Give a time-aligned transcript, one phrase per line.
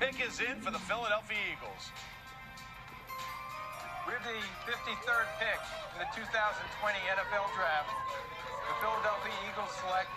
[0.00, 1.92] pick is in for the Philadelphia Eagles.
[4.08, 5.60] With the 53rd pick
[5.92, 7.92] in the 2020 NFL Draft,
[8.64, 10.08] the Philadelphia Eagles select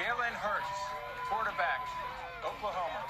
[0.00, 0.80] Jalen Hurts,
[1.28, 1.84] quarterback,
[2.40, 3.04] Oklahoma.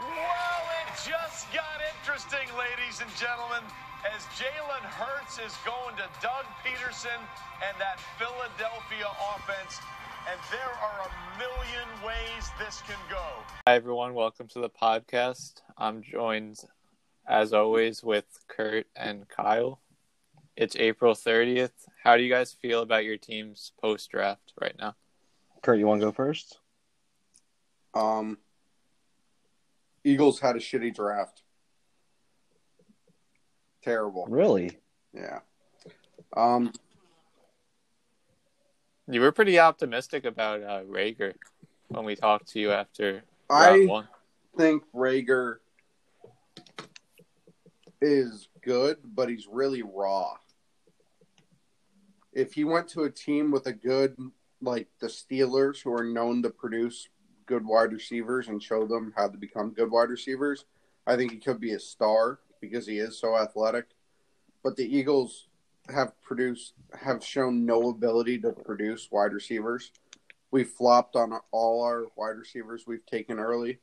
[0.00, 3.60] Well, it just got interesting, ladies and gentlemen,
[4.08, 7.20] as Jalen Hurts is going to Doug Pederson
[7.60, 9.84] and that Philadelphia offense.
[10.28, 13.22] And there are a million ways this can go.
[13.66, 14.14] Hi, everyone.
[14.14, 15.62] Welcome to the podcast.
[15.78, 16.58] I'm joined,
[17.26, 19.80] as always, with Kurt and Kyle.
[20.56, 21.70] It's April 30th.
[22.04, 24.94] How do you guys feel about your team's post draft right now?
[25.62, 26.58] Kurt, you want to go first?
[27.94, 28.38] Um,
[30.04, 31.42] Eagles had a shitty draft.
[33.82, 34.26] Terrible.
[34.28, 34.78] Really?
[35.14, 35.40] Yeah.
[36.36, 36.72] Um,
[39.10, 41.34] You were pretty optimistic about uh, Reagor
[41.88, 44.06] when we talked to you after I one.
[44.56, 45.56] think Reagor
[48.00, 50.34] is good, but he's really raw.
[52.32, 54.16] If he went to a team with a good,
[54.62, 57.08] like the Steelers, who are known to produce
[57.46, 60.66] good wide receivers and show them how to become good wide receivers,
[61.04, 63.86] I think he could be a star because he is so athletic.
[64.62, 65.48] But the Eagles
[65.90, 69.92] have produced, have shown no ability to produce wide receivers.
[70.50, 73.78] We flopped on all our wide receivers we've taken early,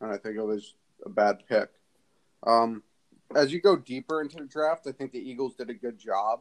[0.00, 1.70] and I think it was a bad pick.
[2.46, 2.82] Um,
[3.34, 6.40] as you go deeper into the draft, I think the Eagles did a good job.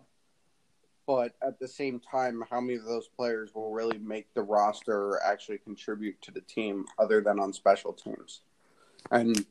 [1.07, 4.95] But at the same time, how many of those players will really make the roster
[4.95, 8.41] or actually contribute to the team other than on special teams?
[9.09, 9.45] And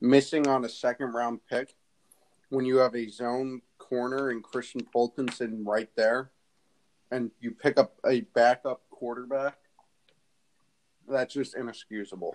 [0.00, 1.76] missing on a second round pick
[2.48, 6.30] when you have a zone corner and Kristian Fulton sitting right there,
[7.10, 9.56] and you pick up a backup quarterback,
[11.08, 12.34] that's just inexcusable.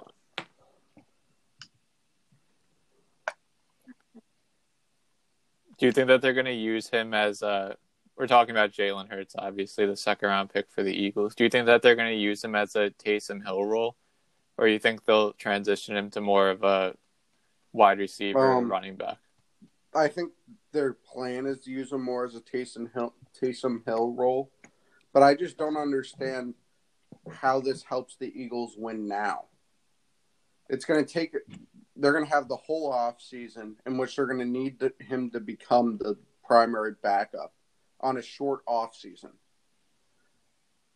[5.78, 7.76] Do you think that they're going to use him as a?
[8.16, 11.34] We're talking about Jalen Hurts, obviously the second round pick for the Eagles.
[11.34, 13.96] Do you think that they're going to use him as a Taysom Hill role,
[14.58, 16.94] or you think they'll transition him to more of a
[17.74, 19.18] wide receiver, Um, running back?
[19.96, 20.34] I think
[20.72, 24.52] their plan is to use him more as a Taysom Hill, Taysom Hill role,
[25.14, 26.54] but I just don't understand
[27.30, 29.46] how this helps the Eagles win now.
[30.70, 31.36] It's going to take.
[31.96, 34.94] They're going to have the whole off season in which they're going to need to,
[35.00, 37.54] him to become the primary backup
[38.00, 39.32] on a short off season.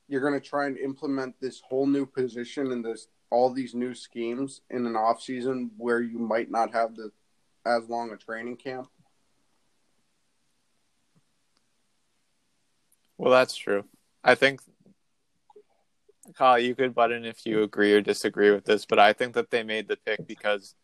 [0.07, 3.93] You're going to try and implement this whole new position and this all these new
[3.93, 7.11] schemes in an off season where you might not have the
[7.65, 8.87] as long a training camp.
[13.17, 13.85] Well, that's true.
[14.23, 14.61] I think,
[16.35, 19.33] Kyle, you could butt in if you agree or disagree with this, but I think
[19.35, 20.75] that they made the pick because,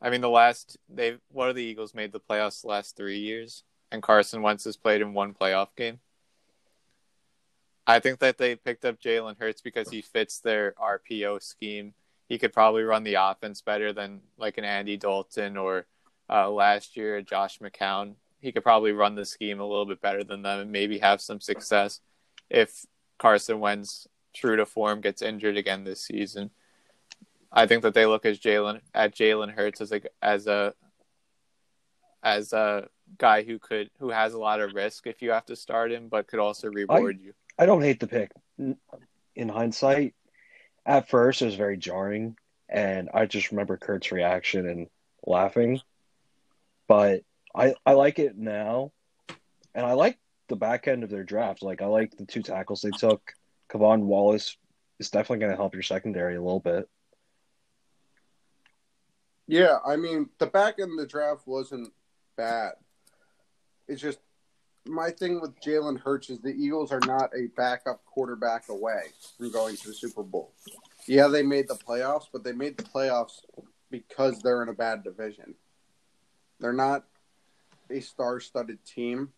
[0.00, 3.18] I mean, the last they what are the Eagles made the playoffs the last three
[3.18, 6.00] years, and Carson Wentz has played in one playoff game.
[7.86, 11.94] I think that they picked up Jalen Hurts because he fits their RPO scheme.
[12.28, 15.86] He could probably run the offense better than like an Andy Dalton or
[16.30, 18.14] uh, last year Josh McCown.
[18.40, 21.20] He could probably run the scheme a little bit better than them and maybe have
[21.20, 22.00] some success
[22.48, 22.84] if
[23.18, 26.50] Carson Wentz, true to form, gets injured again this season.
[27.52, 30.74] I think that they look as Jalen at Jalen Hurts as a as a
[32.22, 35.56] as a guy who could who has a lot of risk if you have to
[35.56, 37.32] start him, but could also reward you.
[37.58, 38.30] I don't hate the pick.
[39.36, 40.14] In hindsight,
[40.86, 42.36] at first it was very jarring,
[42.68, 44.88] and I just remember Kurt's reaction and
[45.26, 45.80] laughing.
[46.88, 47.22] But
[47.54, 48.92] I I like it now,
[49.74, 50.18] and I like
[50.48, 51.62] the back end of their draft.
[51.62, 53.32] Like I like the two tackles they took.
[53.70, 54.56] K'Von Wallace
[54.98, 56.88] is definitely going to help your secondary a little bit.
[59.46, 61.92] Yeah, I mean the back end of the draft wasn't
[62.36, 62.72] bad.
[63.88, 64.18] It's just
[64.86, 69.02] my thing with Jalen Hurts is the Eagles are not a backup quarterback away
[69.36, 70.52] from going to the Super Bowl.
[71.06, 73.40] Yeah, they made the playoffs, but they made the playoffs
[73.90, 75.54] because they're in a bad division.
[76.60, 77.04] They're not
[77.90, 79.30] a star-studded team,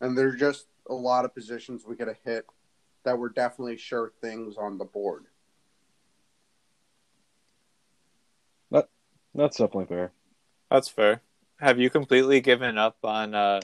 [0.00, 2.46] and there's just a lot of positions we could have hit
[3.04, 5.24] that were definitely sure things on the board.
[8.70, 8.88] That
[9.34, 10.12] That's definitely fair.
[10.70, 11.22] That's fair.
[11.60, 13.60] Have you completely given up on uh,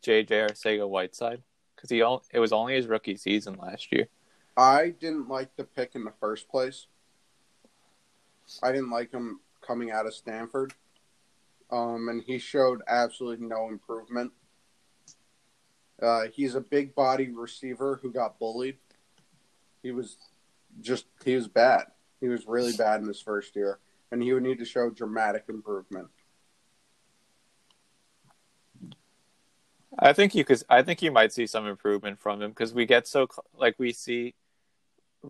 [0.00, 1.42] JJ Arcega Whiteside?
[1.74, 4.08] Because he all, it was only his rookie season last year.
[4.56, 6.86] I didn't like the pick in the first place.
[8.62, 10.74] I didn't like him coming out of Stanford.
[11.72, 14.32] Um, and he showed absolutely no improvement.
[16.02, 18.78] Uh, he's a big body receiver who got bullied.
[19.82, 20.16] He was
[20.80, 21.84] just, he was bad.
[22.20, 23.78] He was really bad in his first year.
[24.10, 26.08] and he would need to show dramatic improvement.
[29.98, 30.62] I think you could.
[30.68, 33.92] I think you might see some improvement from him because we get so like we
[33.92, 34.34] see,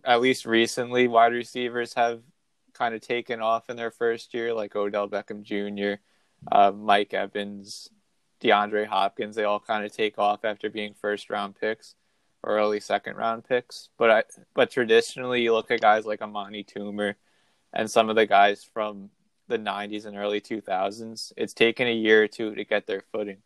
[0.05, 2.21] at least recently, wide receivers have
[2.73, 6.01] kind of taken off in their first year, like Odell Beckham Jr.,
[6.49, 7.89] uh, Mike Evans,
[8.41, 9.35] DeAndre Hopkins.
[9.35, 11.95] They all kind of take off after being first round picks
[12.43, 13.89] or early second round picks.
[13.97, 14.23] But I,
[14.53, 17.15] but traditionally, you look at guys like Amani Toomer
[17.73, 19.09] and some of the guys from
[19.47, 21.33] the 90s and early 2000s.
[21.35, 23.37] It's taken a year or two to get their footing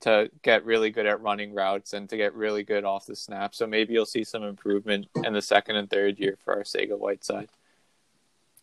[0.00, 3.54] to get really good at running routes and to get really good off the snap.
[3.54, 7.48] So maybe you'll see some improvement in the second and third year for Arcega Whiteside.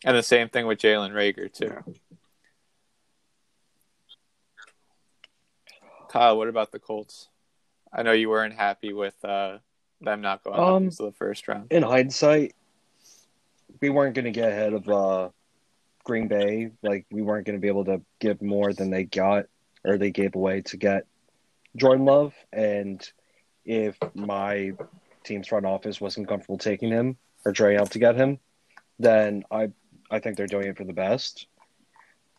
[0.05, 1.95] And the same thing with Jalen Reagor, too.
[6.13, 7.27] Kyle, what about the Colts?
[7.91, 9.57] I know you weren't happy with uh,
[9.99, 11.71] them not going um, into the first round.
[11.71, 12.53] In hindsight,
[13.81, 15.29] we weren't going to get ahead of uh,
[16.03, 16.69] Green Bay.
[16.83, 19.47] Like we weren't going to be able to give more than they got
[19.83, 21.07] or they gave away to get
[21.75, 23.03] Jordan Love, and
[23.65, 24.73] if my
[25.23, 28.37] team's front office wasn't comfortable taking him or trading out to get him,
[28.99, 29.71] then I
[30.11, 31.47] I think they're doing it for the best.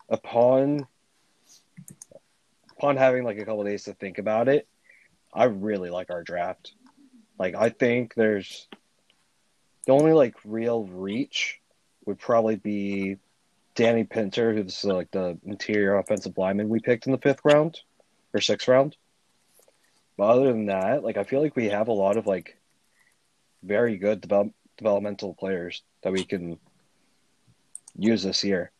[0.08, 0.86] Upon
[2.76, 4.66] upon having like a couple days to think about it,
[5.32, 6.72] I really like our draft.
[7.38, 8.68] Like I think there's
[9.86, 11.60] the only like real reach
[12.06, 13.16] would probably be
[13.74, 17.80] Danny Pinter, who's like the interior offensive lineman we picked in the fifth round
[18.32, 18.96] or sixth round.
[20.16, 22.56] But other than that, like I feel like we have a lot of like
[23.62, 26.58] very good develop, developmental players that we can
[27.96, 28.70] use this year.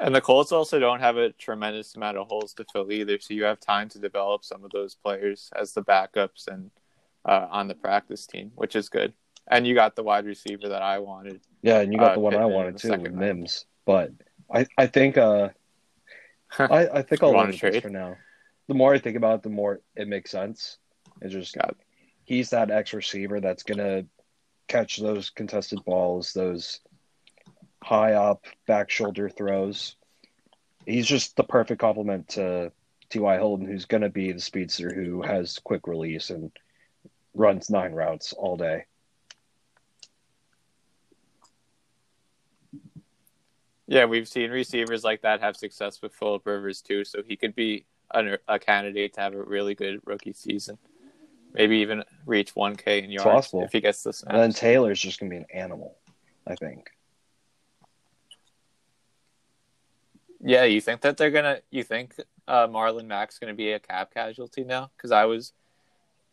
[0.00, 3.32] And the Colts also don't have a tremendous amount of holes to fill either, so
[3.32, 6.70] you have time to develop some of those players as the backups and
[7.24, 9.12] uh, on the practice team, which is good.
[9.46, 11.40] And you got the wide receiver that I wanted.
[11.62, 13.66] Yeah, and you got uh, the one I wanted too with Mims.
[13.84, 14.12] But
[14.52, 15.50] I, I think uh,
[16.58, 18.16] I, I think I'll leave it for now.
[18.68, 20.78] The more I think about it, the more it makes sense.
[21.20, 21.76] It's just got
[22.24, 24.04] he's that X receiver that's gonna
[24.66, 26.80] catch those contested balls, those
[27.84, 29.96] high up back shoulder throws.
[30.86, 32.72] He's just the perfect complement to
[33.10, 33.36] T.Y.
[33.36, 36.50] Hilton, who's going to be the speedster who has quick release and
[37.34, 38.84] runs nine routes all day.
[43.86, 47.54] Yeah, we've seen receivers like that have success with Philip Rivers too, so he could
[47.54, 50.78] be a, a candidate to have a really good rookie season.
[51.52, 54.22] Maybe even reach 1K in yards if he gets this.
[54.22, 55.98] And then Taylor's just going to be an animal,
[56.46, 56.93] I think.
[60.44, 61.60] Yeah, you think that they're gonna?
[61.70, 62.14] You think
[62.46, 64.90] uh, Marlon Mack's gonna be a cap casualty now?
[64.96, 65.52] Because I was,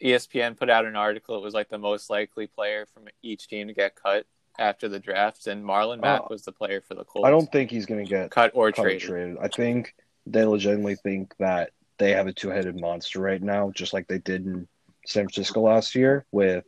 [0.04, 1.38] ESPN put out an article.
[1.38, 4.26] It was like the most likely player from each team to get cut
[4.60, 7.26] after the draft, and Marlon Mack uh, was the player for the Colts.
[7.26, 9.02] I don't think he's gonna get cut or cut traded.
[9.02, 9.38] traded.
[9.42, 14.08] I think they legitimately think that they have a two-headed monster right now, just like
[14.08, 14.68] they did in
[15.06, 16.66] San Francisco last year with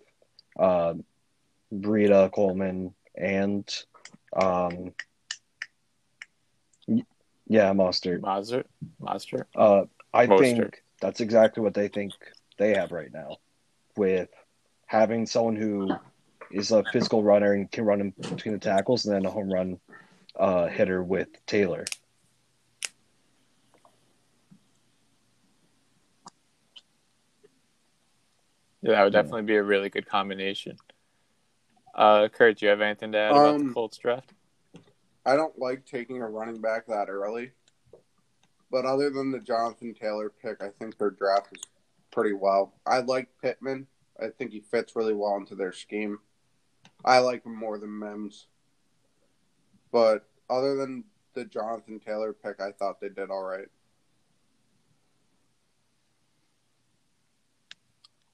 [0.58, 0.94] uh,
[1.74, 3.68] Breida Coleman and
[4.36, 4.94] um,
[7.48, 8.22] yeah, Mostert.
[8.22, 8.66] Mostert.
[9.02, 9.46] Mostert.
[9.56, 10.40] Uh, I Mostert.
[10.40, 12.14] think that's exactly what they think
[12.58, 13.38] they have right now,
[13.96, 14.30] with
[14.86, 15.90] having someone who
[16.52, 19.52] is a physical runner and can run in between the tackles, and then a home
[19.52, 19.80] run
[20.36, 21.86] uh, hitter with Taylor.
[28.82, 30.76] Yeah, that would definitely be a really good combination.
[31.96, 34.34] Uh, Kurt, do you have anything to add um, about the um, Colts draft?
[35.26, 37.52] I don't like taking a running back that early.
[38.70, 41.62] But other than the Jonathan Taylor pick, I think their draft is
[42.12, 42.74] pretty well.
[42.86, 43.88] I like Pittman.
[44.22, 46.20] I think he fits really well into their scheme.
[47.06, 48.48] I like him more than Mims.
[49.92, 51.04] But other than
[51.34, 53.68] the Jonathan Taylor pick, I thought they did all right.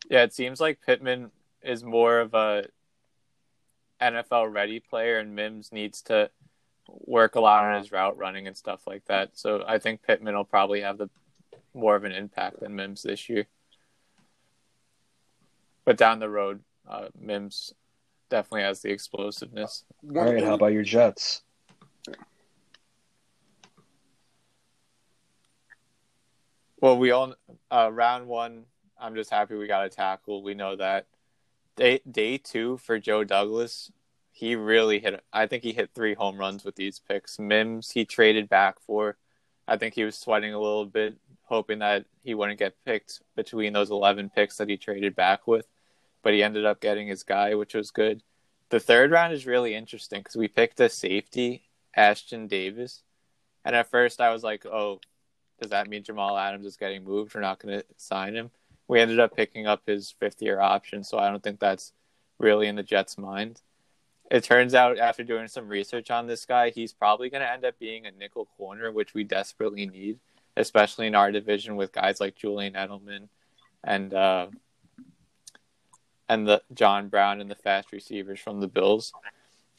[0.10, 1.32] Yeah, it seems like Pittman
[1.62, 2.66] is more of a
[4.02, 6.32] NFL ready player, and Mims needs to
[6.92, 9.38] work a lot on his route running and stuff like that.
[9.38, 11.10] So I think Pittman will probably have the
[11.74, 13.48] more of an impact than Mims this year.
[15.86, 17.74] But down the road, uh, Mims
[18.30, 19.86] definitely has the explosiveness.
[20.16, 21.42] All right, how about your Jets?
[26.82, 27.36] Well, we all
[27.72, 28.66] uh, round one.
[29.00, 30.44] I'm just happy we got a tackle.
[30.44, 31.08] We know that
[31.76, 33.92] day day two for Joe Douglas
[34.40, 35.22] he really hit.
[35.34, 37.40] I think he hit three home runs with these picks.
[37.40, 39.18] Mims he traded back for.
[39.68, 43.74] I think he was sweating a little bit, hoping that he wouldn't get picked between
[43.74, 45.68] those eleven picks that he traded back with,
[46.24, 48.24] but he ended up getting his guy, which was good.
[48.70, 53.04] The third round is really interesting because we picked a safety, Ashton Davis,
[53.66, 55.02] and at first I was like, "Oh,
[55.60, 57.36] does that mean Jamal Adams is getting moved?
[57.36, 58.52] We're not going to sign him."
[58.88, 61.92] We ended up picking up his fifth year option, so I don't think that's
[62.38, 63.62] really in the Jets' mind.
[64.30, 67.66] It turns out after doing some research on this guy, he's probably going to end
[67.66, 70.20] up being a nickel corner, which we desperately need,
[70.56, 73.30] especially in our division with guys like Julian Edelman
[73.84, 74.48] and uh,
[76.28, 79.14] and the John Brown and the fast receivers from the Bills.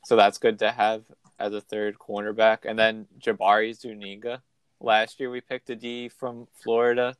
[0.05, 1.05] So that's good to have
[1.39, 2.59] as a third cornerback.
[2.65, 4.43] And then Jabari Zuniga.
[4.81, 7.17] Last year we picked a D from Florida.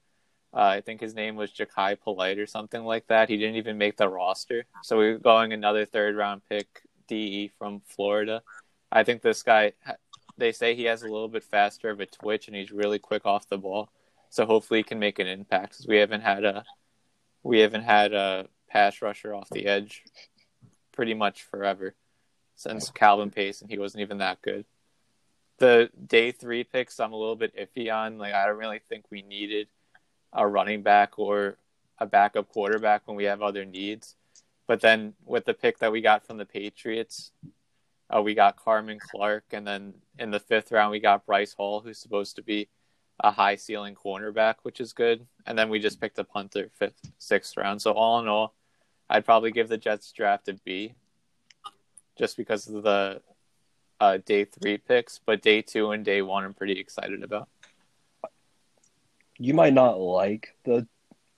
[0.53, 3.29] Uh, I think his name was Jachai Polite or something like that.
[3.29, 4.65] He didn't even make the roster.
[4.83, 8.43] So we are going another third round pick DE from Florida.
[8.93, 9.73] I think this guy,
[10.39, 13.27] they say he has a little bit faster of a twitch and he's really quick
[13.27, 13.91] off the ball.
[14.31, 16.65] So hopefully he can make an impact because we haven't had a,
[17.43, 20.05] we haven't had a pass rusher off the edge
[20.93, 21.95] pretty much forever
[22.55, 24.65] since Calvin Pace, and he wasn't even that good.
[25.59, 28.19] The day three picks, I'm a little bit iffy on.
[28.19, 29.69] Like, I don't really think we needed
[30.33, 31.57] a running back or
[31.99, 34.15] a backup quarterback when we have other needs.
[34.71, 37.33] But then with the pick that we got from the Patriots,
[38.09, 41.81] uh, we got Cameron Clark, and then in the fifth round we got Bryce Hall,
[41.81, 42.69] who's supposed to be
[43.19, 45.27] a high ceiling cornerback, which is good.
[45.45, 47.83] And then we just picked a punter fifth, sixth round.
[47.83, 48.55] So all in all,
[49.09, 50.95] I'd probably give the Jets draft a B,
[52.17, 53.23] just because of the
[53.99, 55.19] uh, day three picks.
[55.19, 57.49] But day two and day one, I'm pretty excited about.
[59.37, 60.87] You might not like the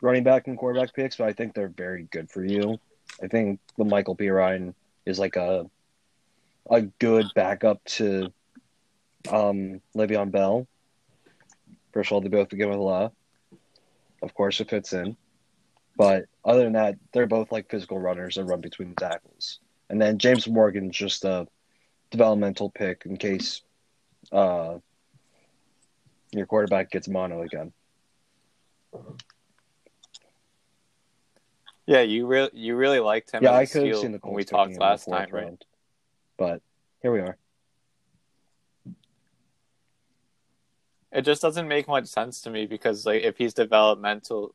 [0.02, 2.78] running back and quarterback picks, but I think they're very good for you.
[3.22, 4.74] I think the Michael Perine
[5.06, 5.68] is like a
[6.70, 8.32] a good backup to
[9.30, 10.66] um, Le'Veon Bell.
[11.92, 13.10] First of all, they both begin with La.
[14.22, 15.16] Of course, it fits in.
[15.96, 19.58] But other than that, they're both like physical runners and run between the tackles.
[19.90, 21.46] And then James Morgan's just a
[22.10, 23.62] developmental pick in case
[24.30, 24.78] uh,
[26.30, 27.72] your quarterback gets mono again.
[31.92, 33.42] Yeah, you really you really liked him.
[33.42, 35.44] Yeah, I could have seen the when we talked last time, round.
[35.44, 35.64] right?
[36.38, 36.62] But
[37.02, 37.36] here we are.
[41.12, 44.54] It just doesn't make much sense to me because like if he's developmental,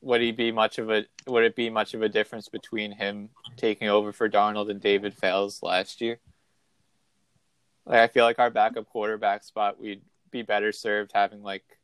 [0.00, 3.28] would he be much of a would it be much of a difference between him
[3.56, 6.18] taking over for Darnold and David Fales last year?
[7.86, 11.77] Like I feel like our backup quarterback spot we'd be better served having like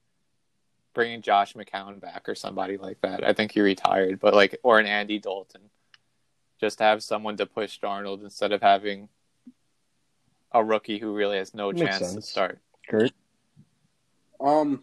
[0.95, 3.25] bringing Josh McCown back or somebody like that.
[3.25, 5.63] I think he retired, but like or an Andy Dalton,
[6.61, 9.09] just to have someone to push Darnold instead of having
[10.53, 12.15] a rookie who really has no chance sense.
[12.15, 12.59] to start.
[12.89, 13.13] Kurt,
[14.41, 14.83] um,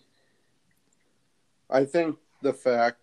[1.69, 2.97] I think the fact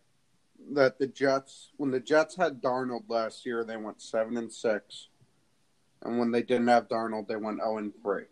[0.73, 5.09] that the Jets, when the Jets had Darnold last year, they went seven and six,
[6.03, 8.25] and when they didn't have Darnold, they went zero and three.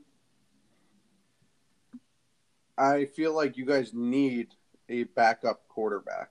[2.78, 4.48] I feel like you guys need
[4.88, 6.30] a backup quarterback,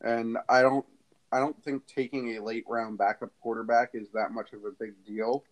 [0.00, 0.86] and I don't.
[1.30, 4.92] I don't think taking a late round backup quarterback is that much of a big
[5.06, 5.44] deal,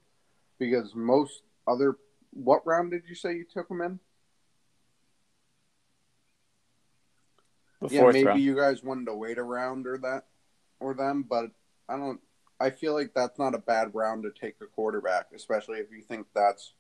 [0.59, 1.97] because most other.
[2.33, 3.99] What round did you say you took him in?
[7.89, 8.41] yeah, maybe round.
[8.41, 10.25] you guys wanted to wait around or that
[10.81, 11.47] or them, but
[11.89, 12.21] I don't.
[12.59, 16.03] I feel like that's not a bad round to take a quarterback, especially if you
[16.03, 16.75] think that's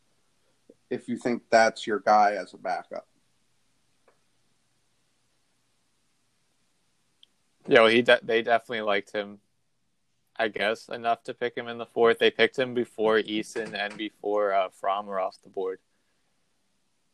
[0.91, 3.07] if you think that's your guy as a backup.
[7.71, 9.39] Yeah, well, he de- they definitely liked him.
[10.37, 12.19] I guess enough to pick him in the fourth.
[12.19, 15.79] They picked him before Eason and before uh, Fromm were off the board,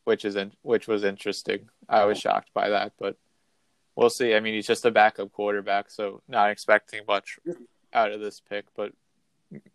[0.05, 1.69] which is in- which was interesting.
[1.87, 3.17] I was shocked by that, but
[3.95, 4.33] we'll see.
[4.33, 7.37] I mean, he's just a backup quarterback, so not expecting much
[7.93, 8.65] out of this pick.
[8.75, 8.93] But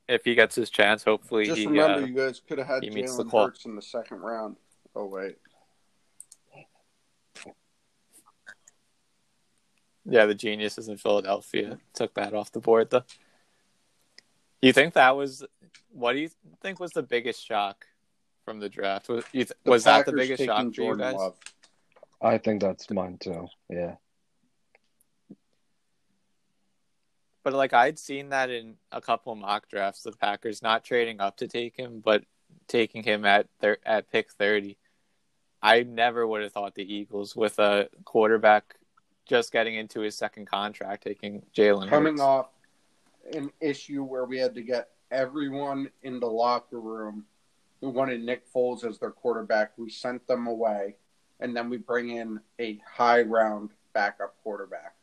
[0.09, 1.67] if he gets his chance, hopefully just he.
[1.67, 4.57] remember, uh, you guys could have had Jalen Hurts in the second round.
[4.97, 5.37] Oh wait.
[10.04, 12.90] Yeah, the geniuses in Philadelphia took that off the board.
[12.90, 13.04] Though.
[14.61, 15.44] You think that was
[15.92, 16.30] what do you
[16.61, 17.87] think was the biggest shock
[18.44, 19.09] from the draft?
[19.09, 21.14] Was, th- was that the biggest shock for you guys?
[21.14, 21.37] Love.
[22.21, 23.49] I think that's mine too.
[23.68, 23.97] Yeah.
[27.44, 31.38] But like I'd seen that in a couple mock drafts, the Packers not trading up
[31.38, 32.25] to take him, but
[32.68, 34.78] taking him at their at pick thirty.
[35.61, 38.76] I never would have thought the Eagles with a quarterback
[39.26, 42.23] just getting into his second contract, taking Jalen coming Hurts.
[42.23, 42.49] off
[43.33, 47.25] an issue where we had to get everyone in the locker room
[47.81, 49.73] who wanted Nick Foles as their quarterback.
[49.76, 50.97] We sent them away,
[51.41, 54.95] and then we bring in a high round backup quarterback.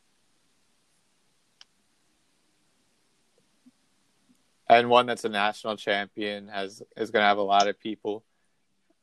[4.69, 8.23] and one that's a national champion has is going to have a lot of people,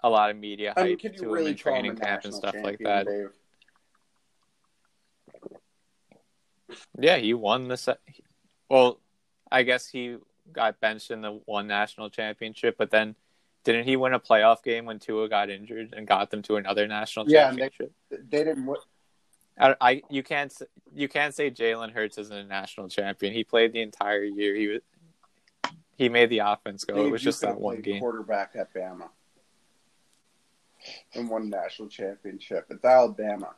[0.00, 2.24] a lot of media I mean, hype to him really in him a training camp
[2.24, 3.06] and stuff like that.
[3.06, 3.30] Dave?
[6.98, 7.96] Yeah, he won the se-
[8.68, 9.00] well.
[9.50, 10.16] I guess he
[10.52, 13.14] got benched in the one national championship, but then
[13.64, 16.86] didn't he win a playoff game when Tua got injured and got them to another
[16.88, 17.92] national Yeah, and they- championship?
[18.10, 18.66] They didn't.
[18.66, 18.80] win-
[19.58, 20.52] I, I you can't
[20.94, 23.32] you can't say Jalen Hurts isn't a national champion.
[23.32, 24.54] He played the entire year.
[24.54, 24.80] He was
[25.96, 26.96] he made the offense go.
[26.96, 28.00] Dave, it was just that one game.
[28.00, 29.08] Quarterback at Bama
[31.14, 32.66] and won national championship.
[32.68, 33.54] It's Alabama.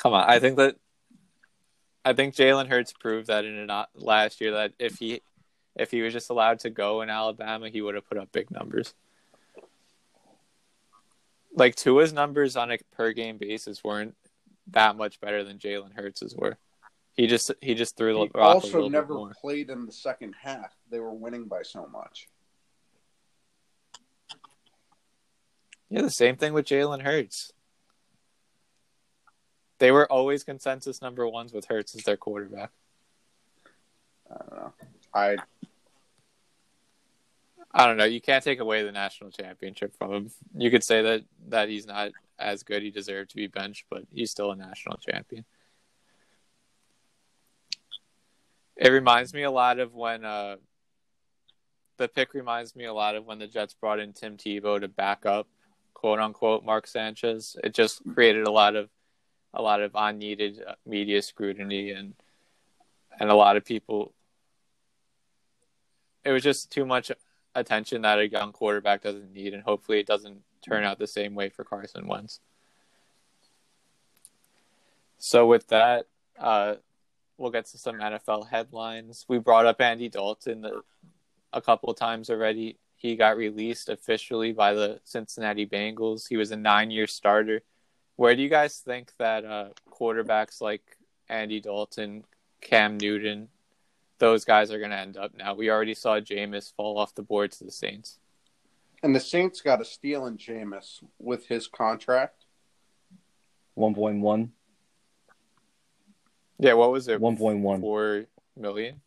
[0.00, 0.76] Come on, I think that
[2.06, 5.20] I think Jalen Hurts proved that in an, uh, last year that if he
[5.76, 8.50] if he was just allowed to go in Alabama, he would have put up big
[8.50, 8.94] numbers.
[11.54, 14.16] Like Tua's numbers on a per game basis weren't
[14.68, 16.56] that much better than Jalen Hurts's were.
[17.12, 20.74] He just he just threw the He rock also never played in the second half.
[20.90, 22.26] They were winning by so much.
[25.90, 27.52] Yeah, the same thing with Jalen Hurts.
[29.80, 32.70] They were always consensus number ones with Hurts as their quarterback.
[34.30, 34.72] I don't know.
[35.12, 35.36] I
[37.72, 38.04] I don't know.
[38.04, 40.30] You can't take away the national championship from him.
[40.54, 42.82] You could say that that he's not as good.
[42.82, 45.46] He deserved to be benched, but he's still a national champion.
[48.76, 50.56] It reminds me a lot of when uh,
[51.96, 54.88] the pick reminds me a lot of when the Jets brought in Tim Tebow to
[54.88, 55.46] back up,
[55.94, 57.56] quote unquote, Mark Sanchez.
[57.64, 58.90] It just created a lot of
[59.54, 62.14] a lot of unneeded uh, media scrutiny and
[63.18, 64.12] and a lot of people.
[66.24, 67.10] It was just too much
[67.54, 71.34] attention that a young quarterback doesn't need, and hopefully it doesn't turn out the same
[71.34, 72.40] way for Carson Wentz.
[75.18, 76.06] So with that,
[76.38, 76.76] uh,
[77.36, 79.24] we'll get to some NFL headlines.
[79.28, 80.64] We brought up Andy Dalton
[81.52, 82.78] a couple times already.
[82.96, 86.28] He got released officially by the Cincinnati Bengals.
[86.28, 87.62] He was a nine-year starter.
[88.20, 90.82] Where do you guys think that uh, quarterbacks like
[91.30, 92.24] Andy Dalton,
[92.60, 93.48] Cam Newton,
[94.18, 95.54] those guys are going to end up now?
[95.54, 98.18] We already saw Jameis fall off the board to the Saints.
[99.02, 102.44] and the Saints got a steal in Jameis with his contract.
[103.72, 104.52] One point one.
[106.58, 107.22] Yeah, what was it?
[107.22, 107.80] One point one.
[107.80, 109.00] Four million.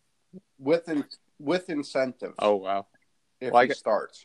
[0.58, 1.04] with in,
[1.38, 2.86] with incentives Oh wow.
[3.40, 4.24] if well, I he gu- starts.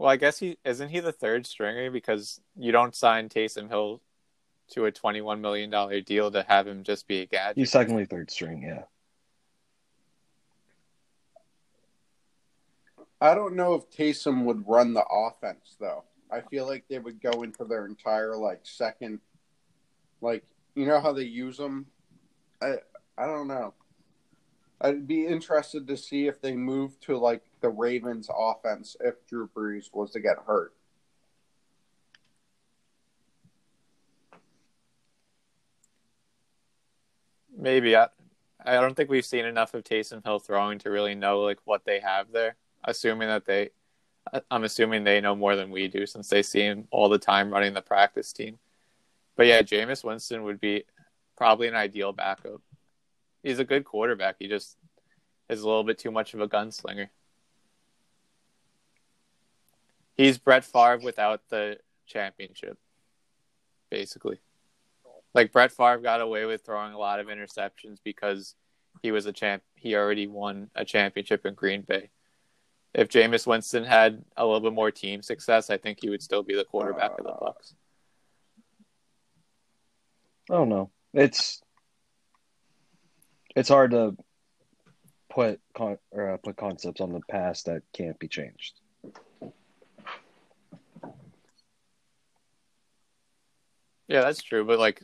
[0.00, 4.00] Well, I guess he isn't he the third stringer because you don't sign Taysom Hill
[4.70, 7.58] to a twenty-one million dollar deal to have him just be a gadget.
[7.58, 8.62] He's secondly third string.
[8.62, 8.84] Yeah.
[13.20, 16.04] I don't know if Taysom would run the offense though.
[16.32, 19.20] I feel like they would go into their entire like second,
[20.22, 21.84] like you know how they use them.
[22.62, 22.76] I
[23.18, 23.74] I don't know.
[24.80, 29.48] I'd be interested to see if they move to like the Ravens offense if Drew
[29.48, 30.72] Brees was to get hurt.
[37.54, 38.08] Maybe I,
[38.64, 41.84] I don't think we've seen enough of Taysom Hill throwing to really know like what
[41.84, 42.56] they have there.
[42.84, 43.68] Assuming that they,
[44.50, 47.50] I'm assuming they know more than we do since they see him all the time
[47.50, 48.58] running the practice team.
[49.36, 50.84] But yeah, Jameis Winston would be
[51.36, 52.62] probably an ideal backup.
[53.42, 54.36] He's a good quarterback.
[54.38, 54.76] He just
[55.48, 57.08] is a little bit too much of a gunslinger.
[60.16, 62.78] He's Brett Favre without the championship,
[63.90, 64.40] basically.
[65.32, 68.54] Like Brett Favre got away with throwing a lot of interceptions because
[69.02, 69.62] he was a champ.
[69.76, 72.10] He already won a championship in Green Bay.
[72.92, 76.42] If Jameis Winston had a little bit more team success, I think he would still
[76.42, 77.74] be the quarterback of the Bucs.
[80.50, 80.90] I don't know.
[81.14, 81.62] It's
[83.56, 84.16] it's hard to
[85.28, 88.80] put con- or uh, put concepts on the past that can't be changed.
[94.08, 94.64] Yeah, that's true.
[94.64, 95.02] But like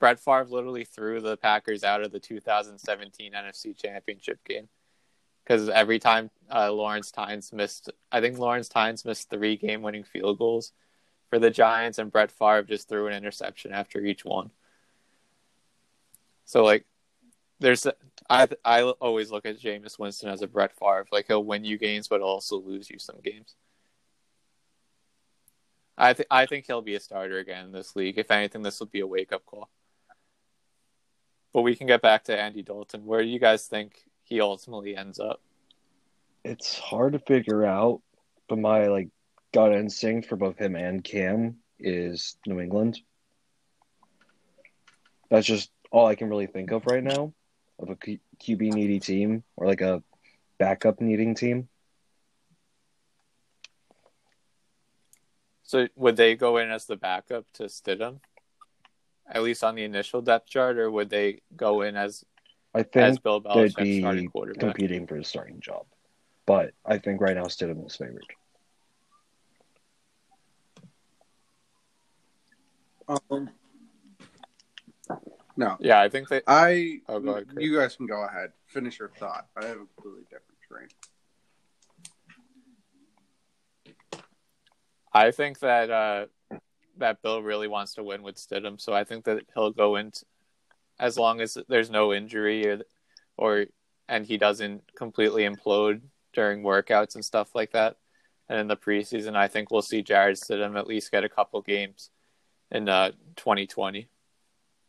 [0.00, 4.68] Brett Favre literally threw the Packers out of the 2017 NFC Championship game
[5.44, 10.38] because every time uh, Lawrence Tynes missed, I think Lawrence Tynes missed three game-winning field
[10.38, 10.72] goals
[11.28, 14.50] for the Giants, and Brett Favre just threw an interception after each one.
[16.44, 16.86] So like,
[17.60, 17.86] there's
[18.28, 21.06] I I always look at Jameis Winston as a Brett Favre.
[21.12, 23.54] Like he'll win you games, but also lose you some games.
[25.96, 28.18] I think I think he'll be a starter again in this league.
[28.18, 29.68] If anything, this will be a wake up call.
[31.52, 33.04] But we can get back to Andy Dalton.
[33.04, 35.42] Where do you guys think he ultimately ends up?
[36.44, 38.00] It's hard to figure out,
[38.48, 39.08] but my like
[39.52, 43.00] gut instinct for both him and Cam is New England.
[45.28, 47.34] That's just all I can really think of right now
[47.80, 50.02] of a Q- QB needy team or like a
[50.58, 51.68] backup needing team.
[55.62, 58.20] So would they go in as the backup to Stidham,
[59.28, 62.24] at least on the initial depth chart, or would they go in as
[62.74, 64.60] I as think Bill they'd Belichick's starting be quarterback?
[64.60, 65.86] competing for the starting job.
[66.46, 68.26] But I think right now Stidham is favored.
[73.30, 73.50] Um,
[75.56, 76.42] no, Yeah, I think they.
[76.46, 77.00] I.
[77.08, 77.64] Oh, go ahead, Chris.
[77.64, 78.52] you guys can go ahead.
[78.66, 79.46] Finish your thought.
[79.56, 80.88] I have a completely different train.
[85.12, 86.26] I think that uh,
[86.98, 90.12] that Bill really wants to win with Stidham, so I think that he'll go in
[90.12, 90.22] t-
[90.98, 92.80] as long as there's no injury or,
[93.36, 93.66] or
[94.08, 96.00] and he doesn't completely implode
[96.32, 97.96] during workouts and stuff like that.
[98.48, 101.60] And in the preseason, I think we'll see Jarrett Stidham at least get a couple
[101.62, 102.10] games
[102.70, 104.08] in uh, 2020.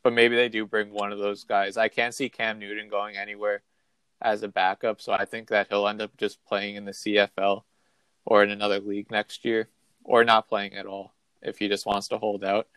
[0.04, 1.78] But maybe they do bring one of those guys.
[1.78, 3.62] I can't see Cam Newton going anywhere
[4.22, 7.64] as a backup, so I think that he'll end up just playing in the CFL
[8.26, 9.70] or in another league next year
[10.04, 12.68] or not playing at all if he just wants to hold out.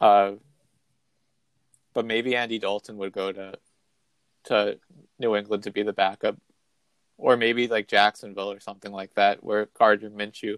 [0.00, 0.32] Uh,
[1.92, 3.54] but maybe Andy Dalton would go to
[4.44, 4.78] to
[5.18, 6.36] New England to be the backup,
[7.18, 10.56] or maybe like Jacksonville or something like that, where Gardner Minshew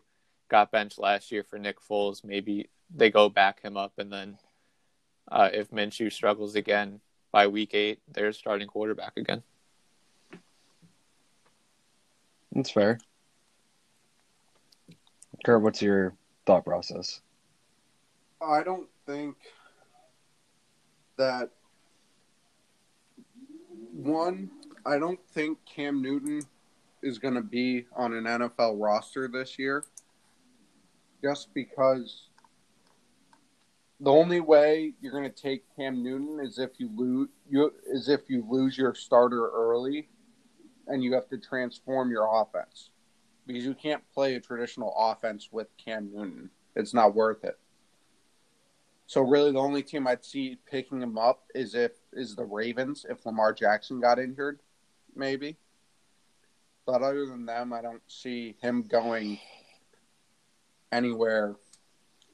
[0.48, 2.24] got benched last year for Nick Foles.
[2.24, 4.38] Maybe they go back him up, and then
[5.30, 9.42] uh, if Minshew struggles again by week eight, they're starting quarterback again.
[12.52, 12.98] That's fair.
[15.44, 16.14] Kurt, what's your
[16.46, 17.20] thought process?
[18.40, 19.36] I don't think
[21.16, 21.50] that
[23.92, 24.50] one.
[24.84, 26.42] I don't think Cam Newton
[27.02, 29.84] is going to be on an NFL roster this year,
[31.22, 32.28] just because
[34.02, 38.08] the only way you're going to take Cam Newton is if you lose you is
[38.08, 40.08] if you lose your starter early,
[40.88, 42.90] and you have to transform your offense
[43.46, 46.50] because you can't play a traditional offense with Cam Newton.
[46.74, 47.58] It's not worth it.
[49.06, 53.06] So really, the only team I'd see picking him up is if is the Ravens
[53.08, 54.58] if Lamar Jackson got injured,
[55.14, 55.56] maybe.
[56.86, 59.38] But other than them, I don't see him going
[60.90, 61.54] anywhere.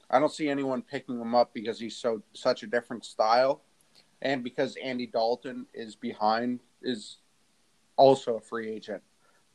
[0.09, 3.61] I don't see anyone picking him up because he's so such a different style,
[4.21, 7.17] and because Andy Dalton is behind is
[7.95, 9.03] also a free agent.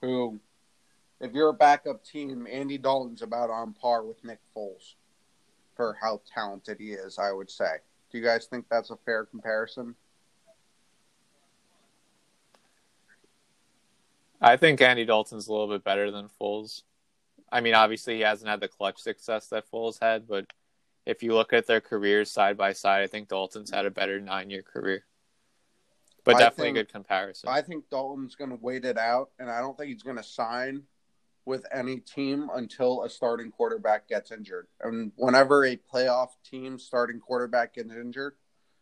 [0.01, 0.38] Who,
[1.21, 4.95] if you're a backup team, Andy Dalton's about on par with Nick Foles
[5.75, 7.79] for how talented he is, I would say.
[8.12, 9.97] Do you guys think that's a fair comparison?
[14.40, 16.83] I think Andy Dalton's a little bit better than Foles.
[17.55, 20.47] I mean, obviously he hasn't had the clutch success that Foles had, but
[21.07, 24.21] if you look at their careers side by side, I think Dalton's had a better
[24.21, 25.05] nine-year career.
[26.25, 27.49] But I definitely think- a good comparison.
[27.49, 30.25] I think Dalton's going to wait it out, and I don't think he's going to
[30.25, 30.83] sign
[31.45, 34.67] with any team until a starting quarterback gets injured.
[34.81, 38.35] And whenever a playoff team starting quarterback gets injured,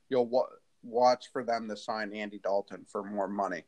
[0.09, 0.47] you'll wa-
[0.83, 3.65] watch for them to sign Andy Dalton for more money.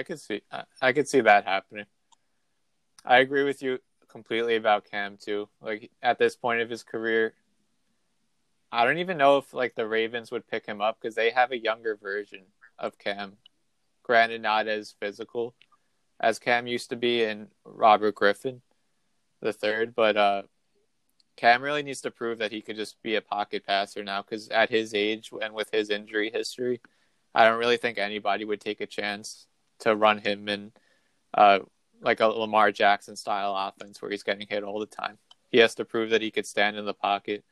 [0.00, 1.84] I could see I, I could see that happening.
[3.04, 5.50] I agree with you completely about Cam too.
[5.60, 7.34] Like at this point of his career,
[8.72, 11.52] I don't even know if like the Ravens would pick him up because they have
[11.52, 12.44] a younger version
[12.78, 13.36] of Cam.
[14.02, 15.54] Granted, not as physical
[16.18, 18.62] as Cam used to be in Robert Griffin,
[19.42, 20.42] the third, but uh,
[21.36, 24.48] Cam really needs to prove that he could just be a pocket passer now because
[24.48, 26.80] at his age and with his injury history,
[27.34, 29.46] I don't really think anybody would take a chance
[29.80, 30.72] to run him in
[31.34, 31.60] uh,
[32.00, 35.18] like a Lamar Jackson style offense where he's getting hit all the time.
[35.50, 37.44] He has to prove that he could stand in the pocket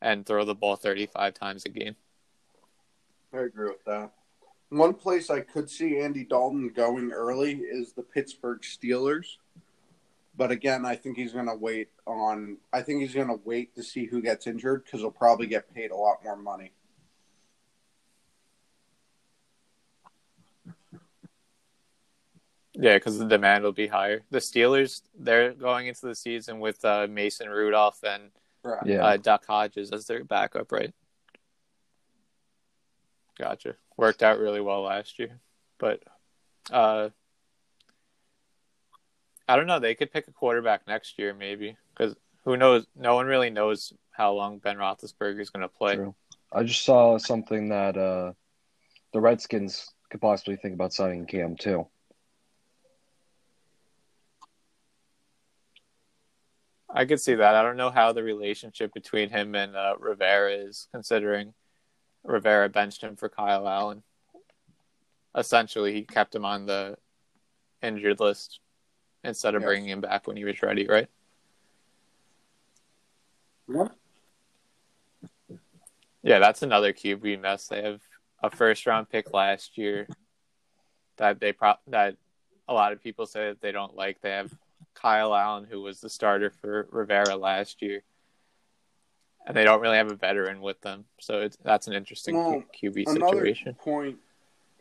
[0.00, 1.96] and throw the ball 35 times a game.
[3.32, 4.12] I agree with that.
[4.68, 9.36] One place I could see Andy Dalton going early is the Pittsburgh Steelers.
[10.36, 12.58] But again, I think he's going to wait on.
[12.72, 15.72] I think he's going to wait to see who gets injured because he'll probably get
[15.72, 16.72] paid a lot more money.
[22.78, 24.22] Yeah, because the demand will be higher.
[24.30, 28.30] The Steelers, they're going into the season with uh, Mason Rudolph and
[28.66, 28.84] Right.
[28.84, 29.04] Yeah.
[29.04, 30.92] uh, Duck Hodges as their backup, right?
[33.38, 33.76] Gotcha.
[33.96, 35.38] Worked out really well last year,
[35.78, 36.02] but
[36.72, 37.10] uh,
[39.48, 39.78] I don't know.
[39.78, 42.86] They could pick a quarterback next year, maybe, because who knows?
[42.96, 45.94] No one really knows how long Ben Roethlisberger is going to play.
[45.94, 46.14] True.
[46.52, 48.32] I just saw something that uh,
[49.12, 51.86] the Redskins could possibly think about signing Cam too.
[56.96, 57.54] I could see that.
[57.54, 61.52] I don't know how the relationship between him and uh, Rivera is, considering
[62.24, 64.02] Rivera benched him for Kyle Allen.
[65.36, 66.96] Essentially, he kept him on the
[67.82, 68.60] injured list
[69.22, 69.66] instead of Yes.
[69.68, 71.08] bringing him back when he was ready, right?
[73.66, 73.92] What?
[76.22, 77.66] Yeah, that's another QB mess.
[77.68, 78.00] They have
[78.42, 80.08] a first round pick last year
[81.18, 82.16] that they pro- that
[82.66, 84.20] a lot of people say that they don't like.
[84.22, 84.50] They have
[84.96, 88.02] Kyle Allen, who was the starter for Rivera last year,
[89.46, 91.04] and they don't really have a veteran with them.
[91.20, 93.74] So it's, that's an interesting Well, QB Another situation.
[93.74, 94.16] point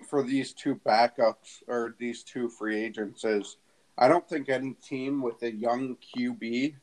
[0.09, 3.57] for these two backups or these two free agents is
[3.97, 6.75] I don't think any team with a young QB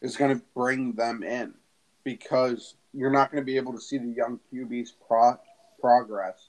[0.00, 1.54] is going to bring them in
[2.04, 5.38] because you're not going to be able to see the young QB's pro-
[5.80, 6.48] progress.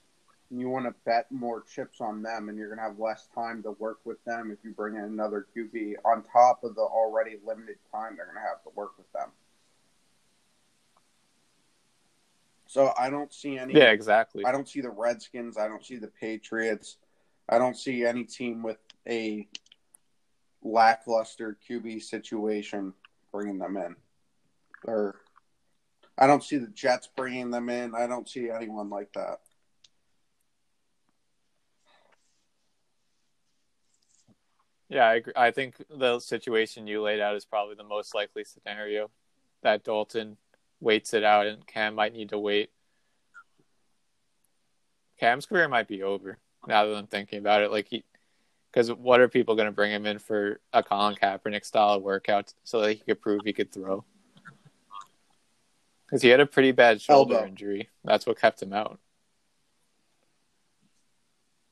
[0.50, 3.28] And you want to bet more chips on them, and you're going to have less
[3.34, 6.80] time to work with them if you bring in another QB on top of the
[6.80, 9.30] already limited time they're going to have to work with them.
[12.66, 13.74] So I don't see any.
[13.74, 14.44] Yeah, exactly.
[14.44, 15.56] I don't see the Redskins.
[15.56, 16.98] I don't see the Patriots.
[17.48, 19.48] I don't see any team with a
[20.62, 22.92] lackluster QB situation
[23.32, 23.96] bringing them in.
[24.84, 25.16] Or
[26.16, 27.94] I don't see the Jets bringing them in.
[27.94, 29.40] I don't see anyone like that.
[34.90, 35.32] Yeah, I agree.
[35.36, 39.08] I think the situation you laid out is probably the most likely scenario
[39.62, 40.36] that Dalton
[40.80, 42.70] waits it out and Cam might need to wait.
[45.20, 47.70] Cam's career might be over now that I'm thinking about it.
[47.70, 48.02] Like he,
[48.72, 52.52] because what are people going to bring him in for a Colin Kaepernick style workout
[52.64, 54.04] so that he could prove he could throw?
[56.06, 57.46] Because he had a pretty bad shoulder Elbow.
[57.46, 57.90] injury.
[58.02, 58.98] That's what kept him out.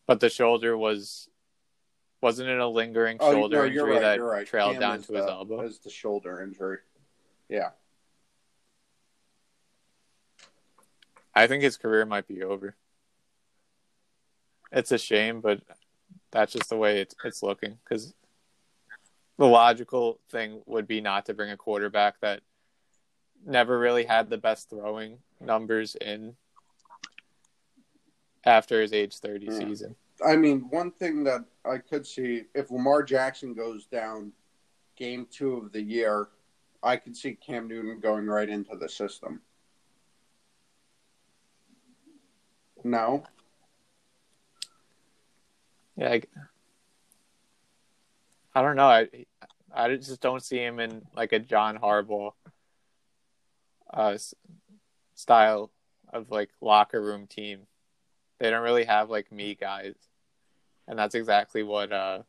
[0.06, 1.28] But the shoulder was
[2.20, 4.00] wasn't it a lingering Oh, shoulder no, injury right.
[4.00, 4.46] that right.
[4.46, 5.60] trailed Cam down to his the- elbow?
[5.62, 6.78] Is the shoulder injury?
[7.48, 7.70] Yeah.
[11.34, 12.74] I think his career might be over.
[14.72, 15.62] It's a shame, but
[16.30, 17.78] that's just the way it's it's looking.
[17.84, 18.12] Because
[19.38, 22.40] the logical thing would be not to bring a quarterback that
[23.46, 26.36] never really had the best throwing numbers in
[28.44, 29.58] after his age thirty Yeah.
[29.58, 29.96] season.
[30.24, 34.32] I mean, one thing that I could see if Lamar Jackson goes down
[34.96, 36.28] game two of the year,
[36.82, 39.40] I could see Cam Newton going right into the system.
[42.84, 43.24] No,
[45.96, 46.22] Yeah, I,
[48.54, 48.86] I don't know.
[48.86, 49.08] I
[49.74, 52.32] I just don't see him in like a John Harbaugh
[53.92, 54.16] uh,
[55.14, 55.70] style
[56.12, 57.66] of like locker room team.
[58.38, 59.94] They don't really have like me guys,
[60.88, 62.22] and that's exactly what uh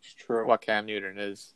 [0.00, 0.46] it's true.
[0.46, 1.54] what Cam Newton is.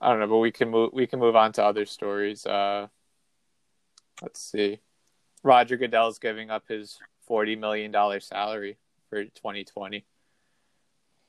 [0.00, 2.44] I don't know, but we can move we can move on to other stories.
[2.46, 2.88] Uh,
[4.22, 4.80] let's see.
[5.42, 8.76] Roger Goodell's giving up his forty million dollar salary
[9.08, 10.04] for 2020,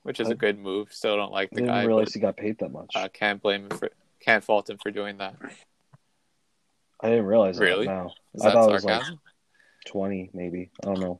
[0.02, 0.92] which is a I- good move.
[0.92, 2.92] Still don't like I the didn't guy, realize but he got paid that much.
[2.94, 5.36] uh, can't blame him for can't fault him for doing that.
[7.00, 7.86] I didn't realize Really?
[7.86, 7.94] that.
[8.04, 9.02] No, Is I that thought it was like
[9.86, 10.70] twenty, maybe.
[10.82, 11.18] I don't know.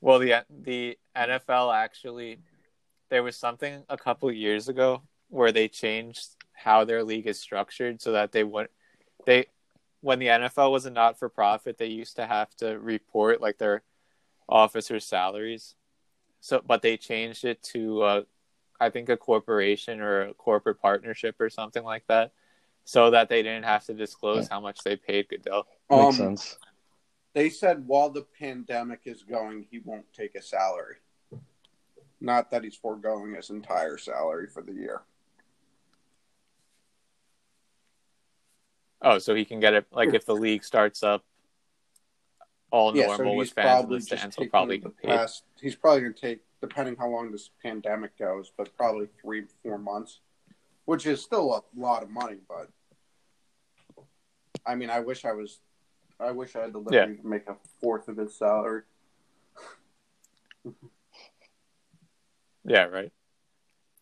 [0.00, 2.40] Well, the the NFL actually
[3.10, 7.38] there was something a couple of years ago where they changed how their league is
[7.38, 8.68] structured so that they would
[9.24, 9.46] they
[10.00, 13.56] when the NFL was a not for profit, they used to have to report like
[13.56, 13.82] their
[14.46, 15.74] officers' salaries.
[16.40, 18.22] So, but they changed it to uh,
[18.80, 22.32] I think a corporation or a corporate partnership or something like that,
[22.84, 25.66] so that they didn't have to disclose how much they paid Goodell.
[25.90, 26.58] Makes Um, sense.
[27.32, 30.96] They said while the pandemic is going, he won't take a salary.
[32.20, 35.02] Not that he's foregoing his entire salary for the year.
[39.02, 41.22] Oh, so he can get it like if the league starts up
[42.70, 45.08] all Yeah, so normal with fans probably the just stands, he'll probably the get paid.
[45.08, 45.42] past.
[45.60, 49.76] He's probably going to take, depending how long this pandemic goes, but probably three, four
[49.76, 50.20] months,
[50.86, 52.36] which is still a lot of money.
[52.48, 52.70] But
[54.64, 55.60] I mean, I wish I was,
[56.18, 58.82] I wish I had the liberty to make a fourth of his salary.
[62.64, 63.12] Yeah, right.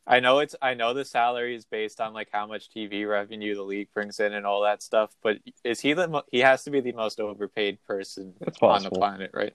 [0.06, 3.56] I know it's I know the salary is based on like how much TV revenue
[3.56, 6.62] the league brings in and all that stuff, but is he the mo- he has
[6.64, 9.54] to be the most overpaid person on the planet, right?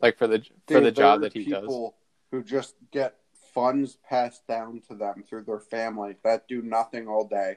[0.00, 1.60] Like for the for the job that he does.
[1.62, 1.96] people
[2.30, 3.16] who just get
[3.54, 7.56] funds passed down to them through their family that do nothing all day.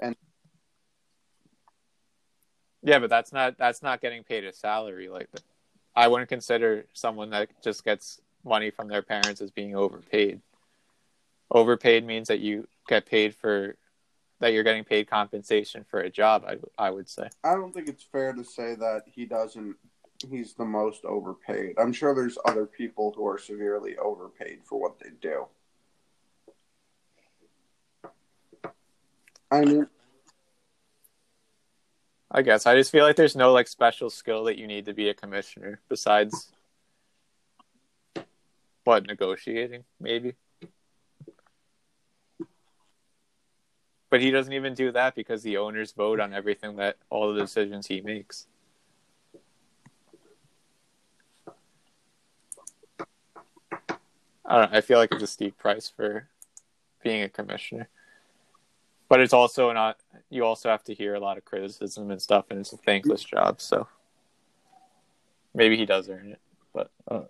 [0.00, 0.16] And
[2.82, 5.28] yeah, but that's not that's not getting paid a salary like.
[5.94, 10.40] I wouldn't consider someone that just gets money from their parents as being overpaid.
[11.50, 13.76] Overpaid means that you get paid for
[14.40, 16.44] that you're getting paid compensation for a job.
[16.46, 17.28] I I would say.
[17.42, 19.76] I don't think it's fair to say that he doesn't.
[20.26, 21.76] He's the most overpaid.
[21.78, 25.46] I'm sure there's other people who are severely overpaid for what they do.
[29.50, 29.86] I mean,
[32.30, 34.92] I guess I just feel like there's no like special skill that you need to
[34.92, 36.52] be a commissioner besides
[38.84, 40.34] what negotiating maybe.
[44.10, 47.40] But he doesn't even do that because the owners vote on everything that all the
[47.40, 48.46] decisions he makes.
[54.48, 56.26] I don't know, I feel like it's a steep price for
[57.04, 57.88] being a commissioner.
[59.08, 59.98] But it's also not
[60.30, 63.22] you also have to hear a lot of criticism and stuff and it's a thankless
[63.22, 63.86] job, so
[65.54, 66.40] maybe he does earn it.
[66.72, 67.24] But Uh.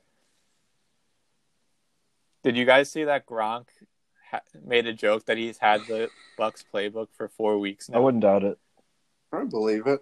[2.42, 3.66] did you guys see that Gronk
[4.30, 8.22] ha- made a joke that he's had the Bucs playbook for four weeks I wouldn't
[8.22, 8.58] doubt it.
[9.32, 10.00] I believe it.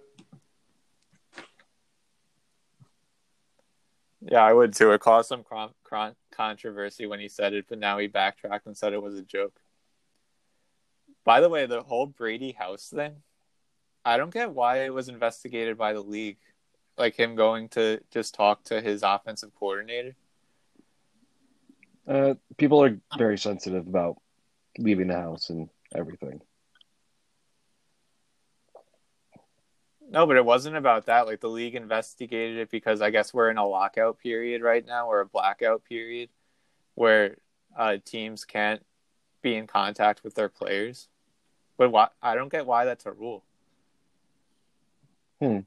[4.20, 4.92] Yeah, I would too.
[4.92, 8.76] It caused some con- con- controversy when he said it, but now he backtracked and
[8.76, 9.60] said it was a joke.
[11.24, 13.16] By the way, the whole Brady house thing,
[14.04, 16.38] I don't get why it was investigated by the league.
[16.96, 20.16] Like him going to just talk to his offensive coordinator.
[22.08, 24.16] Uh, people are very sensitive about
[24.78, 26.40] leaving the house and everything.
[30.08, 31.26] No, but it wasn't about that.
[31.26, 35.08] Like the league investigated it because I guess we're in a lockout period right now
[35.08, 36.28] or a blackout period
[36.94, 37.38] where
[37.76, 38.84] uh, teams can't
[39.42, 41.08] be in contact with their players.
[41.76, 42.08] But why?
[42.22, 43.42] I don't get why that's a rule.
[45.40, 45.60] Hmm.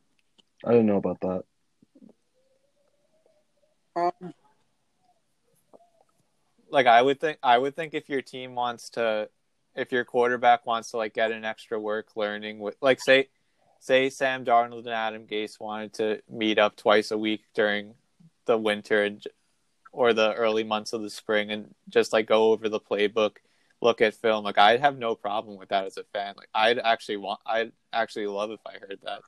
[0.66, 1.44] I didn't know about that.
[3.96, 4.34] Um,
[6.72, 9.30] Like I would think, I would think if your team wants to,
[9.76, 13.30] if your quarterback wants to like get an extra work learning with, like say,
[13.80, 17.96] say Sam Darnold and Adam Gase wanted to meet up twice a week during
[18.46, 19.24] the winter and,
[19.92, 23.38] or the early months of the spring and just like go over the playbook,
[23.82, 24.44] look at film.
[24.44, 26.36] Like I'd have no problem with that as a fan.
[26.38, 29.22] Like I'd actually want, I'd actually love if I heard that.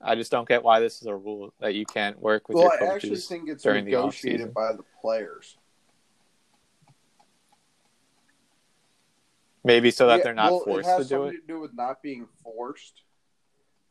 [0.00, 2.64] I just don't get why this is a rule that you can't work with well,
[2.64, 3.26] your I actually coaches.
[3.26, 4.54] think it's during the negotiated offseason.
[4.54, 5.56] by the players.
[9.66, 11.32] Maybe so that Yeah, they're not well, forced to do it.
[11.32, 13.00] to do with not being forced,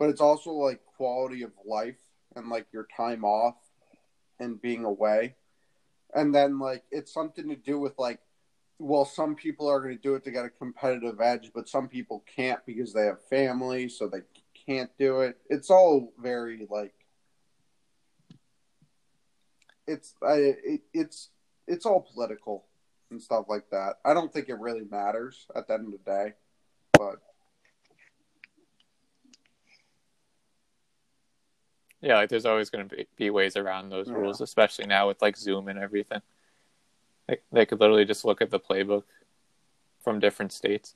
[0.04, 1.96] but it's also like quality of life
[2.36, 3.56] and like your time off
[4.38, 5.34] and being away,
[6.14, 8.20] and then like it's something to do with like,
[8.80, 11.88] well, some people are going to do it to get a competitive edge, but some
[11.88, 14.24] people can't because they have family, so they
[14.68, 15.38] can't do it.
[15.50, 16.96] It's all very like,
[19.88, 20.34] it's I
[20.66, 21.30] it, it's
[21.66, 22.66] it's all political
[23.10, 24.00] and stuff like that.
[24.04, 26.34] I don't think it really matters at the end of the day,
[26.92, 27.22] but
[32.04, 34.16] Yeah, like there's always going to be, be ways around those Yeah.
[34.16, 36.22] rules, especially now with like Zoom and everything.
[37.28, 39.04] They, they could literally just look at the playbook
[40.04, 40.96] from different states.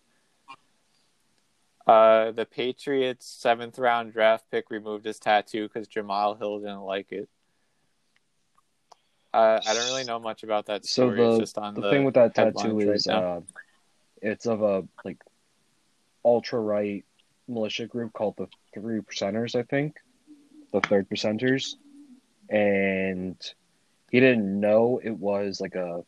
[1.87, 7.13] Uh, the Patriots seventh round draft pick removed his tattoo because Jemele Hill didn't like
[7.13, 7.29] it.
[9.33, 11.23] Uh, I don't really know much about that So story.
[11.23, 13.19] it's the just on the the, thing with that tattoo is now.
[13.19, 13.41] uh,
[14.21, 15.21] it's of a like
[16.25, 17.05] ultra right
[17.47, 19.95] militia group called the Three Percenters, I think,
[20.71, 21.75] the Third Percenters,
[22.49, 23.36] and
[24.12, 26.03] he didn't know it was like a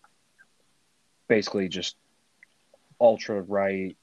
[1.27, 1.95] basically just
[2.99, 3.95] ultra right,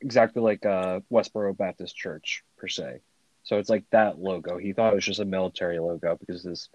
[0.00, 3.00] exactly like uh, Westboro Baptist Church per se.
[3.44, 4.58] So it's like that logo.
[4.58, 6.68] He thought it was just a military logo because his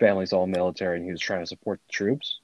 [0.00, 2.40] family's all military and he was trying to support the troops.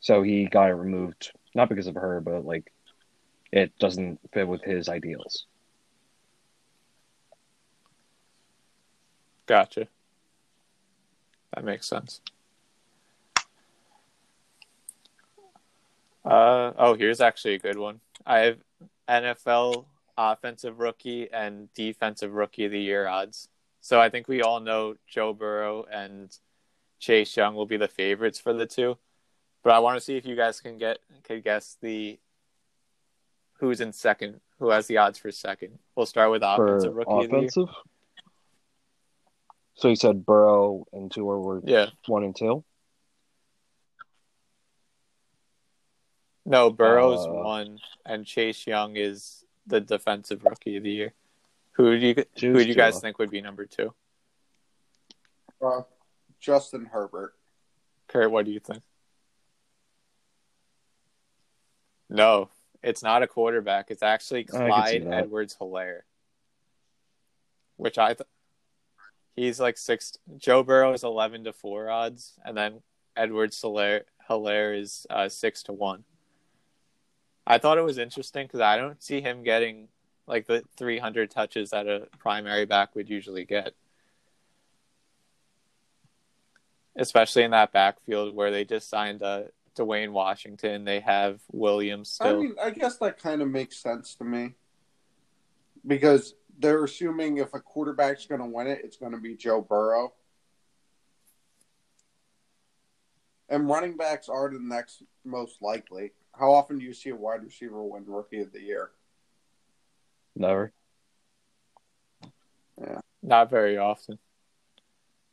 [0.00, 2.72] So he got it removed, not because of her, but like
[3.52, 5.46] it doesn't fit with his ideals.
[9.46, 9.88] Gotcha.
[11.54, 12.20] That makes sense.
[16.24, 18.00] Uh oh, here's actually a good one.
[18.26, 18.58] I have
[19.08, 19.84] NFL
[20.16, 23.48] offensive rookie and defensive rookie of the year odds.
[23.80, 26.34] So I think we all know Joe Burrow and
[26.98, 28.96] Chase Young will be the favorites for the two.
[29.62, 32.18] But I want to see if you guys can get could guess the
[33.60, 35.78] who's in second, who has the odds for second.
[35.94, 37.66] We'll start with offensive For rookie of the year.
[39.76, 39.80] Offensive.
[39.82, 41.90] So he said Burrow and Tua were Yeah.
[42.06, 42.64] one and two.
[46.46, 51.14] No, Burrow's Uh, one, and Chase Young is the defensive rookie of the year.
[51.72, 53.00] Who do you who do you guys Tua.
[53.00, 53.94] think would be number two?
[55.60, 55.82] Uh,
[56.38, 57.34] Justin Herbert.
[58.08, 58.82] Kurt, what do you think?
[62.10, 62.50] No,
[62.82, 63.90] it's not a quarterback.
[63.90, 65.06] It's actually I can see Clyde.
[65.06, 66.02] Edwards Helaire.
[67.76, 68.28] Which I th-
[69.36, 72.80] he's like six Joe Burrow is eleven to four odds, and then
[73.16, 76.04] Edwards Helaire Helaire is uh, six to one.
[77.46, 79.88] I thought it was interesting because I don't see him getting
[80.26, 83.74] like the three hundred touches that a primary back would usually get.
[86.96, 89.42] Especially in that backfield where they just signed uh,
[89.76, 92.28] Dwayne Washington, they have Williams still.
[92.28, 94.54] I mean, I guess that kind of makes sense to me
[95.86, 99.60] because they're assuming if a quarterback's going to win it, it's going to be Joe
[99.60, 100.12] Burrow.
[103.48, 106.12] And running backs are the next most likely.
[106.32, 108.90] How often do you see a wide receiver win Rookie of the Year?
[110.34, 110.72] Never.
[112.80, 113.00] Yeah.
[113.22, 114.18] Not very often.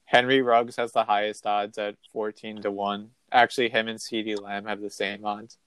[0.05, 3.09] Henry Ruggs has the highest odds at 14 to 1.
[3.32, 5.57] Actually, him and CeeDee Lamb have the same odds.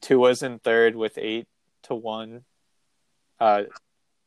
[0.00, 1.46] Tua's in third with 8
[1.84, 2.44] to 1.
[3.40, 3.62] Uh,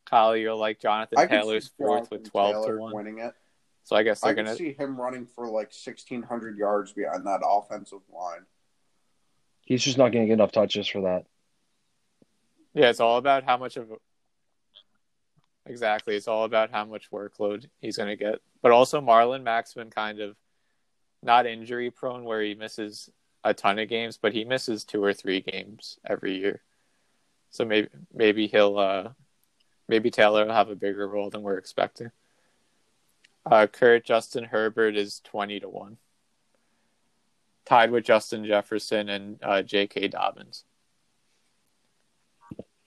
[0.05, 2.93] Kyle, you're like Jonathan I Taylor's fourth Jonathan with 12 Taylor to 1.
[2.93, 3.33] winning it.
[3.83, 4.63] So I guess I they're could going to.
[4.63, 8.45] see him running for like 1,600 yards behind that offensive line.
[9.61, 11.25] He's just not going to get enough touches for that.
[12.73, 13.89] Yeah, it's all about how much of.
[15.65, 16.15] Exactly.
[16.15, 18.39] It's all about how much workload he's going to get.
[18.61, 20.35] But also, Marlon Mack's been kind of
[21.23, 23.09] not injury prone where he misses
[23.43, 26.61] a ton of games, but he misses two or three games every year.
[27.49, 29.09] So maybe maybe he'll uh,
[29.87, 32.11] maybe Taylor will have a bigger role than we're expecting.
[33.45, 35.97] Uh, Kurt Justin Herbert is twenty to one,
[37.65, 40.07] tied with Justin Jefferson and uh, J.K.
[40.07, 40.63] Dobbins.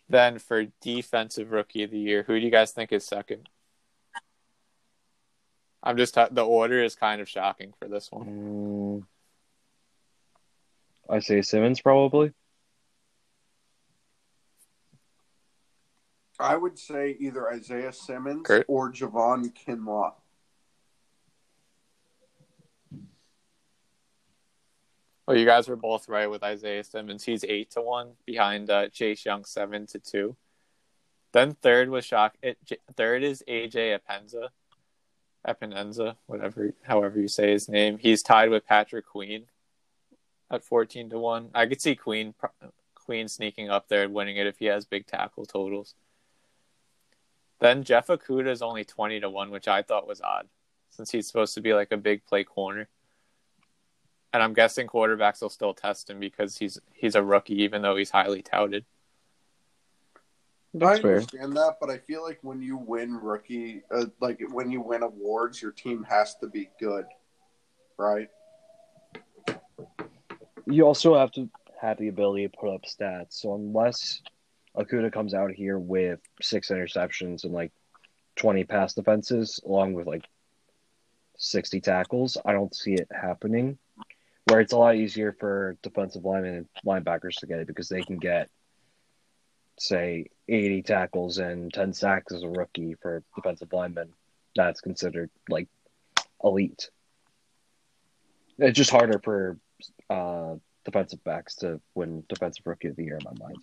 [0.08, 3.48] Then for defensive rookie of the year, who do you guys think is second?
[5.82, 8.26] I'm just the order is kind of shocking for this one.
[8.26, 9.04] Mm,
[11.08, 12.32] I say Simmons probably.
[16.38, 18.64] I would say either Isaiah Simmons Kurt?
[18.68, 20.12] or Javon Kinlaw.
[25.26, 27.24] Well, you guys were both right with Isaiah Simmons.
[27.24, 30.36] He's eight to one behind uh, Chase Young, seven to two.
[31.32, 32.36] Then third was shock.
[32.40, 34.48] It, J- third is AJ Epenza,
[35.46, 37.98] Epinenza, whatever, however you say his name.
[37.98, 39.44] He's tied with Patrick Queen
[40.50, 41.50] at fourteen to one.
[41.54, 42.32] I could see Queen
[42.94, 45.94] Queen sneaking up there and winning it if he has big tackle totals.
[47.60, 50.48] Then Jeff Okudah is only twenty to one, which I thought was odd,
[50.90, 52.88] since he's supposed to be like a big play corner.
[54.32, 57.96] And I'm guessing quarterbacks will still test him because he's he's a rookie, even though
[57.96, 58.84] he's highly touted.
[60.74, 61.14] I That's fair.
[61.16, 65.02] understand that, but I feel like when you win rookie, uh, like when you win
[65.02, 67.06] awards, your team has to be good,
[67.96, 68.28] right?
[70.66, 71.48] You also have to
[71.80, 73.32] have the ability to put up stats.
[73.40, 74.20] So unless
[74.78, 77.72] Okudah comes out here with six interceptions and like
[78.36, 80.24] twenty pass defenses, along with like
[81.36, 83.78] sixty tackles, I don't see it happening.
[84.44, 88.02] Where it's a lot easier for defensive linemen and linebackers to get it because they
[88.02, 88.48] can get,
[89.78, 94.10] say, eighty tackles and ten sacks as a rookie for defensive linemen.
[94.56, 95.68] That's considered like
[96.42, 96.90] elite.
[98.58, 99.58] It's just harder for
[100.08, 100.54] uh,
[100.84, 103.58] defensive backs to win defensive rookie of the year in my mind.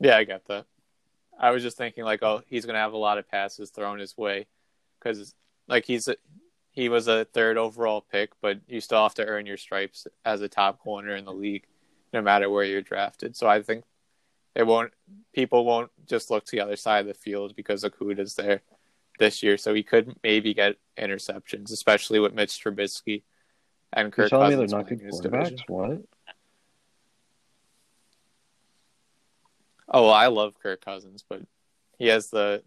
[0.00, 0.66] Yeah, I get that.
[1.38, 4.16] I was just thinking like, oh, he's gonna have a lot of passes thrown his
[4.16, 4.46] way,
[4.98, 5.34] because
[5.68, 6.16] like he's a,
[6.70, 10.40] he was a third overall pick, but you still have to earn your stripes as
[10.40, 11.66] a top corner in the league,
[12.12, 13.36] no matter where you're drafted.
[13.36, 13.84] So I think
[14.54, 14.92] it won't
[15.32, 18.62] people won't just look to the other side of the field because Okudah's there
[19.18, 23.22] this year, so he could maybe get interceptions, especially with Mitch Trubisky
[23.92, 25.58] and You're Kirk telling me they're not good winning his division.
[25.58, 25.68] quarterbacks?
[25.68, 25.98] What?
[29.90, 31.42] Oh, well, I love Kirk Cousins, but
[31.98, 32.62] he has the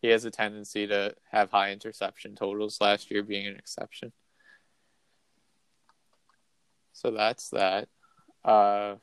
[0.00, 2.78] he has a tendency to have high interception totals.
[2.80, 4.12] Last year being an exception.
[6.92, 7.88] So that's that.
[8.44, 8.96] Uh,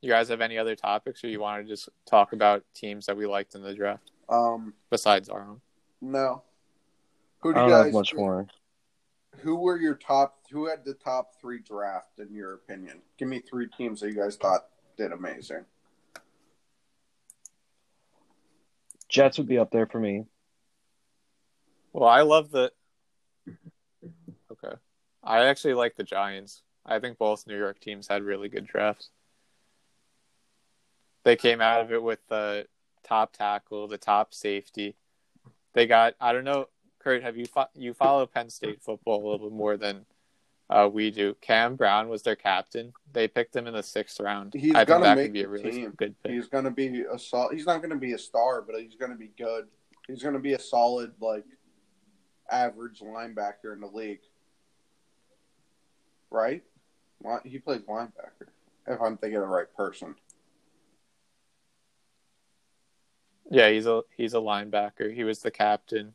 [0.00, 3.16] you guys have any other topics, or you want to just talk about teams that
[3.16, 5.60] we liked in the draft Um, besides our own?
[6.00, 6.42] no.
[7.40, 7.84] Who I do you guys?
[7.86, 8.46] have much more.
[9.40, 10.38] Who were your top?
[10.50, 13.02] Who had the top three draft in your opinion?
[13.18, 14.66] Give me three teams that you guys thought
[14.96, 15.64] did amazing.
[19.14, 20.24] Jets would be up there for me.
[21.92, 22.72] Well, I love the.
[24.50, 24.74] Okay,
[25.22, 26.62] I actually like the Giants.
[26.84, 29.10] I think both New York teams had really good drafts.
[31.22, 32.66] They came out of it with the
[33.04, 34.96] top tackle, the top safety.
[35.74, 36.66] They got I don't know,
[36.98, 37.22] Kurt.
[37.22, 40.06] Have you fo- you follow Penn State football a little bit more than
[40.70, 41.36] uh, we do?
[41.40, 42.92] Cam Brown was their captain.
[43.12, 44.54] They picked him in the sixth round.
[44.54, 45.94] He's I gonna that make could be a really team.
[45.96, 46.32] good pick.
[46.32, 48.96] He's going to be a sol- He's not going to be a star, but he's
[48.96, 49.66] going to be good.
[50.08, 51.44] He's going to be a solid, like,
[52.50, 54.20] average linebacker in the league.
[56.30, 56.62] Right?
[57.44, 58.48] He plays linebacker.
[58.86, 60.14] If I'm thinking of the right person.
[63.50, 65.14] Yeah, he's a he's a linebacker.
[65.14, 66.14] He was the captain.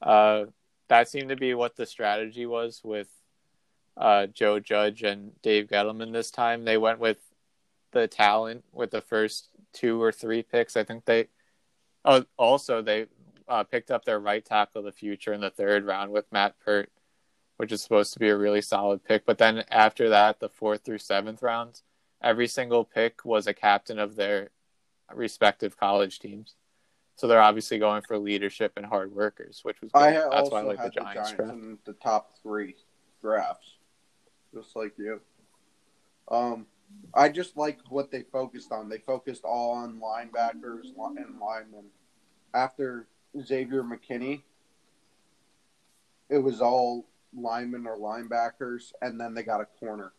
[0.00, 0.44] Uh,
[0.88, 3.08] that seemed to be what the strategy was with
[4.00, 6.64] uh, Joe Judge and Dave Gettleman this time.
[6.64, 7.18] They went with
[7.92, 10.76] the talent with the first two or three picks.
[10.76, 11.28] I think they.
[12.04, 13.06] Oh, also they
[13.46, 16.54] uh, picked up their right tackle of the future in the third round with Matt
[16.64, 16.90] Peart,
[17.58, 19.26] which is supposed to be a really solid pick.
[19.26, 21.82] But then after that, the fourth through seventh rounds,
[22.22, 24.48] every single pick was a captain of their
[25.14, 26.54] respective college teams.
[27.16, 30.00] So they're obviously going for leadership and hard workers, which was good.
[30.00, 31.52] I That's also why I like had the Giants, draft.
[31.52, 32.76] in the top three
[33.20, 33.74] drafts,
[34.54, 35.20] just like you.
[36.30, 36.66] Um,
[37.14, 38.88] I just like what they focused on.
[38.88, 41.86] They focused all on linebackers and linemen.
[42.54, 43.06] After
[43.40, 44.42] Xavier McKinney,
[46.28, 50.12] it was all linemen or linebackers, and then they got a corner.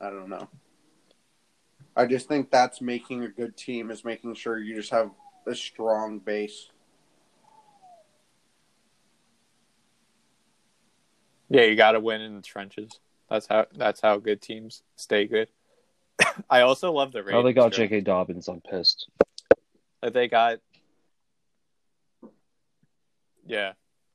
[0.00, 0.48] I don't know.
[1.96, 5.10] I just think that's making a good team is making sure you just have
[5.46, 6.70] a strong base.
[11.48, 12.98] Yeah, you got to win in the trenches.
[13.30, 15.48] That's how that's how good teams stay good.
[16.50, 17.36] I also love the Ravens.
[17.36, 17.72] Oh, they got.
[17.72, 18.00] J.K.
[18.00, 18.48] Dobbins.
[18.48, 19.10] I'm pissed.
[20.02, 20.58] Like they got,
[23.46, 23.72] yeah,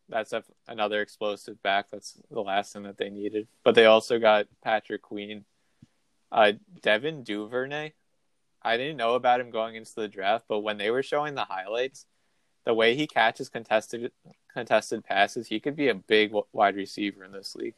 [0.08, 1.90] that's a, another explosive back.
[1.92, 3.48] That's the last thing that they needed.
[3.64, 5.46] But they also got Patrick Queen,
[6.32, 7.94] uh, Devin Duvernay.
[8.62, 11.46] I didn't know about him going into the draft, but when they were showing the
[11.46, 12.06] highlights,
[12.66, 14.12] the way he catches contested
[14.54, 17.76] contested passes, he could be a big wide receiver in this league.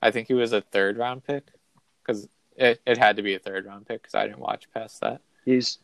[0.00, 1.48] I think he was a third round pick
[2.00, 5.00] because it, it had to be a third round pick because I didn't watch past
[5.00, 5.20] that.
[5.44, 5.78] He's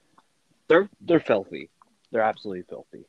[0.68, 1.70] they're they're filthy.
[2.10, 3.06] They're absolutely filthy.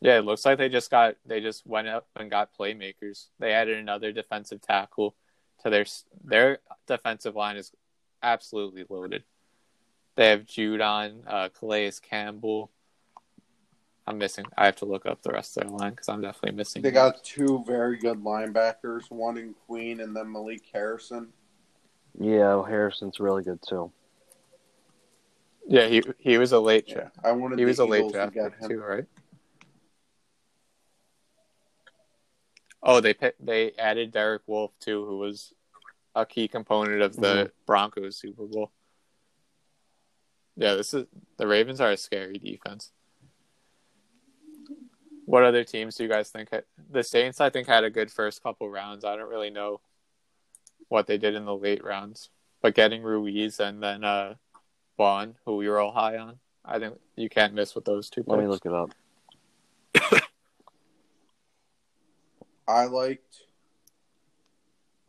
[0.00, 3.26] Yeah, it looks like they just got they just went up and got playmakers.
[3.38, 5.14] They added another defensive tackle
[5.62, 5.86] to their
[6.24, 7.72] their defensive line is
[8.22, 9.24] absolutely loaded.
[10.16, 12.70] They have Judon, uh, Calais Campbell.
[14.06, 14.46] I'm missing.
[14.56, 16.82] I have to look up the rest of their line because I'm definitely missing.
[16.82, 21.32] They got two very good linebackers, one in Queen and then Malik Harrison.
[22.18, 23.92] Yeah, Harrison's really good too.
[25.68, 27.16] yeah, he he was a late Yeah, draft.
[27.24, 28.68] I wanted He was the a late Eagles to get him.
[28.70, 29.04] too, right?
[32.82, 35.52] Oh, they they added Derek Wolfe too, who was
[36.14, 37.48] a key component of the Mm-hmm.
[37.66, 38.70] Broncos Super Bowl.
[40.56, 41.04] Yeah, this is
[41.36, 42.92] the Ravens are a scary defense.
[45.26, 46.50] What other teams do you guys think?
[46.90, 49.04] The Saints, I think, had a good first couple rounds.
[49.04, 49.80] I don't really know
[50.88, 52.30] what they did in the late rounds,
[52.62, 54.34] but getting Ruiz and then uh,
[54.96, 58.22] Baun, who we were all high on, I think you can't miss with those two.
[58.26, 58.64] Let me picks.
[58.64, 60.22] look it up.
[62.68, 63.42] I liked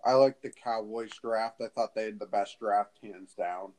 [0.06, 1.62] I liked the Cowboys draft.
[1.62, 3.74] I thought they had the best draft hands down.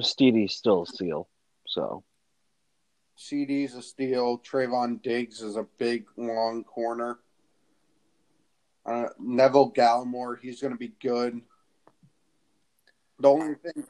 [0.00, 1.28] Steedy's still a steal.
[1.66, 2.02] So
[3.18, 4.38] CeeDee's a steal.
[4.38, 7.18] Trevon Diggs is a big long corner.
[8.84, 11.40] Uh, Neville Gallimore, he's going to be good.
[13.18, 13.84] The only thing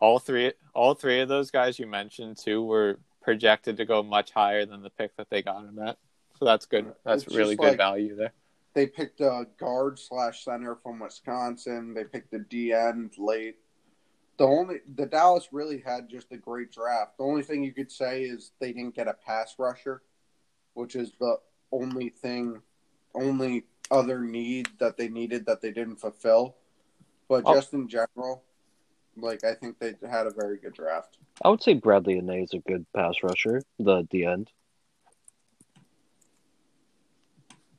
[0.00, 4.30] all three all three of those guys you mentioned too were projected to go much
[4.30, 5.96] higher than the pick that they got him at.
[6.38, 6.92] So that's good.
[7.04, 8.32] That's It's really good like- value there.
[8.74, 11.94] they picked a guard slash center from Wisconsin.
[11.94, 13.56] They picked a D end late.
[14.38, 17.18] The only the Dallas really had just a great draft.
[17.18, 20.02] The only thing you could say is they didn't get a pass rusher,
[20.74, 21.38] which is the
[21.72, 22.62] only thing,
[23.14, 26.56] only other need that they needed that they didn't fulfill.
[27.28, 27.54] But Oh.
[27.54, 28.44] just in general,
[29.16, 31.18] like I think they had a very good draft.
[31.44, 33.62] I would say Bradlee Anae is a good pass rusher.
[33.78, 34.52] The the end.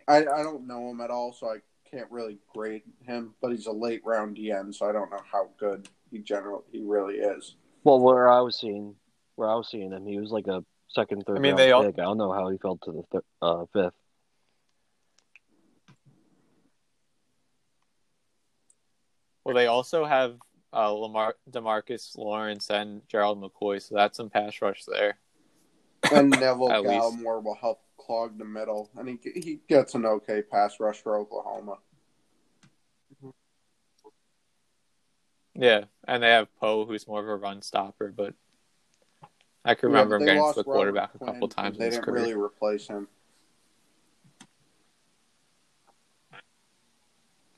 [0.09, 3.33] I I don't know him at all, so I can't really grade him.
[3.41, 6.81] But he's a late round DN, so I don't know how good he general he
[6.83, 7.55] really is.
[7.83, 8.95] Well, where I was seeing
[9.35, 11.71] where I was seeing him, he was like a second, third I mean, round they
[11.71, 11.97] all- pick.
[11.99, 13.93] I don't know how he fell to the th- uh, fifth.
[19.43, 20.35] Well, they also have
[20.73, 25.17] uh, Lamar Demarcus Lawrence and Gerald McCoy, so that's some pass rush there.
[26.11, 26.93] And Neville At least.
[26.93, 31.17] Gallimore will help clog the middle, and he he gets an okay pass rush for
[31.17, 31.77] Oklahoma.
[35.59, 38.33] Yeah, and they have Poe, who's more of a run stopper, but
[39.65, 41.83] I can remember but him getting to the quarterback Robert a couple Quinn, times in
[41.83, 42.21] They didn't career.
[42.21, 43.09] really replace him.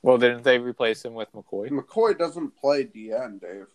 [0.02, 1.70] Well, didn't they replace him with McCoy?
[1.70, 3.68] McCoy doesn't play DN, Dave.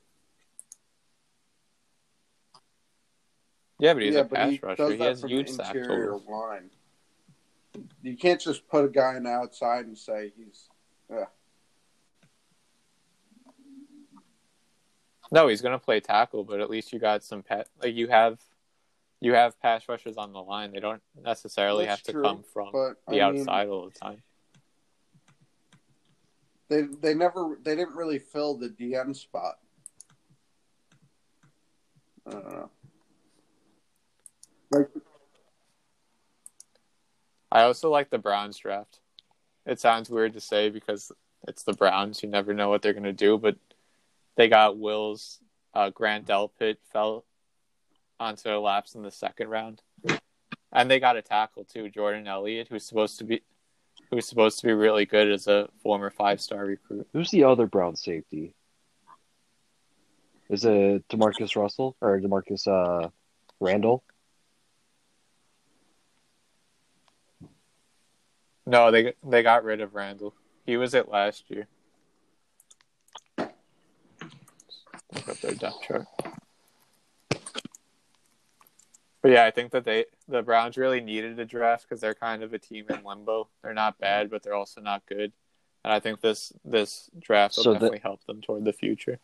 [3.79, 4.91] Yeah, but he's yeah, a pass he rusher.
[4.91, 6.71] He has huge sack line.
[8.03, 10.69] You can't just put a guy on the outside and say he's.
[11.09, 11.27] Yeah.
[15.31, 17.69] No, he's gonna play tackle, but at least you got some pet.
[17.83, 18.39] Like you have,
[19.21, 20.73] you have pass rushers on the line.
[20.73, 23.99] They don't necessarily That's have to true, come from the I mean, outside all the
[23.99, 24.23] time.
[26.69, 29.59] they they never they didn't really fill the DM spot.
[32.27, 32.71] I don't know.
[34.71, 34.89] Like
[37.53, 39.01] I also like the Browns draft.
[39.65, 41.13] It sounds weird to say because
[41.47, 42.23] it's the Browns.
[42.23, 43.57] You never know what they're gonna do, but
[44.37, 45.41] they got Wills.
[45.75, 47.27] Uh, Grant Delpit fell
[48.19, 49.83] onto their laps in the second round,
[50.73, 53.43] and they got a tackle too, Jordan Elliott, who's supposed to be,
[54.11, 57.07] who's supposed to be really good as a former five-star recruit.
[57.13, 58.55] Who's the other Brown safety?
[60.49, 63.11] Is it Demarcus Russell or Demarcus uh,
[63.61, 64.03] Randall?
[68.65, 70.35] No, they they got rid of Randall.
[70.65, 71.69] He was it last year.
[75.15, 76.07] Look up their depth chart.
[79.23, 82.43] But yeah, I think that they the Browns really needed a draft because they're kind
[82.43, 83.49] of a team in limbo.
[83.63, 85.33] They're not bad, but they're also not good.
[85.85, 89.19] And I think this this draft will So the- definitely help them toward the future.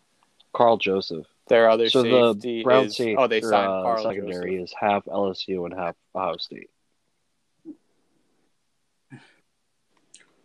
[0.53, 1.26] Karl Joseph.
[1.49, 4.64] Their other So safety the Brown is safety oh they signed uh, Karl secondary Joseph.
[4.70, 6.70] is half LSU and half Ohio State.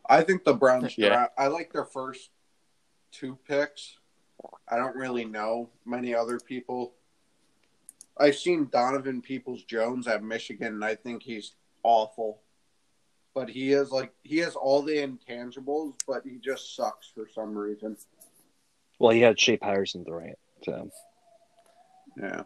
[0.09, 1.09] I think the Browns Yeah.
[1.09, 1.33] draft.
[1.37, 2.29] I like their first
[3.11, 3.96] two picks.
[4.69, 6.93] I don't really know many other people.
[8.17, 12.41] I've seen Donovan Peoples Jones at Michigan, and I think he's awful.
[13.33, 17.55] But he is like he has all the intangibles, but he just sucks for some
[17.55, 17.95] reason.
[18.99, 20.91] Well, he had Shea Patterson throwing it to him.
[22.19, 22.43] Yeah.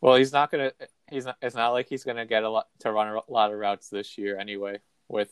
[0.00, 0.72] Well, he's not gonna.
[1.10, 1.36] He's not.
[1.40, 4.18] It's not like he's gonna get a lot to run a lot of routes this
[4.18, 4.80] year anyway.
[5.08, 5.30] With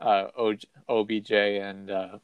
[0.00, 2.18] uh, OJ, OBJ and uh,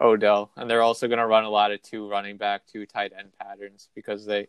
[0.00, 3.32] Odell, and they're also gonna run a lot of two running back, two tight end
[3.38, 4.48] patterns because they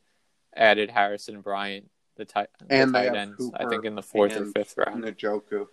[0.56, 3.52] added Harrison Bryant, the tight the And they tight have ends.
[3.56, 5.04] I think in the fourth or and fifth round.
[5.04, 5.68] Njoku.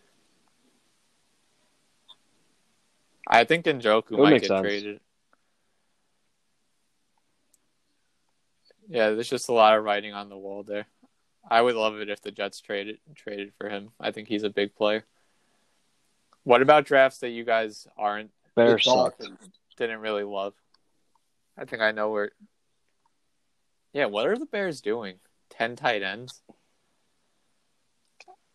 [3.26, 4.60] I think Njoku would might get sense.
[4.60, 5.00] traded.
[8.88, 10.86] Yeah, there's just a lot of writing on the wall there.
[11.48, 13.90] I would love it if the Jets traded traded for him.
[13.98, 15.06] I think he's a big player.
[16.44, 19.28] What about drafts that you guys aren't Bears The sucked.
[19.76, 20.54] Didn't really love?
[21.56, 22.32] I think I know where.
[23.92, 25.16] Yeah, what are the Bears doing?
[25.50, 26.42] Ten tight ends.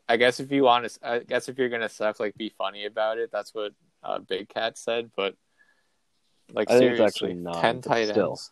[0.09, 2.85] I guess if you want to, I guess if you're gonna suck, like be funny
[2.85, 3.29] about it.
[3.31, 3.73] That's what
[4.03, 5.11] uh, Big Cat said.
[5.15, 5.35] But
[6.53, 8.29] like I think it's seriously, actually not, ten tight still.
[8.29, 8.51] ends.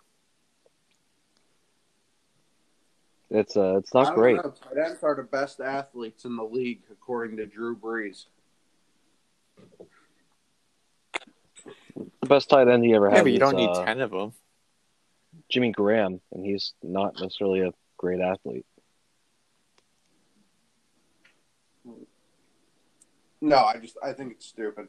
[3.31, 4.36] It's uh, it's not don't great.
[4.36, 4.51] know.
[4.51, 8.25] Tight ends are the best athletes in the league, according to Drew Brees.
[11.96, 13.14] The best tight end he ever had.
[13.14, 14.34] Yeah, had but you was don't need uh, ten of them.
[15.50, 18.66] Jimmy Graham, and he's not necessarily a great athlete.
[23.41, 24.88] No, I just I think it's stupid.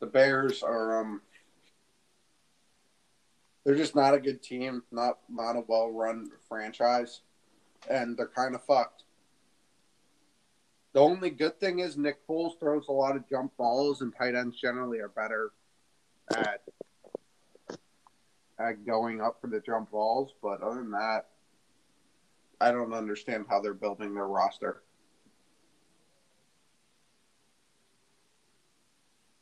[0.00, 1.22] The Bears are um
[3.64, 7.20] they're just not a good team, not not a well run franchise,
[7.88, 9.04] and they're kind of fucked.
[10.92, 14.34] The only good thing is Nick Foles throws a lot of jump balls, and tight
[14.34, 15.52] ends generally are better
[16.34, 16.62] at
[18.58, 20.32] at going up for the jump balls.
[20.42, 21.26] But other than that,
[22.60, 24.82] I don't understand how they're building their roster.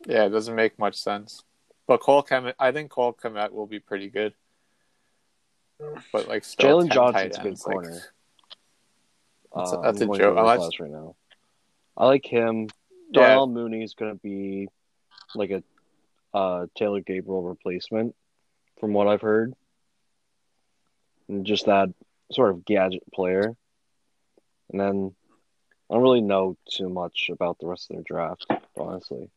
[0.06, 1.42] Yeah, it doesn't make much sense.
[1.86, 4.34] But Cole Kmet, I think Cole Kmet will be pretty good.
[6.12, 7.90] But like still Jalen 10 Johnson's tight a good ends, like- corner.
[9.54, 10.16] That's- um, that's I'm a joke.
[10.16, 11.16] through the Unless- class right now.
[11.96, 12.62] I like him.
[13.10, 13.28] Yeah.
[13.28, 14.68] Darnell Mooney's going to be
[15.36, 15.62] like a
[16.34, 18.14] uh, Taylor Gabriel replacement,
[18.80, 19.54] from what I've heard.
[21.28, 21.88] And just that
[22.32, 23.56] sort of gadget player.
[24.70, 25.14] And then
[25.88, 29.30] I don't really know too much about the rest of their draft, honestly.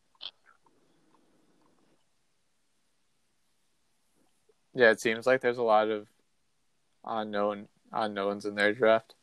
[4.73, 6.07] Yeah, it seems like there's a lot of
[7.05, 9.15] unknown unknowns in their draft.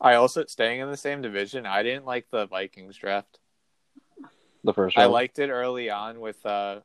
[0.00, 1.66] I also staying in the same division.
[1.66, 3.38] I didn't like the Vikings draft.
[4.64, 6.80] The first I liked it early on with uh,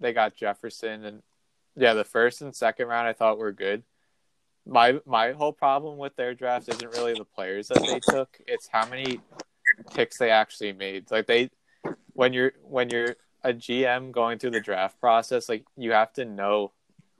[0.00, 1.22] they got Jefferson and
[1.76, 3.84] yeah, the first and second round I thought were good.
[4.66, 8.68] My my whole problem with their draft isn't really the players that they took; it's
[8.72, 9.20] how many
[9.94, 11.10] picks they actually made.
[11.10, 11.50] Like they,
[12.14, 16.24] when you're when you're a GM going through the draft process, like you have to
[16.24, 16.72] know,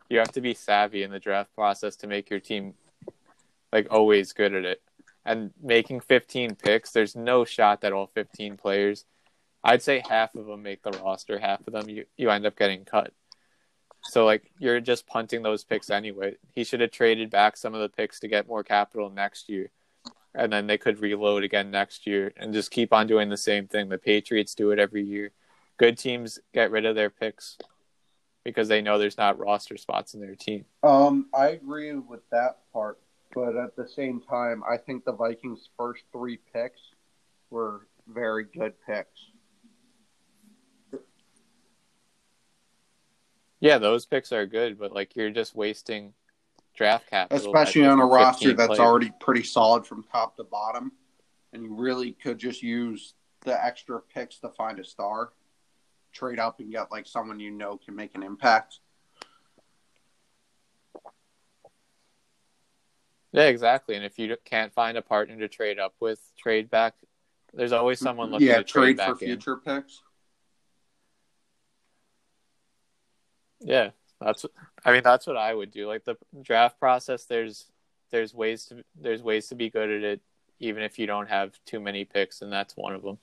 [0.09, 2.75] you have to be savvy in the draft process to make your team
[3.73, 4.83] like always good at it.
[5.25, 9.05] And making 15 picks, there's no shot that all 15 players
[9.67, 12.57] I'd say half of them make the roster, half of them you, you end up
[12.57, 13.13] getting cut.
[14.05, 16.37] So like you're just punting those picks anyway.
[16.55, 19.73] He should have traded back some of the picks to get more capital next year.
[20.37, 23.67] And then they could reload again next year and just keep on doing the same
[23.67, 23.89] thing.
[23.89, 25.33] The Patriots do it every year.
[25.79, 27.59] Good teams get rid of their picks
[28.45, 30.65] because they know there's not roster spots in their team.
[30.85, 33.01] Um, I agree with that part,
[33.35, 36.81] but at the same time, I think the Vikings' first three picks
[37.51, 39.19] were very good picks.
[43.61, 46.13] Yeah, those picks are good, but like you're just wasting
[46.77, 47.39] draft capital.
[47.39, 48.81] especially on a roster that's players.
[48.81, 50.93] already pretty solid from top to bottom,
[51.53, 55.31] and you really could just use the extra picks to find a star,
[56.13, 58.81] trade up and get like someone you know can make an impact.
[63.33, 63.97] Yeah, exactly.
[63.97, 66.95] And if you can't find a partner to trade up with, trade back.
[67.53, 69.31] There's always someone looking yeah, to trade, trade back for in.
[69.31, 70.03] future picks.
[73.67, 73.91] Yeah,
[74.21, 74.47] that's.
[74.85, 75.89] I mean, that's what I would do.
[75.89, 77.67] Like the draft process, there's
[78.11, 80.21] there's ways to there's ways to be good at it,
[80.61, 83.19] even if you don't have too many picks, and that's one of them.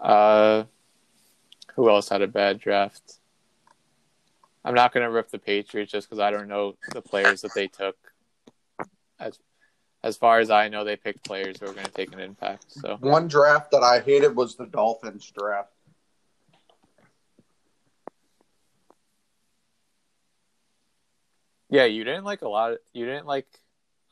[0.00, 0.64] Uh,
[1.76, 3.18] who else had a bad draft?
[4.64, 7.54] I'm not going to rip the Patriots just because I don't know the players that
[7.54, 7.96] they took.
[9.20, 9.38] As
[10.02, 12.72] as far as I know, they picked players who are going to take an impact.
[12.72, 15.72] So One draft that I hated was the Dolphins draft.
[21.70, 22.72] Yeah, you didn't like a lot.
[22.72, 23.46] Of, you didn't like.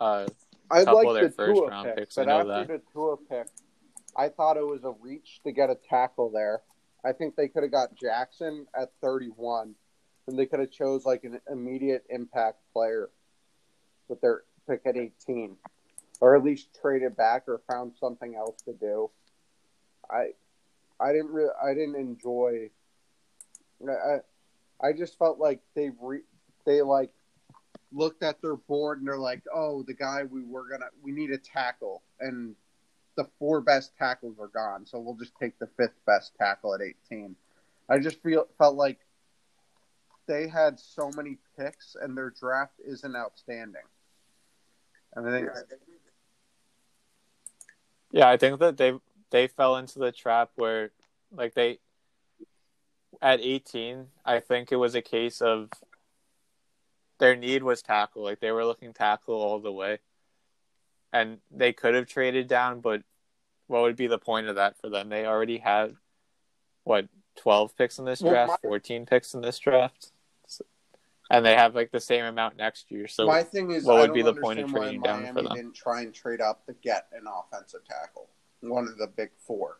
[0.00, 0.26] Uh,
[0.70, 3.48] I couple of their the first round pick, picks, I but after the Tua pick,
[4.16, 6.60] I thought it was a reach to get a tackle there.
[7.04, 9.74] I think they could have got Jackson at 31,
[10.26, 13.10] and they could have chose like an immediate impact player
[14.08, 15.56] with their pick at 18,
[16.20, 19.10] or at least traded back or found something else to do.
[20.10, 20.30] I,
[21.00, 22.70] I didn't really, I didn't enjoy.
[23.88, 24.18] I,
[24.84, 26.20] I just felt like they re,
[26.66, 27.10] they like
[27.92, 31.30] looked at their board and they're like, "Oh, the guy we were gonna we need
[31.30, 32.54] a tackle," and
[33.16, 36.80] the four best tackles are gone, so we'll just take the fifth best tackle at
[36.80, 37.34] 18.
[37.88, 39.00] I just feel felt like
[40.26, 43.82] they had so many picks and their draft isn't outstanding.
[45.14, 45.48] And I think
[48.12, 48.92] Yeah, I think that they
[49.30, 50.90] they fell into the trap where
[51.32, 51.78] like they
[53.20, 55.70] at 18, I think it was a case of
[57.18, 58.22] their need was tackle.
[58.22, 59.98] Like they were looking tackle all the way.
[61.12, 63.02] And they could have traded down, but
[63.66, 65.08] what would be the point of that for them?
[65.08, 65.96] They already had
[66.84, 70.12] what 12 picks in this Well, draft, my- 14 picks in this draft.
[70.46, 70.64] So-
[71.30, 73.08] And they have like the same amount next year.
[73.08, 75.54] So my thing is, what would be the point of trading down for them?
[75.54, 78.28] Didn't try and trade up to get an offensive tackle,
[78.60, 79.78] one of the big four.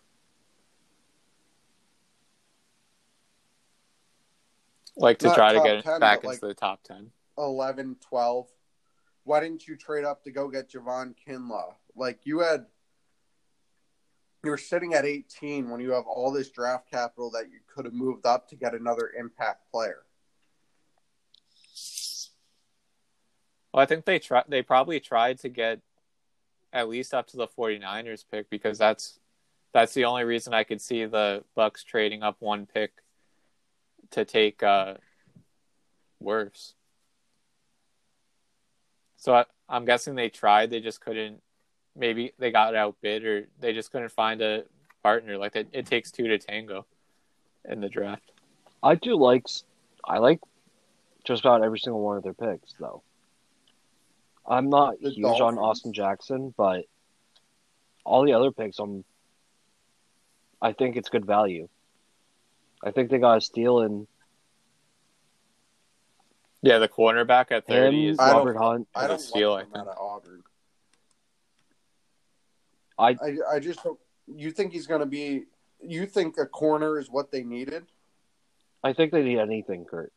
[5.01, 7.13] like to Not try to get 10, back into the top 10.
[7.39, 8.49] 11, 12.
[9.25, 11.75] Why didn't you trade up to go get Javon Kinlaw?
[11.97, 12.67] Like you had,
[14.45, 17.85] you were sitting at 18 when you have all this draft capital that you could
[17.85, 20.03] have moved up to get another impact player.
[23.73, 25.81] Well, I think they try they probably tried to get
[26.73, 29.19] at least up to the 49ers pick because that's
[29.73, 32.93] that's the only reason I could see the Bucs trading up one pick
[34.13, 34.95] to take uh
[36.23, 36.75] Wirfs.
[39.19, 41.43] So I, I'm guessing they tried, they just couldn't
[41.97, 44.63] maybe they got outbid or they just couldn't find a
[45.03, 46.87] partner like it, it takes two to tango
[47.69, 48.31] in the draft.
[48.83, 49.47] I do like
[50.05, 50.41] I like
[51.25, 53.03] just about every single one of their picks though.
[54.47, 56.85] I'm not The huge on Austin Jackson, but
[58.05, 59.05] all the other picks I'm
[60.63, 61.69] I think it's good value.
[62.83, 64.07] I think they got a steal in
[66.63, 68.89] Yeah, the cornerback at 30 him, is I don't- Robert Hunt.
[68.95, 70.43] I don't steal, like I him out of Auburn.
[72.99, 73.99] I I, I just don't.
[74.27, 75.45] You think he's going to be?
[75.81, 77.87] You think a corner is what they needed?
[78.83, 80.13] I think they need anything, Kurt.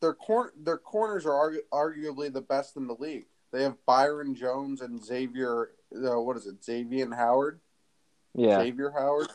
[0.00, 3.26] their cor- their corners are argu- arguably the best in the league.
[3.52, 5.70] They have Byron Jones and Xavier.
[5.94, 6.62] Uh, what is it?
[6.64, 7.60] Xavier Howard.
[8.34, 8.58] Yeah.
[8.62, 9.28] Xavier Howard.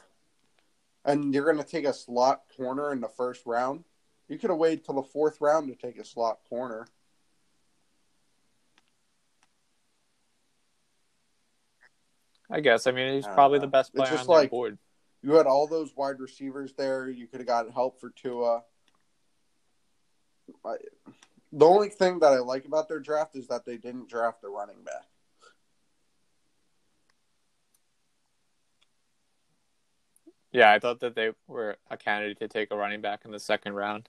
[1.04, 3.84] And you're going to take a slot corner in the first round.
[4.32, 6.88] You could have waited till the fourth round to take a slot corner.
[12.50, 12.88] I guess.
[12.88, 13.66] I mean, he's I probably know.
[13.66, 14.78] the best player just on like- board.
[15.22, 17.10] You had all those wide receivers there.
[17.10, 18.64] You could have gotten help for Tua.
[20.66, 20.76] I,
[21.52, 24.48] the only thing that I like about their draft is that they didn't draft a
[24.48, 25.08] running back.
[30.54, 33.40] Yeah, I thought that they were a candidate to take a running back in the
[33.40, 34.08] second round.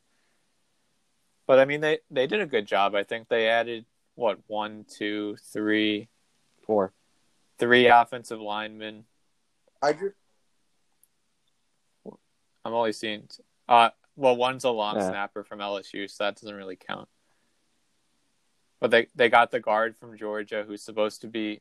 [1.47, 2.95] But I mean, they they did a good job.
[2.95, 3.84] I think they added
[4.14, 6.09] what one, two, three,
[6.66, 6.93] four,
[7.59, 9.05] three offensive linemen.
[9.82, 10.14] I just
[12.64, 13.28] I'm only seeing.
[13.68, 15.09] Uh, well, one's a long Yeah.
[15.09, 17.09] snapper from LSU, so that doesn't really count.
[18.80, 21.61] But they they got the guard from Georgia, who's supposed to be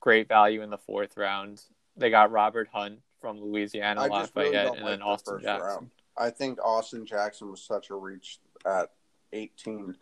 [0.00, 1.62] great value in the fourth round.
[1.96, 5.40] They got Robert Hunt from Louisiana I just Lafayette, really and like then the Austin
[5.40, 5.66] Jackson.
[5.66, 5.90] round.
[6.18, 8.90] I think Austin Jackson was such a reach at
[9.32, 9.96] 18.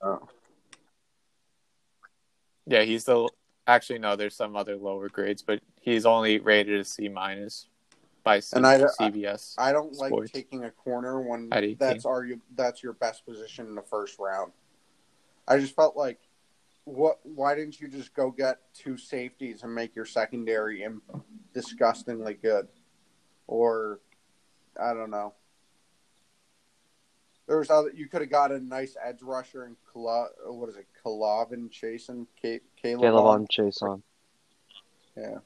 [0.00, 0.28] Oh.
[2.66, 3.28] Yeah, he's the
[3.66, 4.16] actually no.
[4.16, 7.68] There's some other lower grades, but he's only rated a C minus
[8.24, 9.54] by C- And I- CBS.
[9.58, 11.76] I don't like taking a corner when At 18.
[11.78, 14.52] that's argu- that's your best position in the first round.
[15.46, 16.18] I just felt like
[16.84, 21.02] what why didn't you just go get two safeties and make your secondary Im-
[21.52, 22.68] disgustingly good?
[23.48, 24.00] Or
[24.80, 25.34] I don't know.
[27.48, 30.76] There was other you could have got a nice edge rusher and Kala, what is
[30.76, 32.26] it, Kalavin Chasen?
[32.40, 33.40] K- Caleb, Caleb on?
[33.42, 34.02] on Chase on.
[35.16, 35.38] Yeah.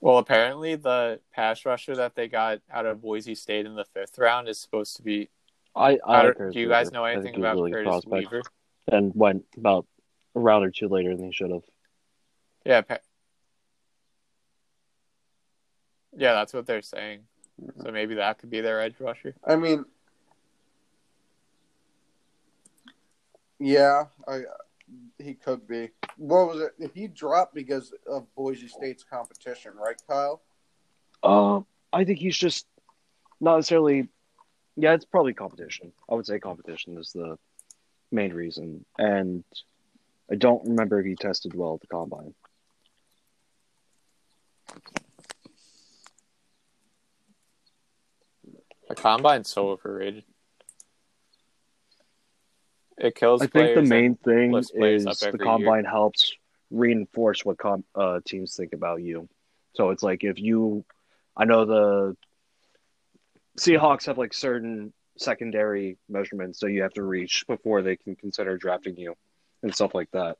[0.00, 4.18] Well, apparently the pass rusher that they got out of Boise State in the fifth
[4.18, 5.28] round is supposed to be.
[5.76, 7.72] I, I I like don't- Curtis you guys know anything think he's a about really
[7.72, 8.12] Curtis prospect.
[8.32, 8.42] Weaver?
[8.90, 9.86] And went about
[10.34, 11.62] a round or two later than he should have.
[12.64, 12.82] Yeah,
[16.16, 17.20] yeah, that's what they're saying.
[17.82, 19.34] So maybe that could be their edge rusher.
[19.44, 19.84] I mean,
[23.58, 24.42] yeah, I
[25.18, 25.90] he could be.
[26.16, 26.90] What was it?
[26.94, 30.42] He dropped because of Boise State's competition, right, Kyle?
[31.22, 32.66] Um, I think he's just
[33.40, 34.08] not necessarily.
[34.76, 35.92] Yeah, it's probably competition.
[36.10, 37.38] I would say competition is the
[38.10, 39.44] main reason, and
[40.30, 42.34] I don't remember if he tested well at the combine.
[48.94, 50.22] The combine's so overrated.
[52.98, 53.40] It kills.
[53.40, 56.34] I think the main thing is the combine helps
[56.70, 59.30] reinforce what com- uh, teams think about you.
[59.72, 60.84] So it's like if you,
[61.34, 62.16] I know the
[63.58, 68.58] Seahawks have like certain secondary measurements that you have to reach before they can consider
[68.58, 69.14] drafting you
[69.62, 70.36] and stuff like that.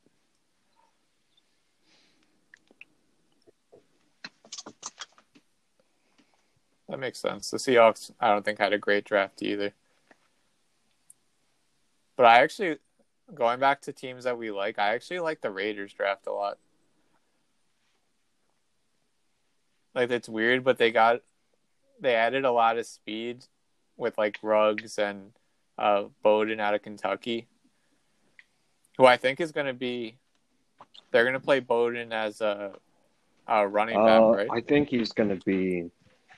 [6.89, 7.49] That makes sense.
[7.49, 9.73] The Seahawks, I don't think had a great draft either.
[12.15, 12.77] But I actually,
[13.33, 16.57] going back to teams that we like, I actually like the Raiders draft a lot.
[19.95, 21.21] Like it's weird, but they got
[21.99, 23.45] they added a lot of speed
[23.95, 25.31] with like Ruggs and
[25.77, 27.47] uh, Bowden out of Kentucky,
[28.97, 30.17] who I think is going to be.
[31.11, 32.73] They're going to play Bowden as a,
[33.47, 34.47] a running back, Uh, right?
[34.51, 35.91] I think he's going to be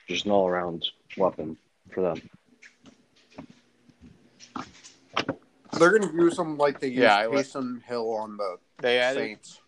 [0.07, 0.85] just an all around
[1.17, 1.57] weapon
[1.91, 2.29] for them.
[5.77, 8.57] They're going to use him like they used Yeah, I li- Taysom Hill on the
[8.81, 9.61] They added Saints.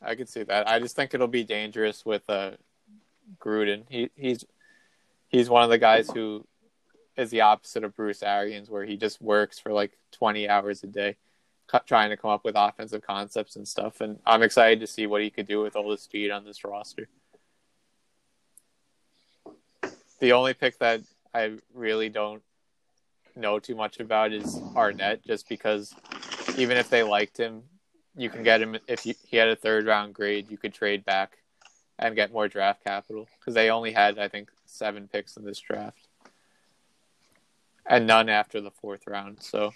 [0.00, 0.68] I could see that.
[0.68, 2.52] I just think it'll be dangerous with uh,
[3.38, 3.82] Gruden.
[3.88, 4.44] He he's
[5.28, 6.46] he's one of the guys who
[7.16, 10.86] is the opposite of Bruce Arians, where he just works for like twenty hours a
[10.86, 11.27] day, cu-
[11.86, 14.00] trying to come up with offensive concepts and stuff.
[14.00, 16.64] And I'm excited to see what he could do with all the speed on this
[16.64, 17.08] roster.
[20.20, 21.02] The only pick that
[21.32, 22.42] I really don't
[23.36, 25.94] know too much about is Arnette, just because
[26.56, 27.62] even if they liked him,
[28.16, 30.50] you can get him if you, he had a third round grade.
[30.50, 31.38] You could trade back
[31.98, 35.60] and get more draft capital because they only had I think seven picks in this
[35.60, 36.08] draft,
[37.86, 39.40] and none after the fourth round.
[39.40, 39.72] So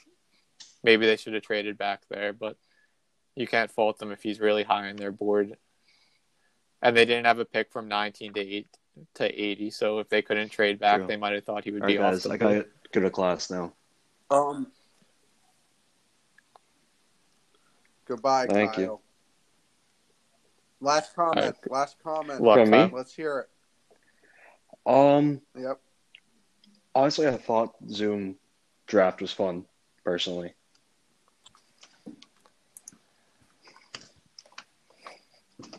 [0.83, 2.57] maybe they should have traded back there, but
[3.35, 5.57] you can't fault them if he's really high on their board.
[6.83, 8.67] And they didn't have a pick from 19 to 8
[9.15, 11.07] to 80, so if they couldn't trade back, True.
[11.07, 12.67] they might have thought he would All be right, off guys, the I got to
[12.93, 13.73] go to class now.
[14.31, 14.67] Um,
[18.07, 18.81] goodbye, Thank Kyle.
[18.81, 19.01] you.
[20.81, 21.47] Last comment.
[21.47, 21.71] Okay.
[21.71, 22.41] Last comment.
[22.41, 22.91] What, From me?
[22.93, 23.49] Let's hear it.
[24.91, 25.63] Um, it.
[25.63, 25.81] Yep.
[26.95, 28.37] honestly, I thought Zoom
[28.87, 29.65] draft was fun,
[30.05, 30.55] personally.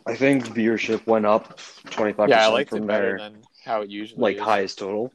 [0.06, 3.82] I think viewership went up 25% Yeah, I liked from it better their than how
[3.82, 4.42] it usually like is.
[4.42, 5.12] highest total.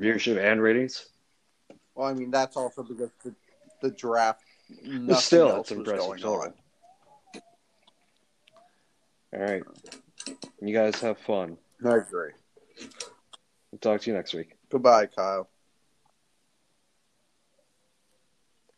[0.00, 1.06] Viewership and ratings.
[1.94, 3.34] Well, I mean that's also because the,
[3.82, 4.42] the draft.
[4.82, 6.40] Nothing still, else it's was impressive going total.
[6.42, 6.54] on.
[9.34, 9.62] All right.
[10.60, 11.56] You guys have fun.
[11.84, 12.32] I agree.
[13.70, 14.56] We'll talk to you next week.
[14.70, 15.48] Goodbye, Kyle.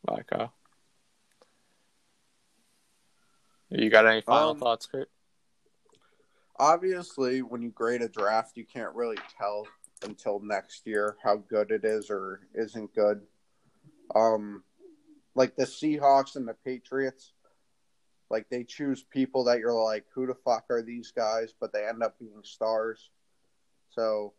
[0.05, 0.53] Bye, Kyle.
[3.71, 5.09] You got any final Um, thoughts, Kurt?
[6.59, 9.65] Obviously, when you grade a draft, you can't really tell
[10.03, 13.25] until next year how good it is or isn't good.
[14.13, 14.63] Um,
[15.35, 17.31] like the Seahawks and the Patriots,
[18.29, 21.53] like they choose people that you're like, who the fuck are these guys?
[21.57, 23.09] But they end up being stars.
[23.89, 24.33] So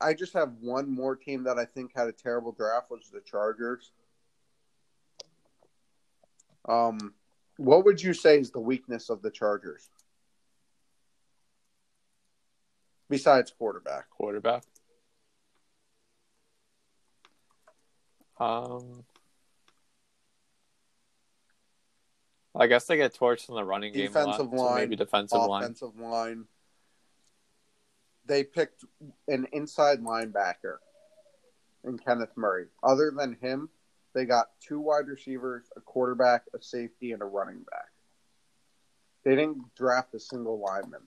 [0.00, 3.20] I just have one more team that I think had a terrible draft was the
[3.20, 3.92] Chargers.
[6.68, 7.14] Um,
[7.58, 9.90] what would you say is the weakness of the Chargers?
[13.10, 14.08] Besides quarterback.
[14.10, 14.62] Quarterback.
[18.38, 19.04] Um,
[22.54, 24.96] I guess they get torched in the running game a lot, Defensive so line, maybe
[24.96, 25.62] defensive line.
[25.64, 26.44] offensive line.
[28.26, 28.84] They picked
[29.26, 30.76] an inside linebacker
[31.82, 32.66] in Kenneth Murray.
[32.84, 33.68] Other than him,
[34.14, 37.88] they got two wide receivers, a quarterback, a safety, and a running back.
[39.24, 41.02] They didn't draft a single lineman.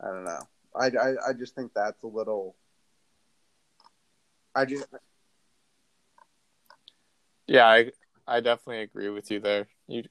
[0.00, 0.48] I don't know.
[0.74, 2.56] I, I, I just think that's a little.
[4.54, 4.86] I just
[7.46, 7.90] Yeah, I
[8.26, 9.66] I definitely agree with you there.
[9.88, 10.04] You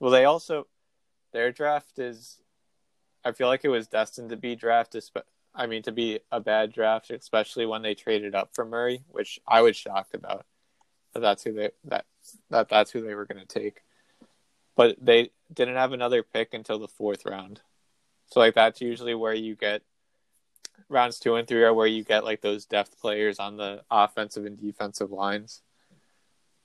[0.00, 0.66] well, they also
[1.32, 2.40] their draft is.
[3.24, 4.94] I feel like it was destined to be draft.
[5.56, 9.40] I mean, to be a bad draft, especially when they traded up for Murray, which
[9.48, 10.44] I was shocked about.
[11.14, 12.04] That that's who they that
[12.50, 13.80] that that's who they were going to take.
[14.76, 17.62] But they didn't have another pick until the fourth round.
[18.26, 19.82] So like that's usually where you get
[20.90, 24.44] rounds two and three are where you get like those depth players on the offensive
[24.44, 25.62] and defensive lines.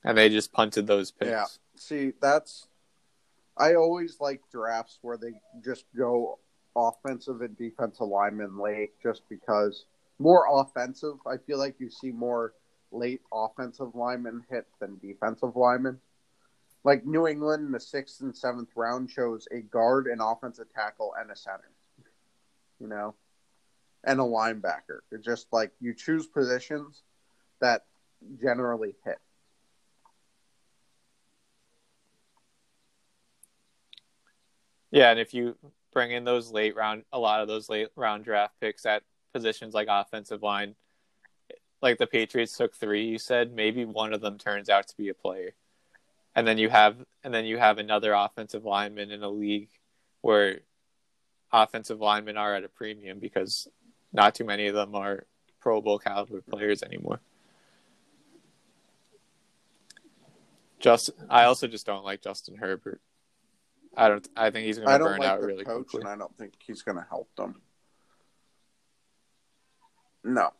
[0.04, 1.32] And they just punted those picks.
[1.32, 1.46] Yeah.
[1.78, 2.68] See, that's
[3.58, 5.34] I always like drafts where they
[5.64, 6.40] just go
[6.76, 9.86] offensive and defensive linemen late just because
[10.20, 11.16] more offensive.
[11.26, 12.54] I feel like you see more
[12.92, 16.00] late offensive linemen hit than defensive linemen.
[16.84, 21.14] Like New England in the sixth and seventh round chose a guard, an offensive tackle,
[21.20, 21.70] and a center.
[22.80, 23.16] You know?
[24.04, 25.00] And a linebacker.
[25.12, 27.04] It's just like you choose positions
[27.60, 27.86] that
[28.42, 29.18] generally hit.
[34.92, 35.56] Yeah, and if you
[35.92, 39.74] bring in those late round, a lot of those late round draft picks at positions
[39.74, 40.76] like offensive line,
[41.82, 45.10] like the Patriots took three, you said maybe one of them turns out to be
[45.10, 45.52] a player,
[46.36, 49.70] and then you have and then you have another offensive lineman in a league
[50.22, 50.60] where
[51.52, 53.68] offensive linemen are at a premium because
[54.14, 55.26] not too many of them are
[55.60, 57.22] Pro Bowl caliber players anymore.
[60.80, 63.00] Just, I also just don't like Justin Herbert.
[63.96, 64.28] I don't.
[64.36, 66.02] I think he's going to burn like out really coach, quickly.
[66.02, 67.62] and I don't think he's going to help them.
[70.24, 70.52] No,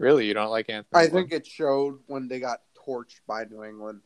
[0.00, 1.04] Really, you don't like Anthony?
[1.04, 4.00] I think it showed when they got torched by New England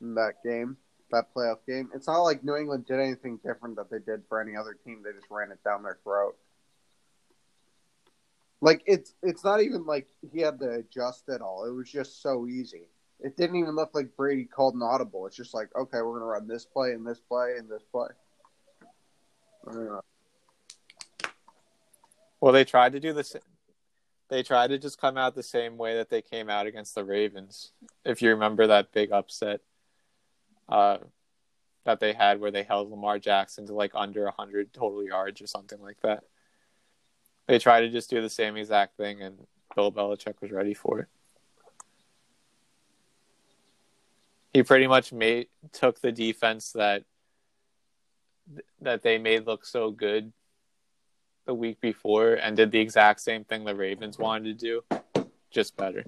[0.00, 0.76] in that game,
[1.10, 1.90] that playoff game.
[1.92, 5.02] It's not like New England did anything different that they did for any other team.
[5.04, 6.36] They just ran it down their throat.
[8.60, 11.64] Like it's it's not even like he had to adjust at all.
[11.64, 12.86] It was just so easy.
[13.20, 15.26] It didn't even look like Brady called an audible.
[15.26, 18.08] It's just like, okay, we're gonna run this play and this play and this play.
[19.66, 20.00] Know.
[22.40, 23.34] Well, they tried to do this.
[24.28, 27.04] They tried to just come out the same way that they came out against the
[27.04, 27.72] Ravens.
[28.04, 29.60] If you remember that big upset
[30.68, 30.98] uh,
[31.84, 35.46] that they had, where they held Lamar Jackson to like under hundred total yards or
[35.46, 36.24] something like that.
[37.46, 39.38] They tried to just do the same exact thing, and
[39.74, 41.08] Bill Belichick was ready for it.
[44.52, 47.04] He pretty much made took the defense that
[48.80, 50.32] that they made look so good
[51.44, 55.76] the week before and did the exact same thing the Ravens wanted to do, just
[55.76, 56.04] better.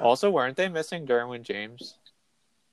[0.00, 1.96] Also, weren't they missing Derwin James?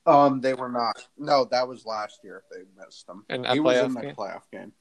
[0.05, 1.07] Um, they were not.
[1.17, 2.43] No, that was last year.
[2.43, 3.23] If they missed him.
[3.29, 4.15] In he was in the game?
[4.15, 4.73] playoff game.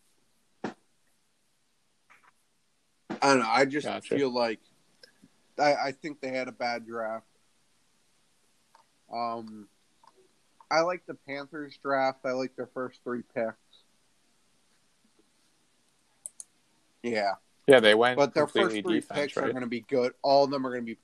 [3.23, 3.49] I don't know.
[3.49, 4.17] I just Gotcha.
[4.17, 4.61] feel like
[5.61, 7.27] I, I think they had a bad draft.
[9.13, 9.69] Um,
[10.71, 12.21] I like the Panthers draft.
[12.25, 13.57] I like their first three picks.
[17.03, 17.33] Yeah,
[17.67, 20.13] Yeah, they went but their first three defense, picks are going to be good.
[20.23, 20.99] All of them are going to be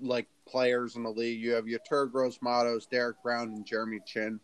[0.00, 1.40] like players in the league.
[1.40, 4.40] You have your Turgros, Matos, Derrick Brown, and Jeremy Chinn.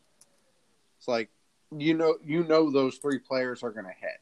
[0.99, 1.29] It's like
[1.77, 4.21] you know, you know those three players are going to hit.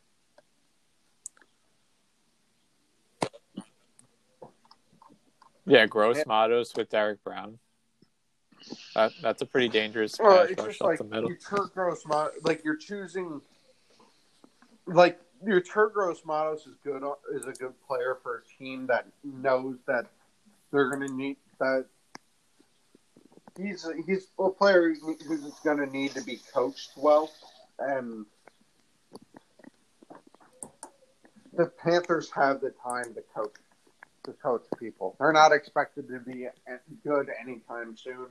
[5.65, 6.25] Yeah, gross Yeah.
[6.27, 7.59] mottos with Derrick Brown.
[8.95, 13.41] That that's a pretty dangerous Well, it's just like your Turgros, Mo- like you're choosing,
[14.87, 17.03] like Yetur Gross-Matos is good
[17.33, 20.07] is a good player for a team that knows that
[20.71, 21.87] they're going to need that.
[23.57, 27.31] He's he's a player who's going to need to be coached well,
[27.79, 28.25] and
[31.53, 33.55] the Panthers have the time to coach
[34.25, 35.17] to coach people.
[35.19, 36.49] They're not expected to be
[37.05, 38.29] good anytime soon.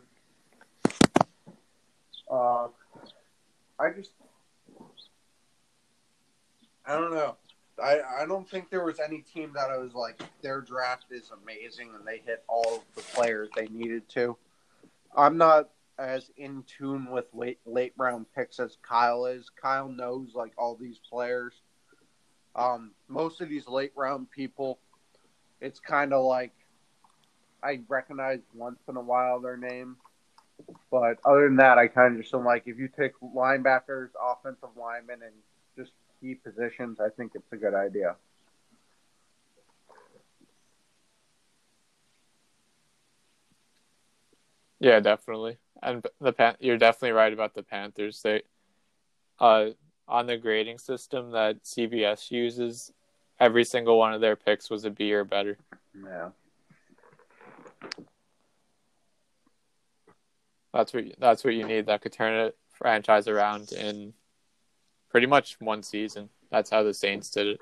[2.30, 2.68] Uh,
[3.80, 4.12] I just,
[6.86, 7.36] I don't know.
[7.82, 11.32] I, I don't think there was any team that I was like, their draft is
[11.42, 14.38] amazing and they hit all of the players they needed to.
[15.16, 19.50] I'm not as in tune with late late round picks as Kyle is.
[19.62, 21.54] Kyle knows like all these players.
[22.56, 24.80] Um, most of these late round people,
[25.62, 26.52] it's kind of like
[27.64, 29.98] I recognize once in a while their name.
[30.90, 34.70] But other than that, I kind of just am like, if you take linebackers, offensive
[34.76, 35.34] linemen, and
[35.78, 38.16] just key positions, I think it's a good idea.
[44.80, 45.58] Yeah, definitely.
[45.84, 48.22] And the Pan- you're definitely right about the Panthers.
[48.22, 48.42] They
[49.40, 49.70] uh
[50.08, 52.92] on the grading system that CBS uses,
[53.42, 55.58] every single one of their picks was a B or better.
[56.06, 56.30] Yeah.
[60.72, 61.88] That's what that's what you need.
[61.88, 64.14] That could turn a franchise around in
[65.10, 66.30] pretty much one season.
[66.50, 67.62] That's how the Saints did it.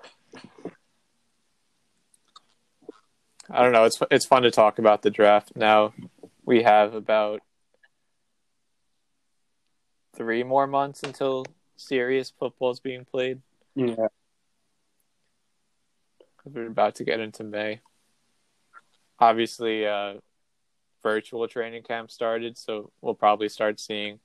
[3.50, 3.86] I don't know.
[3.86, 5.94] It's it's fun to talk about the draft now.
[6.46, 7.42] We have about
[10.16, 11.46] three more months until
[11.78, 13.42] serious football is being played.
[13.76, 14.10] Yeah.
[16.54, 17.82] We're about to get into May.
[19.20, 20.16] Obviously, uh,
[21.04, 24.20] virtual training camp started, so we'll probably start seeing.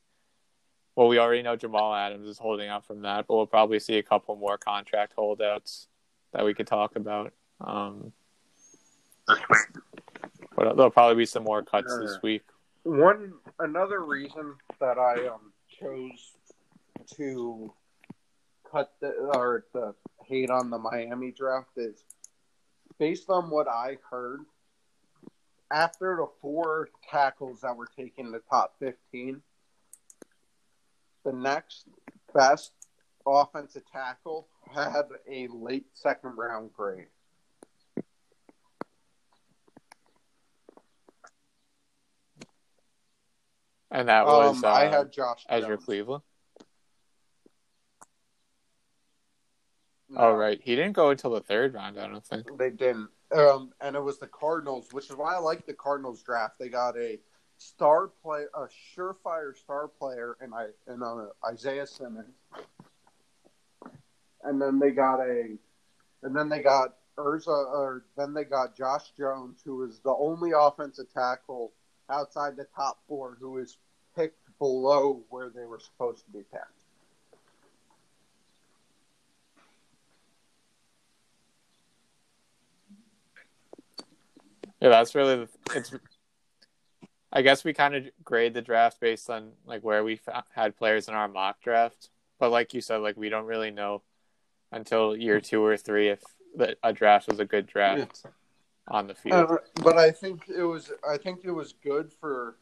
[0.97, 3.99] Well, we already know Jamal Adams is holding out from that, but we'll probably see
[3.99, 5.89] a couple more contract holdouts
[6.33, 7.33] that we could talk about.
[7.61, 8.13] Um,
[9.27, 12.43] but there'll probably be some more cuts this week.
[12.85, 16.33] One another reason that I um chose
[17.17, 17.73] to
[18.71, 19.95] cut the or to
[20.27, 22.05] hate on the Miami draft is
[22.99, 24.41] based on what I heard.
[25.71, 29.43] After the four tackles that were taken in the top fifteen,
[31.25, 31.89] the next
[32.35, 32.73] best
[33.27, 37.07] offensive tackle had a late second round grade.
[43.91, 45.85] And that was um, uh, I had Josh Jones.
[45.85, 46.23] Cleveland.
[50.17, 50.61] Oh, right.
[50.63, 52.47] He didn't go until the third round, I don't think.
[52.59, 53.09] They didn't.
[53.35, 56.59] Um, and it was the Cardinals, which is why I like the Cardinals draft.
[56.59, 57.19] They got a
[57.59, 58.67] star play, a
[58.97, 62.35] surefire star player, and I and uh, Isaiah Simmons,
[64.43, 65.57] and then they got a,
[66.23, 70.53] and then they got Urza, or then they got Josh Jones, who is the only
[70.57, 71.73] offensive tackle
[72.11, 73.79] outside the top four who is
[74.17, 76.84] picked below where they were supposed to be picked.
[84.85, 85.95] Yeah, that's really the, it's.
[87.33, 90.21] I guess we kind of grade the draft based on like where we
[90.55, 94.03] had players in our mock draft, but like you said, like we don't really know
[94.73, 96.21] until year two or three if
[96.55, 98.27] the, a draft was a good draft
[98.87, 99.53] on the field.
[99.53, 102.57] Uh, but I think it was I think it was good for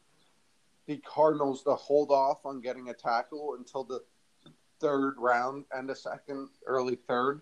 [0.87, 3.99] the Cardinals to hold off on getting a tackle until the
[4.79, 7.41] third round and a second early third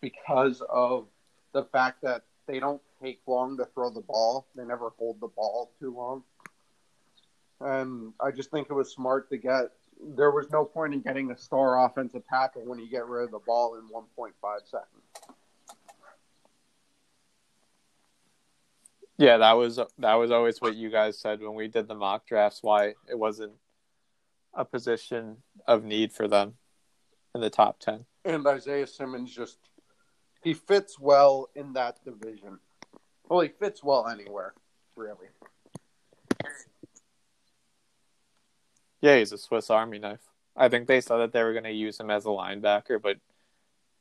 [0.00, 1.06] because of
[1.52, 4.48] the fact that they don't take long to throw the ball.
[4.56, 6.24] They never hold the ball too long.
[7.60, 9.70] And I just think it was smart to get
[10.00, 13.30] there was no point in getting a star offensive tackle when you get rid of
[13.32, 14.32] the ball in 1.5
[14.64, 15.36] seconds.
[19.16, 22.24] Yeah, that was that was always what you guys said when we did the mock
[22.24, 22.60] drafts.
[22.62, 23.54] Why it wasn't
[24.54, 26.54] a position of need for them
[27.34, 28.04] in the top ten.
[28.24, 29.58] and Isaiah Simmons just
[30.42, 32.58] he fits well in that division.
[33.28, 34.54] Well, he fits well anywhere,
[34.96, 35.28] really.
[39.00, 40.20] Yeah, he's a Swiss Army knife.
[40.56, 43.18] I think they said that they were going to use him as a linebacker, but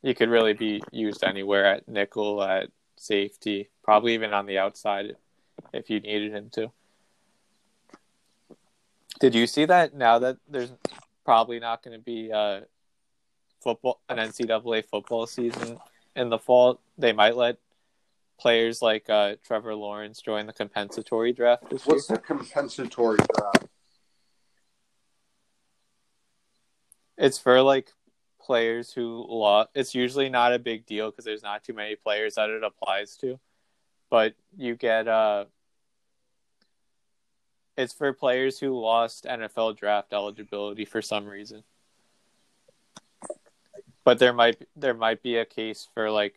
[0.02, 5.16] he could really be used anywhere at nickel, at safety, probably even on the outside
[5.74, 6.72] if you needed him to.
[9.20, 10.72] Did you see that now that there's
[11.26, 12.62] probably not going to be uh,
[13.62, 15.80] football an NCAA football season
[16.18, 16.82] in the fall?
[16.98, 17.58] They might let
[18.40, 22.18] players like uh, Trevor Lawrence join the compensatory draft What's year.
[22.18, 23.66] the compensatory draft?
[27.18, 27.92] It's for like
[28.42, 29.70] players who lost.
[29.74, 33.16] It's usually not a big deal because there's not too many players that it applies
[33.18, 33.40] to,
[34.10, 35.46] but you get uh.
[37.76, 41.64] It's for players who lost NFL draft eligibility for some reason.
[44.08, 46.36] But there might there might be a case for like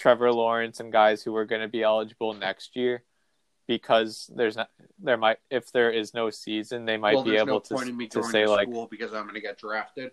[0.00, 3.02] Trevor Lawrence and guys who are going to be eligible next year
[3.68, 7.46] because there's not there might if there is no season they might well, be able
[7.48, 10.12] no to point in me to say like school because I'm going to get drafted.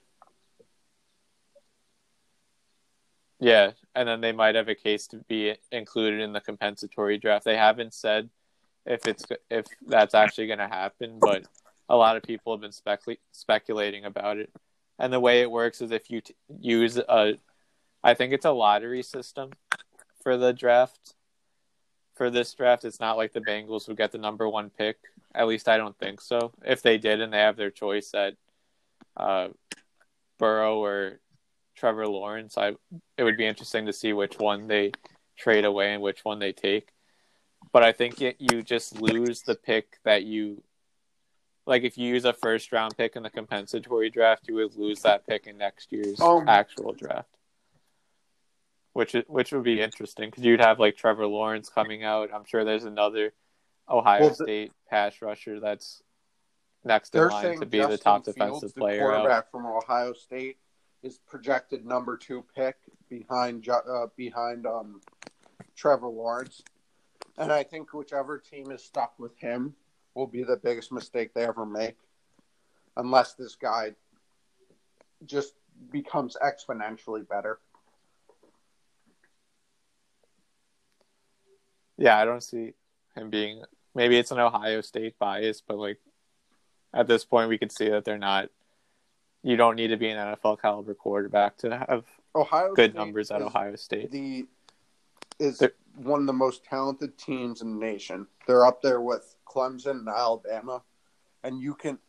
[3.39, 7.45] Yeah, and then they might have a case to be included in the compensatory draft.
[7.45, 8.29] They haven't said
[8.85, 11.45] if it's if that's actually going to happen, but
[11.87, 14.51] a lot of people have been specul- speculating about it.
[15.01, 17.33] And the way it works is if you t- use a,
[18.03, 19.49] I think it's a lottery system
[20.21, 21.15] for the draft.
[22.13, 24.97] For this draft, it's not like the Bengals would get the number one pick.
[25.33, 26.51] At least I don't think so.
[26.63, 28.35] If they did and they have their choice at
[29.17, 29.47] uh,
[30.37, 31.19] Burrow or
[31.75, 32.75] Trevor Lawrence, I
[33.17, 34.91] it would be interesting to see which one they
[35.35, 36.89] trade away and which one they take.
[37.73, 40.61] But I think it, you just lose the pick that you
[41.65, 41.83] like.
[41.83, 45.25] If you use a first round pick in the compensatory draft, you would lose that
[45.27, 47.29] pick in next year's Um, actual draft.
[48.93, 52.29] Which is, which would be interesting because you'd have like Trevor Lawrence coming out.
[52.33, 53.33] I'm sure there's another
[53.89, 56.03] Ohio Well, the- State pass rusher that's
[56.83, 59.19] next in line to be Justin the top Fields, defensive the player out.
[59.19, 60.57] quarterback from Ohio State,
[61.03, 62.75] is projected number two pick
[63.09, 64.99] behind uh, behind um,
[65.75, 66.61] Trevor Lawrence,
[67.37, 69.73] and I think whichever team is stuck with him
[70.13, 71.95] will be the biggest mistake they ever make,
[72.97, 73.93] unless this guy
[75.25, 75.53] just
[75.91, 77.59] becomes exponentially better.
[81.97, 82.73] Yeah, I don't see
[83.15, 83.63] him being.
[83.93, 85.99] Maybe it's an Ohio State bias, but like
[86.93, 88.49] at this point, we can see that they're not.
[89.43, 92.05] You don't need to be an NFL caliber quarterback to have
[92.35, 94.11] Ohio good State numbers at Ohio State.
[94.11, 94.45] The
[95.39, 98.27] is They're- one of the most talented teams in the nation.
[98.47, 100.83] They're up there with Clemson and Alabama,
[101.43, 101.99] and you can.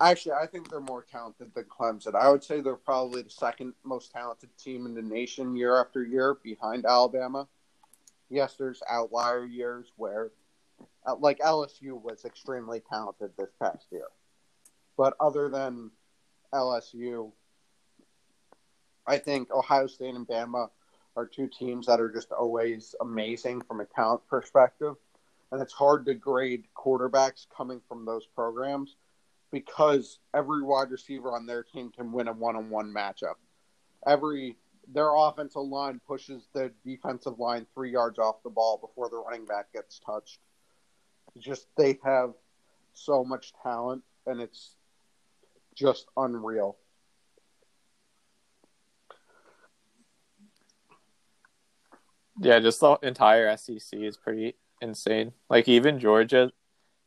[0.00, 2.16] Actually, I think they're more talented than Clemson.
[2.16, 6.02] I would say they're probably the second most talented team in the nation year after
[6.02, 7.46] year, behind Alabama.
[8.28, 10.32] Yes, there's outlier years where,
[11.06, 14.08] uh, like LSU was extremely talented this past year,
[14.96, 15.92] but other than
[16.52, 17.30] LSU,
[19.06, 20.70] I think Ohio State and Bama
[21.16, 24.94] are two teams that are just always amazing from a talent perspective.
[25.52, 28.96] And it's hard to grade quarterbacks coming from those programs
[29.52, 33.34] because every wide receiver on their team can win a one on one matchup.
[34.06, 34.56] Every
[34.92, 39.46] their offensive line pushes the defensive line three yards off the ball before the running
[39.46, 40.40] back gets touched.
[41.38, 42.34] Just they have
[42.92, 44.74] so much talent and it's
[45.74, 46.76] just unreal.
[52.40, 55.32] Yeah, just the entire SEC is pretty insane.
[55.48, 56.50] Like even Georgia,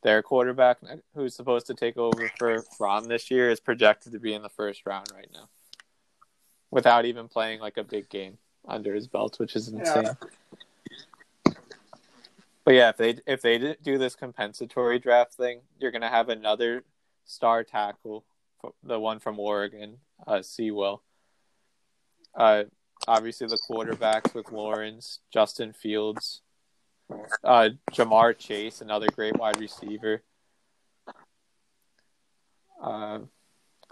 [0.03, 0.77] their quarterback
[1.15, 4.49] who's supposed to take over for Fromm this year is projected to be in the
[4.49, 5.49] first round right now,
[6.71, 8.37] without even playing like a big game
[8.67, 10.15] under his belt, which is insane.
[12.63, 16.83] But yeah, if they if they do this compensatory draft thing, you're gonna have another
[17.25, 18.25] star tackle,
[18.83, 21.01] the one from Oregon, uh, Sewell.
[22.35, 22.65] Uh,
[23.07, 26.41] obviously the quarterbacks with Lawrence, Justin Fields,
[27.43, 30.21] uh, Ja'Marr Chase, another great wide receiver.
[32.81, 33.19] Uh,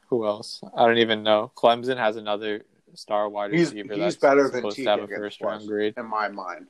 [0.10, 0.62] who else?
[0.76, 1.52] I don't even know.
[1.56, 4.84] Clemson has another star wide He's, receiver he's that's better than supposed T.
[4.84, 5.94] to have a first round grade.
[5.98, 6.68] in my mind.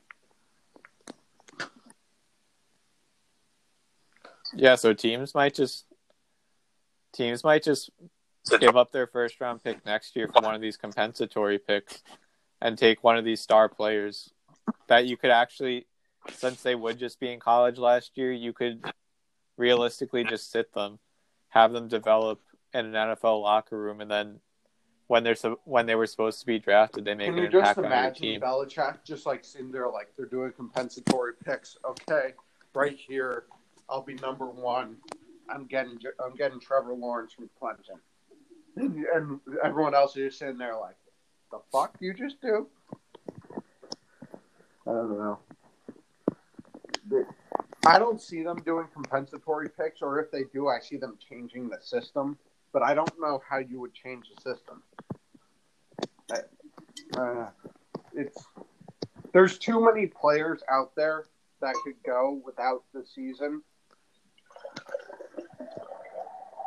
[4.53, 5.85] Yeah, so teams might just
[7.13, 7.89] teams might just
[8.59, 12.01] give up their first round pick next year for one of these compensatory picks
[12.65, 14.33] and take one of these star players
[14.87, 15.85] that you could actually
[16.31, 18.83] since they would just be in college last year, you could
[19.57, 20.97] realistically just sit them,
[21.49, 22.41] have them develop
[22.73, 24.39] in an NFL locker room and then
[25.07, 27.49] when they're so, when they were supposed to be drafted, they make Can an you
[27.51, 28.41] just impact on your imagine team.
[28.41, 31.77] Belichick just like sitting there like they're doing compensatory picks?
[31.87, 32.33] Okay,
[32.73, 33.43] right here,
[33.87, 34.97] I'll be number one.
[35.47, 37.99] I'm getting I'm getting Trevor Lawrence from Clemson,
[38.77, 40.95] and, and everyone else is just sitting there like,
[41.51, 42.67] the fuck you just do?
[44.87, 45.39] I don't know.
[47.85, 51.69] I don't see them doing compensatory picks, or if they do, I see them changing
[51.69, 52.37] the system.
[52.73, 54.83] But I don't know how you would change the system.
[57.17, 57.47] Uh,
[58.13, 58.45] it's
[59.33, 61.25] there's too many players out there
[61.61, 63.61] that could go without the season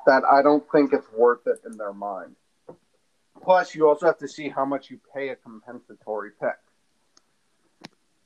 [0.07, 2.37] that I don't think it's worth it in their mind.
[3.49, 6.59] Plus, you also have to see how much you pay a compensatory pick.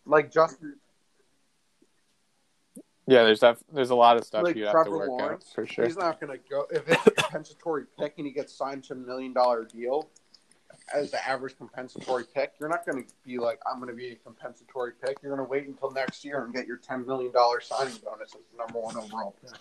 [0.05, 0.75] Like Justin,
[3.07, 5.53] Yeah, there's def- there's a lot of stuff like you have to work out Lawrence,
[5.55, 5.85] for sure.
[5.85, 8.95] he's not going to go if it's a compensatory pick and he gets signed to
[8.95, 10.09] a million dollar deal
[10.93, 12.55] as the average compensatory pick.
[12.59, 15.19] You're not going to be like, I'm going to be a compensatory pick.
[15.23, 18.35] You're going to wait until next year and get your ten million dollar signing bonus
[18.35, 19.53] as the number one overall pick.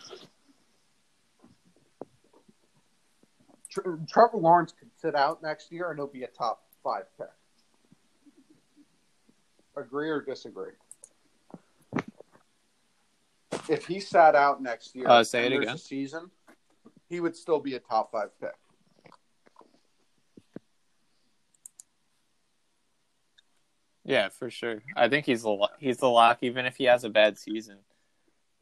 [3.72, 7.28] Trevor Lawrence could sit out next year and he'll be a top five pick.
[9.78, 10.74] Agree or disagree?
[13.70, 15.78] If he sat out next year, Uh, say it again.
[15.78, 16.30] season,
[17.08, 18.56] he would still be a top five pick.
[24.04, 24.82] Yeah, for sure.
[24.96, 27.78] I think he's the he's the lock even if he has a bad season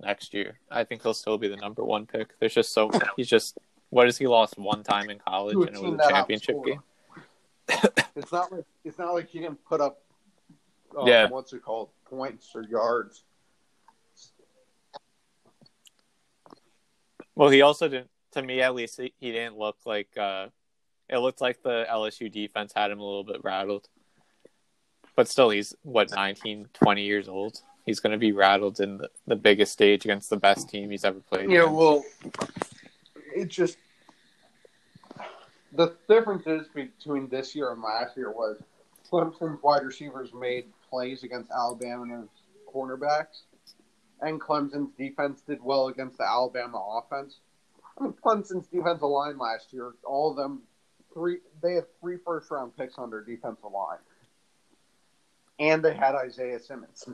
[0.02, 0.60] next year.
[0.70, 2.38] I think he'll still be the number one pick.
[2.40, 3.58] There's just so he's just
[3.90, 6.82] what has he lost one time in college and it was a championship game.
[8.16, 10.02] It's not like it's not like he didn't put up.
[10.98, 11.28] Uh, Yeah.
[11.30, 11.90] What's it called?
[12.10, 13.24] Points or yards?
[17.36, 18.10] Well, he also didn't.
[18.34, 20.10] To me, at least, he he didn't look like.
[20.18, 20.48] uh
[21.10, 23.88] It looked like the LSU defense had him a little bit rattled.
[25.16, 27.62] But still, he's what 19, 20 years old.
[27.86, 31.04] He's going to be rattled in the, the biggest stage against the best team he's
[31.04, 31.50] ever played.
[31.50, 31.64] Yeah.
[31.64, 31.76] against.
[31.76, 32.04] Well,
[33.40, 33.78] it just
[35.74, 38.62] the differences between this year and last year was
[39.10, 42.28] Clemson's wide receivers made plays against Alabama's
[42.74, 43.44] cornerbacks,
[44.22, 47.40] and Clemson's defense did well against the Alabama offense.
[47.98, 50.64] I mean, Clemson's defensive line last year, all of them,
[51.14, 54.00] three they had three first round picks on their defensive line,
[55.60, 57.08] and they had Isaiah Simmons.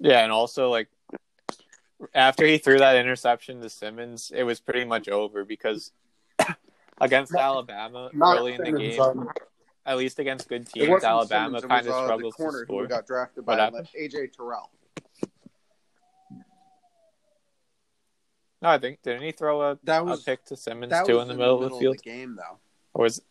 [0.00, 0.88] Yeah, and also like
[2.14, 5.92] after he threw that interception to Simmons, it was pretty much over because
[7.00, 9.28] against Not- Alabama Not early in the game, um,
[9.86, 13.06] at least against good teams, Alabama kind of uh, struggles the to corner who got
[13.06, 13.70] drafted by?
[13.98, 14.70] AJ Terrell.
[18.62, 21.28] No, I think didn't he throw a, That was, a pick to Simmons too in
[21.28, 22.02] the middle, of the field?
[22.02, 22.58] game, though.
[22.92, 23.22] Or was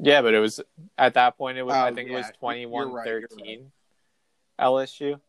[0.00, 0.60] Yeah, but it was
[0.98, 3.66] at that point it was I Oh, think it was you're right, you're 21-13
[4.58, 5.20] LSU.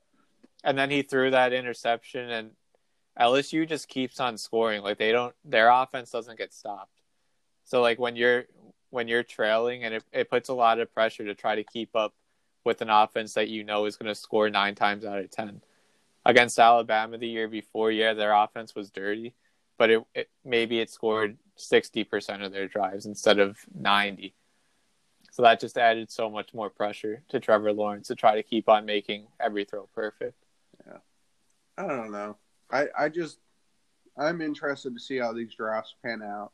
[0.66, 2.52] And then he threw that interception and
[3.18, 4.82] LSU just keeps on scoring.
[4.82, 7.02] Like they don't their offense doesn't get stopped.
[7.64, 8.46] So like when you're
[8.90, 11.96] when you're trailing and it, it puts a lot of pressure to try to keep
[11.96, 12.14] up
[12.66, 15.62] with an offense that you know is going to score 9 times out of 10.
[16.26, 19.36] Against Alabama the year before, yeah, their offense was dirty,
[19.78, 24.34] but it, it maybe it scored 60% of their drives instead of 90.
[25.32, 28.70] So that just added so much more pressure to Trevor Lawrence to try to keep
[28.70, 30.45] on making every throw perfect.
[31.78, 32.38] I don't know.
[32.72, 33.40] I, I just
[34.18, 36.52] I'm interested to see how these drafts pan out,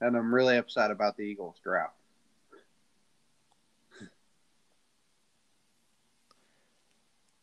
[0.00, 1.94] and I'm really upset about the Eagles draft.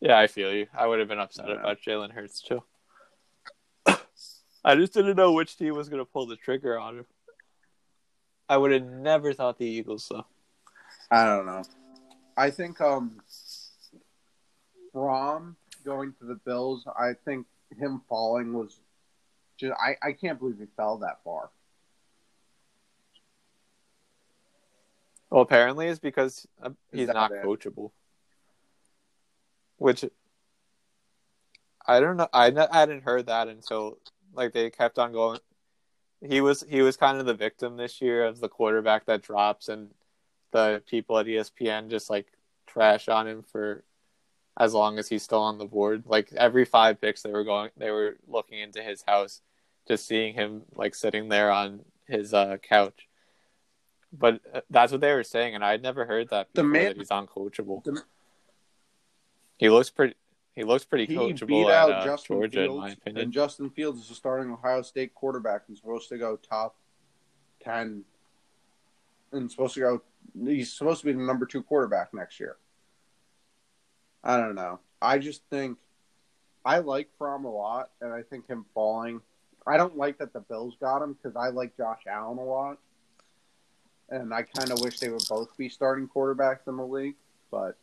[0.00, 0.66] Yeah, I feel you.
[0.76, 1.54] I would have been upset Yeah.
[1.60, 2.62] about Jalen Hurts too.
[4.64, 7.06] I just didn't know which team was going to pull the trigger on him.
[8.48, 10.26] I would have never thought the Eagles though.
[11.10, 11.62] I don't know.
[12.36, 13.20] I think um
[14.92, 16.84] Fromm going to the Bills.
[16.98, 17.46] I think
[17.78, 18.80] him falling was
[19.56, 21.50] just I I can't believe he fell that far.
[25.30, 27.42] Well, apparently it's because uh, he's not it?
[27.42, 27.92] coachable.
[29.78, 30.04] Which
[31.86, 32.28] I don't know.
[32.32, 33.98] I, I hadn't heard that until
[34.34, 35.38] like they kept on going.
[36.20, 39.68] He was he was kind of the victim this year of the quarterback that drops,
[39.68, 39.90] and
[40.52, 42.26] the people at ESPN just like
[42.66, 43.84] trash on him for
[44.58, 46.04] as long as he's still on the board.
[46.06, 49.40] Like every five picks, they were going, they were looking into his house,
[49.88, 53.08] just seeing him like sitting there on his uh, couch.
[54.12, 56.96] But uh, that's what they were saying, and I'd never heard that The man- that
[56.98, 57.82] he's uncoachable.
[57.84, 58.02] the-
[59.56, 60.14] he looks pretty.
[60.54, 63.24] he looks pretty He coachable beat at out uh, Justin Georgia, in my opinion.
[63.24, 66.76] and Justin Fields is a starting Ohio State quarterback and supposed to go top
[67.62, 68.04] ten,
[69.30, 70.02] and supposed to go.
[70.44, 72.56] He's supposed to be the number two quarterback next year.
[74.24, 74.78] I don't know.
[75.00, 75.78] I just think
[76.64, 79.20] I like Fromm a lot, and I think him falling.
[79.66, 82.78] I don't like that the Bills got him because I like Josh Allen a lot,
[84.08, 87.16] and I kind of wish they would both be starting quarterbacks in the league,
[87.50, 87.76] but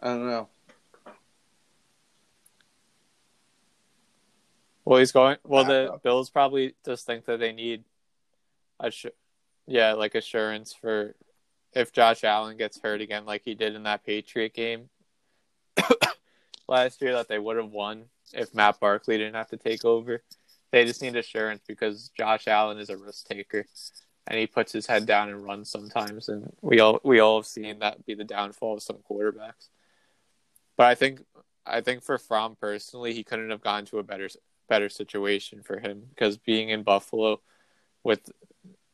[0.00, 0.48] I don't know.
[4.84, 5.36] Well, he's going.
[5.44, 5.98] Well, the.
[6.02, 7.82] Bills probably just think that they need,
[8.80, 9.10] assu-
[9.66, 11.16] yeah, like assurance for
[11.76, 14.88] if Josh Allen gets hurt again, like he did in that Patriot game
[16.68, 20.22] last year, that they would have won if Matt Barkley didn't have to take over.
[20.72, 23.66] They just need assurance because Josh Allen is a risk taker,
[24.26, 27.46] and he puts his head down and runs sometimes, and we all we all have
[27.46, 29.68] seen that be the downfall of some quarterbacks.
[30.78, 31.20] But I think
[31.66, 34.28] I think for Fromm personally, he couldn't have gone to a better
[34.66, 37.40] better situation for him because being in Buffalo
[38.02, 38.30] with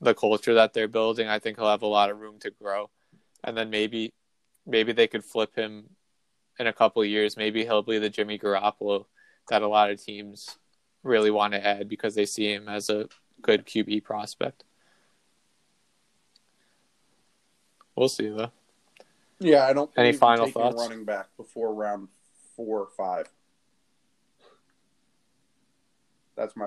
[0.03, 2.91] the culture that they're building, I think he'll have a lot of room to grow.
[3.45, 4.13] And then maybe
[4.67, 5.91] maybe they could flip him
[6.59, 7.37] in a couple of years.
[7.37, 9.07] Maybe he'll be the Jimmy Garoppolo
[9.49, 10.59] that a lot of teams
[11.03, 13.09] really want to add because they see him as a
[13.41, 14.65] good QB prospect.
[17.97, 18.53] We'll see though.
[19.39, 19.91] Yeah, I don't.
[19.97, 20.77] Any final thoughts?
[20.77, 22.09] running back before round
[22.57, 23.29] four or five.
[26.37, 26.67] That's my.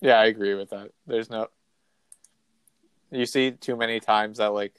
[0.00, 0.90] Yeah, I agree with that.
[1.06, 1.48] There's no
[3.10, 4.74] you see too many times that like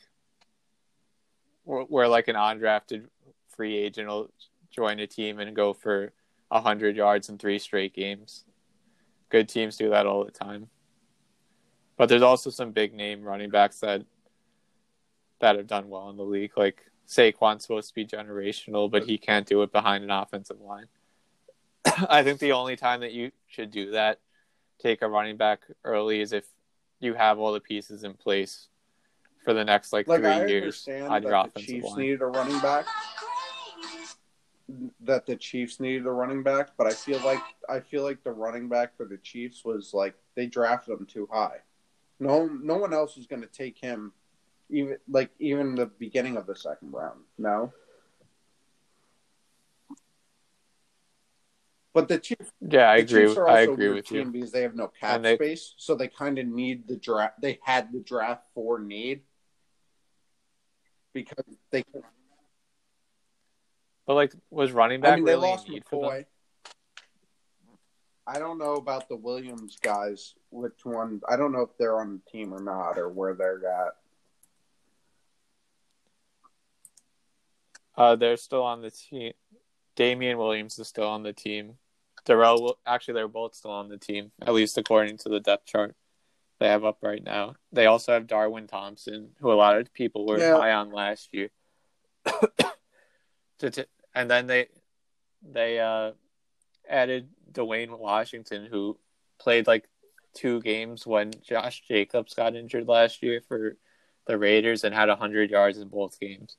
[1.64, 3.06] where, where like an undrafted
[3.50, 4.30] free agent will
[4.70, 6.12] join a team and go for
[6.52, 8.46] a hundred yards in three straight games.
[9.30, 10.70] Good teams do that all the time.
[11.98, 14.04] But there's also some big name running backs that
[15.40, 16.52] that have done well in the league.
[16.56, 20.88] Like Saquon's supposed to be generational, but he can't do it behind an offensive line.
[22.10, 24.20] I think the only time that you should do that,
[24.80, 26.46] take a running back early, is if
[27.00, 28.68] you have all the pieces in place
[29.44, 32.00] for the next like, Like three I years understand on your that the Chiefs line.
[32.00, 32.86] needed a running back.
[35.02, 37.40] That the Chiefs needed a running back, but I feel like
[37.70, 41.28] I feel like the running back for the Chiefs was like they drafted him too
[41.32, 41.60] high.
[42.20, 44.12] No, no one else was going to take him,
[44.70, 47.22] even like even the beginning of the second round.
[47.38, 47.72] No.
[51.98, 53.26] But the Chiefs Yeah, I agree.
[53.26, 54.24] Chiefs I agree with you.
[54.26, 57.42] because they have no cap they- space, so they kind of need the draft.
[57.42, 59.24] They had the draft for need
[61.12, 61.84] because they.
[64.06, 66.22] But like, was running back I mean, they really lost a need for them?
[66.22, 66.26] McCoy.
[68.28, 70.36] I don't know about the Williams guys.
[70.52, 71.22] Which one?
[71.28, 73.94] I don't know if they're on the team or not, or where they're at.
[77.96, 79.34] Uh, they're still on the team.
[79.96, 81.80] Damien Williams is still on the team.
[82.28, 85.96] Darrel, actually, they're both still on the team, at least according to the depth chart
[86.60, 87.56] they have up right now.
[87.72, 90.58] They also have Darwin Thompson, who a lot of people were Yeah.
[90.58, 91.50] high on last year.
[93.60, 94.68] to t- and then they
[95.42, 96.12] they uh,
[96.90, 98.98] added DeAndre Washington, who
[99.40, 99.88] played like
[100.34, 103.78] two games when Josh Jacobs got injured last year for
[104.26, 106.58] the Raiders and had hundred yards in both games.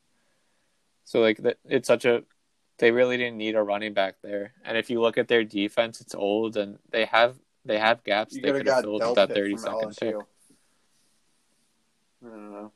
[1.05, 2.23] So like that, it's such a
[2.79, 4.53] they really didn't need a running back there.
[4.65, 8.35] And if you look at their defense, it's old and they have they have gaps
[8.35, 10.15] You they could have could have got filled with that thirty second pick.
[12.25, 12.73] I don't know.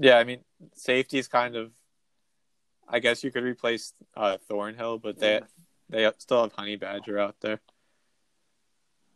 [0.00, 0.40] Yeah, I mean
[0.74, 1.72] safety is kind of
[2.88, 5.40] I guess you could replace uh, Thornhill, but they
[5.88, 7.60] they still have Honey Badger out there.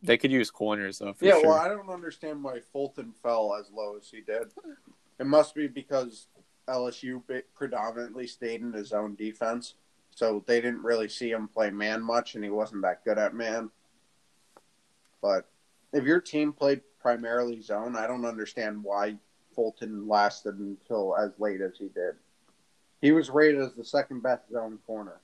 [0.01, 1.49] They could use corners though for yeah, sure.
[1.49, 4.51] well, I don't understand why Fulton fell as low as he did.
[5.19, 6.27] It must be because
[6.67, 7.21] LSU
[7.53, 9.75] predominantly stayed in his own defense,
[10.15, 13.33] so they didn't really see him play man much, and he wasn't that good at
[13.33, 13.69] man.
[15.21, 15.49] But
[15.91, 19.17] if your team played primarily zone, I don't understand why
[19.55, 22.15] Fulton lasted until as late as he did.
[23.01, 25.19] He was rated as the second best zone corner.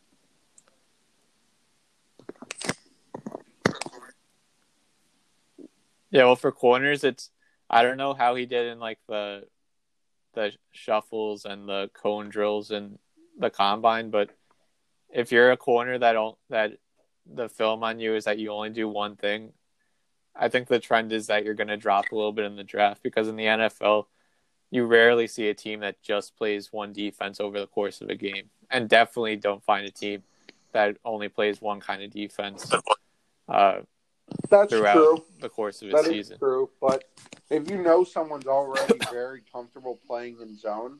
[6.11, 7.29] Yeah, well, for corners, it's
[7.69, 9.45] I don't know how he did in like the
[10.33, 12.99] the shuffles and the cone drills and
[13.37, 14.29] the combine, but
[15.09, 16.73] if you're a corner that don't that
[17.31, 19.53] the film on you is that you only do one thing,
[20.35, 22.63] I think the trend is that you're going to drop a little bit in the
[22.63, 24.05] draft because in the NFL,
[24.71, 28.15] you rarely see a team that just plays one defense over the course of a
[28.15, 30.23] game, and definitely don't find a team
[30.71, 32.71] that only plays one kind of defense.
[33.47, 33.79] Uh,
[34.49, 35.23] That's throughout true.
[35.41, 36.39] the course of his That is season.
[36.39, 36.69] true.
[36.81, 37.05] But
[37.49, 40.99] if you know someone's already very comfortable playing in zone,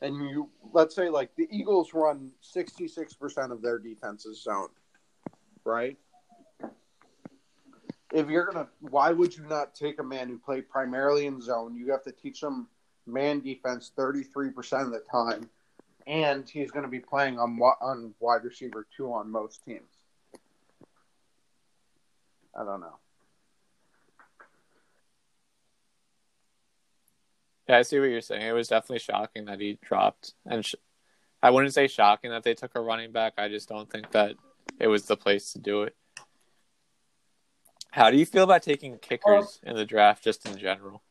[0.00, 4.42] and you let's say like the Eagles run sixty six percent of their defense is
[4.42, 4.68] zone,
[5.64, 5.96] right?
[8.12, 11.76] If you're gonna, why would you not take a man who played primarily in zone?
[11.76, 12.66] You have to teach him
[13.06, 15.48] man defense thirty three percent of the time,
[16.06, 19.99] and he's going to be playing on on wide receiver two on most teams.
[22.58, 22.96] I don't know.
[27.68, 28.42] Yeah, I see what you're saying.
[28.42, 30.74] It was definitely shocking that he dropped, and sh-
[31.42, 33.34] I wouldn't say shocking that they took a running back.
[33.38, 34.34] I just don't think that
[34.80, 35.94] it was the place to do it.
[37.92, 41.02] How do you feel about taking kickers in the draft, just in general?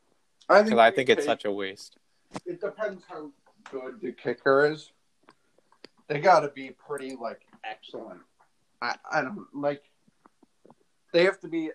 [0.50, 1.98] I Because I think it's take- such a waste.
[2.46, 3.32] It depends how
[3.72, 4.92] good the kicker is.
[6.08, 8.22] They got to be pretty like excellent.
[8.82, 9.84] I I don't like.
[11.12, 11.72] They have to be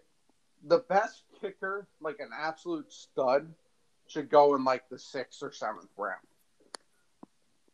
[0.67, 3.53] the best kicker, like an absolute stud,
[4.07, 6.21] should go in like the sixth or seventh round,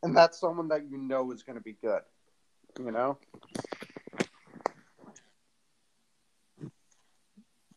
[0.02, 2.02] and that's someone that you know is going to be good.
[2.78, 3.18] You know,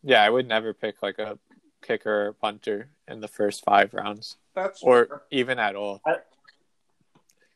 [0.03, 1.39] Yeah, I would never pick like a
[1.81, 6.01] kicker or punter in the first five rounds, that's or even at all.
[6.05, 6.17] I-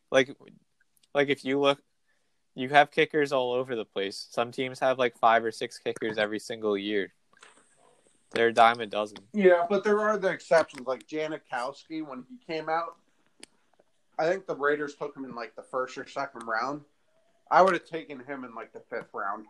[0.09, 0.35] Like,
[1.13, 1.79] like if you look,
[2.57, 4.27] you have kickers all over the place.
[4.31, 7.13] Some teams have like five or six kickers every single year.
[8.31, 9.19] They're a dime a dozen.
[9.31, 12.95] Yeah, but there are the exceptions, like Janikowski when he came out.
[14.17, 16.81] I think the Raiders took him in like the first or second round.
[17.51, 19.45] I would have taken him in like the fifth round.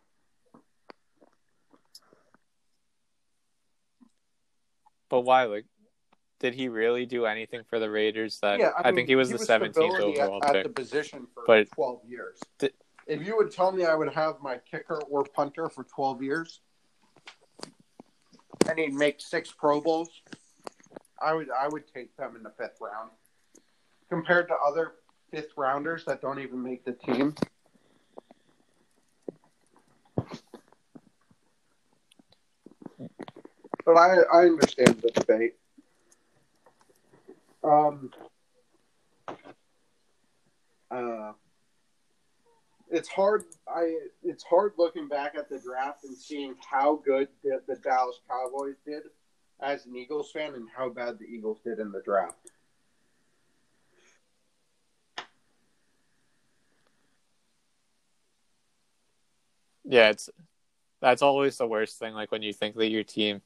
[5.09, 5.45] But why?
[5.45, 5.65] Like,
[6.41, 8.39] did he really do anything for the Raiders?
[8.41, 10.55] That yeah, I, think he was the seventeenth overall at, pick.
[10.57, 12.37] at the position for But- twelve years.
[12.59, 12.69] Di-
[13.07, 16.61] if you would tell me I would have my kicker or punter for twelve years,
[18.69, 20.09] and he'd make six Pro Bowls,
[21.21, 23.11] I would I would take them in the fifth round.
[24.09, 24.93] Compared to other
[25.31, 27.35] fifth rounders that don't even make the team.
[33.85, 35.55] But I, I understand the debate.
[37.63, 38.11] Um,
[40.91, 41.31] uh,
[42.89, 43.43] it's hard.
[43.67, 48.19] I it's hard looking back at the draft and seeing how good the, the Dallas
[48.29, 49.03] Cowboys did
[49.59, 52.51] as an Eagles fan and how bad the Eagles did in the draft.
[59.83, 60.29] Yeah, it's
[61.01, 62.13] that's always the worst thing.
[62.13, 63.41] Like when you think that your team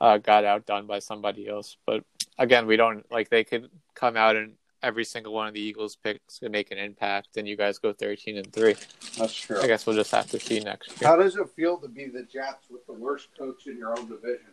[0.00, 2.04] uh, got outdone by somebody else, but
[2.38, 5.96] again, we don't like they could come out and every single one of the Eagles
[5.96, 8.74] picks could make an impact, and you guys go thirteen and three.
[9.18, 9.60] That's true.
[9.60, 11.08] I guess we'll just have to see next year.
[11.08, 14.08] How does it feel to be the Jets with the worst coach in your own
[14.08, 14.52] division?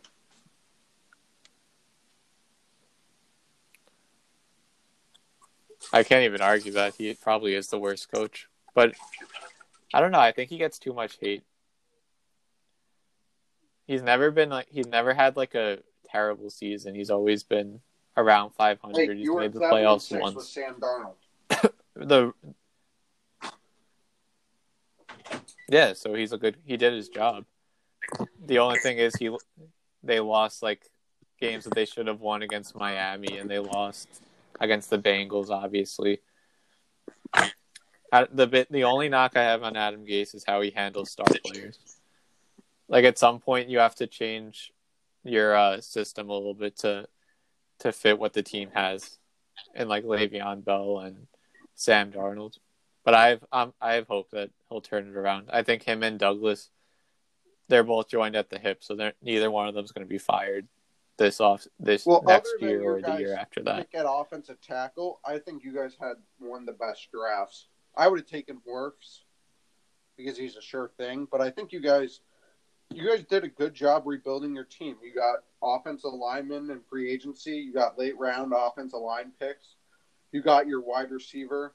[5.94, 8.94] I can't even argue that he probably is the worst coach, but
[9.94, 10.20] I don't know.
[10.20, 11.44] I think he gets too much hate.
[13.86, 15.80] He's never been like he's never had like a
[16.12, 16.94] terrible season.
[16.94, 17.80] He's always been
[18.18, 19.10] around 500.
[19.10, 20.50] Like, he's made the playoffs six with once.
[20.50, 21.14] Sam Darnold.
[21.96, 22.32] The
[25.70, 26.58] yeah, so he's a good.
[26.64, 27.46] He did his job.
[28.46, 29.36] The only thing is he
[30.04, 30.84] they lost like
[31.42, 34.22] games that they should have won against Miami, and they lost
[34.60, 35.50] against the Bengals.
[35.50, 36.20] Obviously,
[38.32, 41.28] the bit the only knock I have on Adam Gase is how he handles star
[41.46, 41.80] players.
[42.88, 44.72] Like at some point, you have to change
[45.24, 47.08] your uh, system a little bit to
[47.80, 49.18] to fit what the team has,
[49.76, 51.28] and like Le'Veon Bell and
[51.76, 52.58] Sam Darnold.
[53.04, 55.50] But I've um, I have hope that he'll turn it around.
[55.52, 56.70] I think him and Douglas,
[57.70, 60.10] they're both joined at the hip, so they're, neither one of them is going to
[60.10, 60.68] be fired
[61.18, 63.88] this off this Well, next year or the year after that.
[63.94, 67.68] At offensive tackle, I think you guys had one of the best drafts.
[67.96, 69.22] I would have taken Wirfs
[70.16, 72.22] because he's a sure thing, but I think you guys,
[72.94, 74.96] you guys did a good job rebuilding your team.
[75.04, 77.58] You got offensive linemen and free agency.
[77.58, 79.76] You got late round offensive line picks.
[80.32, 81.74] You got your wide receiver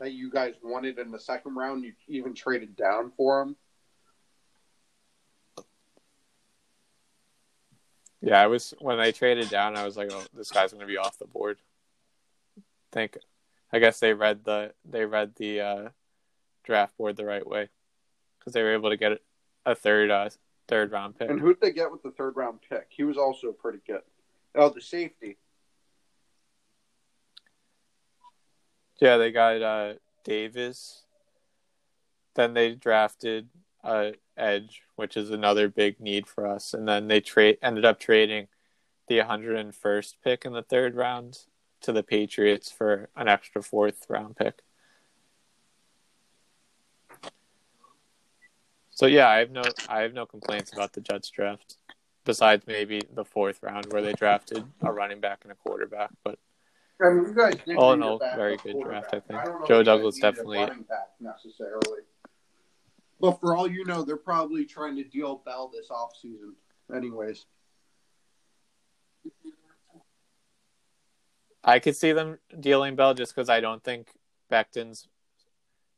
[0.00, 1.84] that you guys wanted in the second round.
[1.84, 3.56] You even traded down for him.
[8.20, 9.76] Yeah, I was when they traded down.
[9.76, 11.58] I was like, "Oh, this guy's going to be off the board."
[12.90, 13.18] Think,
[13.70, 15.88] I guess they read the they read the uh,
[16.64, 17.68] draft board the right way
[18.38, 19.20] because they were able to get
[19.66, 20.30] a third uh,
[20.68, 21.30] third round pick.
[21.30, 22.86] And who did they get with the third round pick?
[22.88, 24.02] He was also pretty good.
[24.54, 25.36] Oh, the safety.
[29.00, 31.02] Yeah, they got uh, Davis.
[32.34, 33.48] Then they drafted
[33.82, 36.74] uh, edge, which is another big need for us.
[36.74, 38.48] And then they trade ended up trading
[39.08, 41.38] the 101st pick in the third round
[41.82, 44.60] to the Patriots for an extra fourth round pick.
[48.94, 51.78] So yeah, I have no I have no complaints about the Jets draft,
[52.24, 56.10] besides maybe the fourth round where they drafted a running back and a quarterback.
[56.22, 56.38] But
[57.02, 59.42] I mean, you guys did All in all, very good draft, I think.
[59.42, 60.68] don't Joe if you guys Douglas definitely-
[61.20, 62.02] necessarily.
[63.20, 66.52] But for all you know, they're probably trying to deal Bell this offseason.
[66.94, 67.46] Anyways,
[71.64, 74.10] I could see them dealing Bell just because I don't think
[74.50, 75.08] Becton's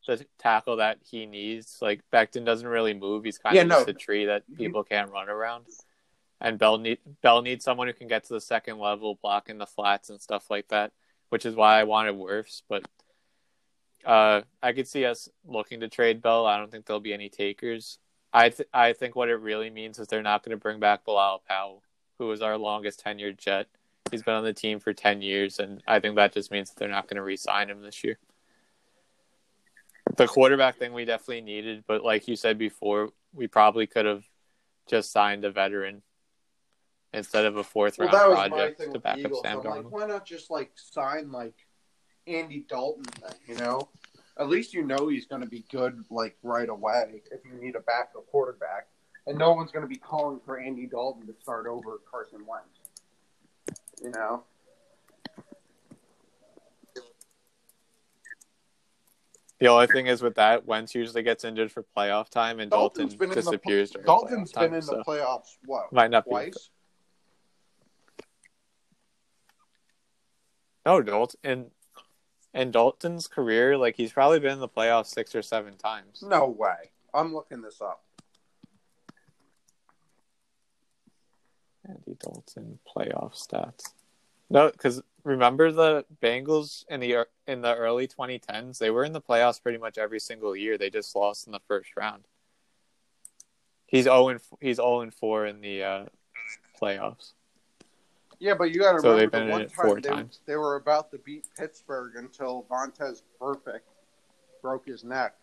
[0.07, 1.79] the tackle that he needs.
[1.81, 3.75] Like Becton doesn't really move; he's kind Yeah, of no.
[3.77, 5.67] just a tree that people can't run around.
[6.41, 9.67] And Bell need Bell needs someone who can get to the second level, blocking the
[9.67, 10.93] flats and stuff like that.
[11.31, 12.87] Which is why I wanted Wirfs, but
[14.05, 16.47] uh, I could see us looking to trade Bell.
[16.47, 17.99] I don't think there'll be any takers.
[18.33, 21.05] I th- I think what it really means is they're not going to bring back
[21.05, 21.83] Bilal Powell,
[22.19, 23.67] who was our longest tenured Jet.
[24.11, 26.79] He's been on the team for 10 years, and I think that just means that
[26.79, 28.19] they're not going to re sign him this year.
[30.17, 34.25] The quarterback thing we definitely needed, but like you said before, we probably could have
[34.89, 36.03] just signed a veteran
[37.13, 39.43] instead of a fourth well, round that was my project to back the up Eagles.
[39.45, 41.55] Sam I'm like, why not just like sign like
[42.27, 43.05] Andy Dalton?
[43.21, 43.89] Then you know,
[44.39, 47.77] at least you know he's going to be good like right away if you need
[47.77, 48.89] a backup quarterback,
[49.27, 53.81] and no one's going to be calling for Andy Dalton to start over Carson Wentz.
[54.03, 54.45] You know.
[59.59, 63.15] The only thing is with that, Wentz usually gets injured for playoff time, and Dalton's
[63.15, 66.31] Dalton the disappears during Dalton's been time, in the so playoffs what might not be.
[66.31, 66.71] twice.
[70.85, 71.67] No, Dalton in
[72.53, 76.23] in Dalton's career, like he's probably been in the playoffs six or seven times.
[76.23, 76.91] No way.
[77.15, 78.03] I'm looking this up.
[81.89, 83.93] Andy Dalton playoff stats.
[84.49, 89.21] No, because remember the Bengals in the in the early 2010s, they were in the
[89.21, 90.79] playoffs pretty much every single year.
[90.79, 92.25] They just lost in the first round.
[93.87, 96.05] He's 0 and he's 0 and 4 in the uh,
[96.81, 97.33] playoffs.
[98.39, 100.01] Yeah, but you got to So remember they've been the in one it time four
[100.01, 100.41] they, times.
[100.47, 103.81] they were about to beat Pittsburgh until Vontaze Burfict
[104.61, 105.35] broke his neck.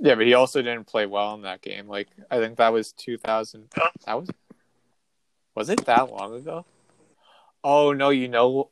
[0.00, 1.86] Yeah, but he also didn't play well in that game.
[1.86, 3.68] Like I think that was 2000.
[4.06, 4.30] That was
[5.54, 6.64] was it that long ago?
[7.62, 8.70] Oh no, you know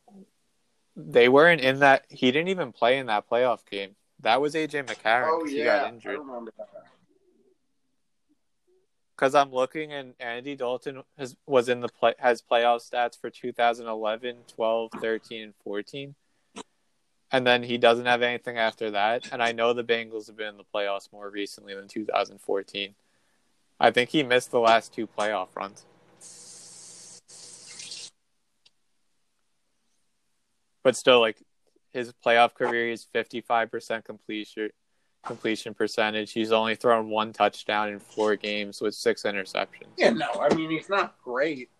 [0.96, 2.06] they weren't in that.
[2.09, 3.94] He didn't even play in that playoff game.
[4.20, 5.28] That was AJ McCarron.
[5.28, 6.18] oh yeah, he got injured.
[9.14, 13.28] Because I'm looking, and Andy Dalton has was in the play has playoff stats for
[13.28, 16.14] 2011, 12, 13, and 14.
[17.30, 19.28] And then he doesn't have anything after that.
[19.32, 22.94] And I know the Bengals have been in the playoffs more recently than 2014.
[23.80, 25.84] I think he missed the last two playoff runs.
[30.82, 31.42] But still, like
[31.92, 34.70] his playoff career is 55% completion
[35.24, 36.32] completion percentage.
[36.32, 39.88] He's only thrown one touchdown in four games with six interceptions.
[39.96, 41.70] Yeah, no, I mean he's not great,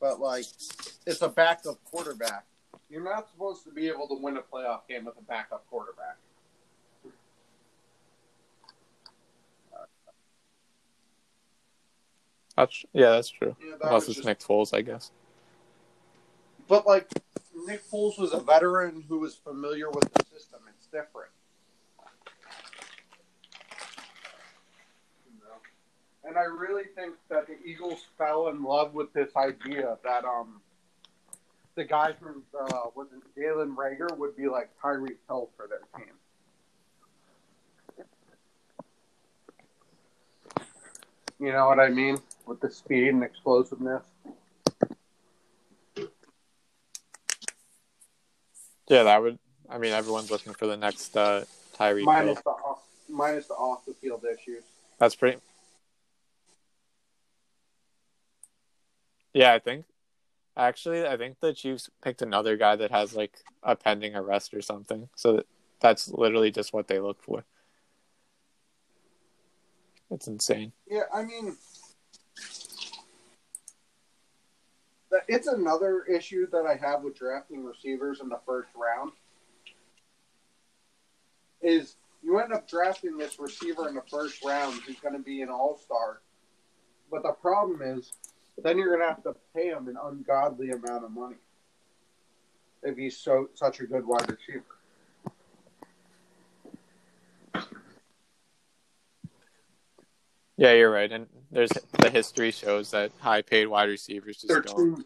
[0.00, 0.46] but like
[1.06, 2.46] it's a backup quarterback.
[2.90, 6.16] You're not supposed to be able to win a playoff game with a backup quarterback.
[12.56, 13.54] That's, yeah, that's true.
[13.64, 15.12] Yeah, that Unless it's just- Nick Foles, I guess.
[16.66, 17.08] But like
[17.66, 20.60] Nick Foles was a veteran who was familiar with the system.
[20.76, 21.30] It's different.
[26.24, 30.60] And I really think that the Eagles fell in love with this idea that um
[31.78, 35.80] the guy from uh was it Jalen Reagor would be like Tyreek Hill for their
[35.96, 36.12] team.
[41.38, 42.18] You know what I mean?
[42.46, 44.02] With the speed and explosiveness.
[48.88, 49.38] Yeah, that would.
[49.70, 51.44] I mean, everyone's looking for the next uh,
[51.78, 52.06] Tyreek Hill.
[52.06, 54.64] minus the off, minus the off the field issues.
[54.98, 55.38] That's pretty.
[59.32, 59.84] Yeah, I think.
[60.58, 64.60] Actually, I think the Chiefs picked another guy that has like a pending arrest or
[64.60, 65.08] something.
[65.14, 65.44] So
[65.78, 67.44] that's literally just what they look for.
[70.10, 70.72] It's insane.
[70.90, 71.56] Yeah, I mean,
[75.28, 79.12] it's another issue that I have with drafting receivers in the first round.
[81.62, 85.42] Is you end up drafting this receiver in the first round who's going to be
[85.42, 86.20] an all star,
[87.12, 88.12] but the problem is,
[88.58, 91.36] but then you're going to have to pay him an ungodly amount of money
[92.82, 94.64] if he's so such a good wide receiver.
[100.56, 101.12] Yeah, you're right.
[101.12, 101.70] And there's
[102.00, 105.04] the history shows that high paid wide receivers just They're don't too...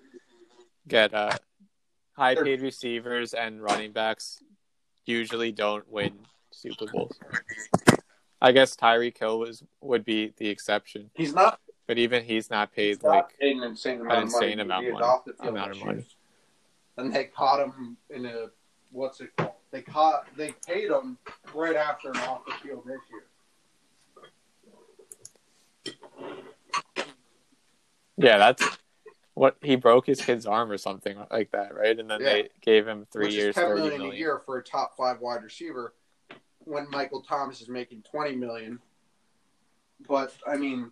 [0.88, 1.36] get uh,
[2.16, 4.42] high paid receivers and running backs
[5.04, 6.20] usually don't win
[6.52, 7.18] Super Bowls.
[8.40, 11.10] I guess Tyreek Hill was would be the exception.
[11.14, 14.52] He's not but even he's not paid he's like an insane amount of money.
[14.52, 15.04] amount money.
[15.04, 16.06] off the field Amount of money.
[16.96, 18.46] And they caught him in a
[18.90, 19.52] what's it called?
[19.70, 21.18] They caught they paid him
[21.54, 23.20] right after an off the field issue.
[28.16, 28.62] yeah, that's
[29.34, 31.98] what he broke his kid's arm or something like that, right?
[31.98, 32.32] And then Yeah.
[32.32, 34.14] they gave him three which years, is ten thirty million million.
[34.16, 35.94] a year for a top five wide receiver
[36.58, 38.78] when Michael Thomas is making twenty million.
[40.06, 40.90] But I mean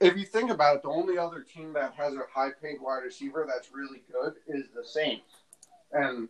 [0.00, 3.02] if you think about it, the only other team that has a high paid wide
[3.04, 5.42] receiver that's really good is the Saints.
[5.92, 6.28] And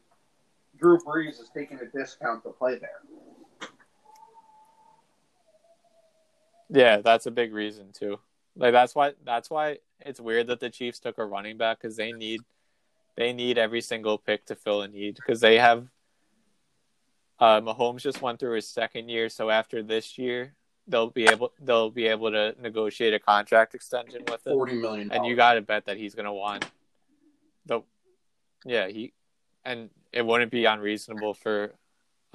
[0.78, 3.00] Drew Brees is taking a discount to play there.
[6.70, 8.18] Yeah, that's a big reason too.
[8.56, 11.96] Like that's why that's why it's weird that the Chiefs took a running back because
[11.96, 12.40] they need
[13.16, 15.86] they need every single pick to fill a need because they have.
[17.40, 20.54] Uh, Mahomes just went through his second year, so after this year,
[20.88, 25.12] they'll be able they'll be able to negotiate a contract extension with it, Forty million.
[25.12, 26.64] and you got to bet that he's gonna want
[27.66, 27.80] the
[28.64, 29.12] yeah he
[29.64, 31.74] and it wouldn't be unreasonable for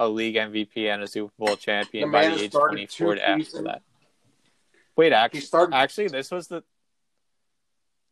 [0.00, 3.50] a league MVP and a Super Bowl champion by the age twenty four to ask
[3.50, 3.82] for that.
[4.96, 6.62] Wait, actually, started actually, this was the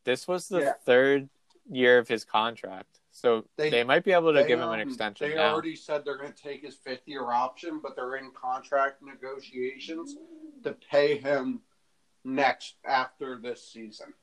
[0.05, 0.73] this was the Yeah.
[0.85, 1.29] third
[1.71, 4.81] year of his contract, so They- they, might be able to They, give him an
[4.81, 5.53] um, extension They now.
[5.53, 10.17] already said they're going to take his fifth year option, but they're in contract negotiations
[10.65, 11.61] to pay him
[12.25, 14.15] next after this season.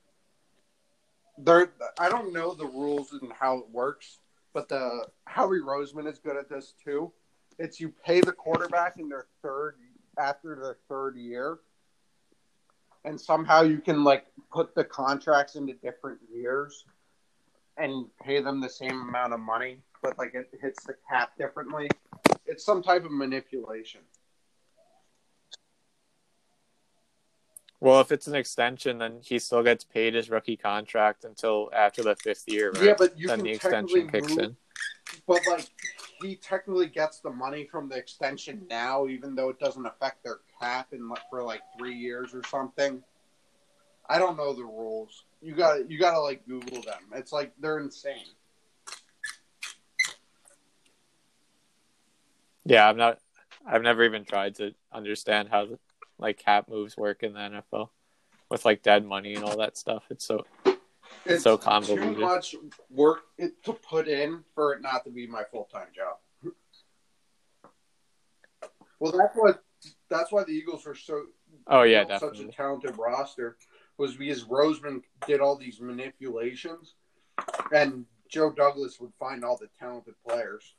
[1.38, 4.18] They're, I don't know the rules and how it works,
[4.52, 7.12] but the Howie Roseman is good at this too.
[7.58, 9.76] It's you pay the quarterback in their third
[10.18, 11.60] after their third year,
[13.04, 16.84] and somehow you can like put the contracts into different years
[17.76, 21.88] and pay them the same amount of money, but like it hits the cap differently.
[22.46, 24.00] It's some type of manipulation.
[27.80, 32.02] Well, if it's an extension, then he still gets paid his rookie contract until after
[32.02, 32.82] the fifth year, right?
[32.82, 34.56] Yeah, but you then can the extension kicks move, in.
[35.26, 35.66] but like
[36.20, 40.40] he technically gets the money from the extension now, even though it doesn't affect their
[40.60, 43.02] cap in like, for like three years or something.
[44.10, 45.24] I don't know the rules.
[45.40, 47.00] You got you got to like Google them.
[47.14, 48.26] It's like they're insane.
[52.64, 53.20] Yeah, I'm not.
[53.64, 55.78] I've never even tried to understand how the,
[56.18, 57.90] like cap moves work in the NFL
[58.50, 60.02] with like dead money and all that stuff.
[60.10, 60.44] It's so
[61.24, 62.16] It's so convoluted.
[62.16, 62.56] Too much
[62.90, 66.16] work it, to put in for it not to be my full time job.
[68.98, 69.62] Well, that's what
[70.08, 71.26] that's why the Eagles are so
[71.68, 73.56] oh yeah, such a talented roster
[74.00, 76.94] was because Roseman did all these manipulations,
[77.72, 80.74] and Joe Douglas would find all the talented players.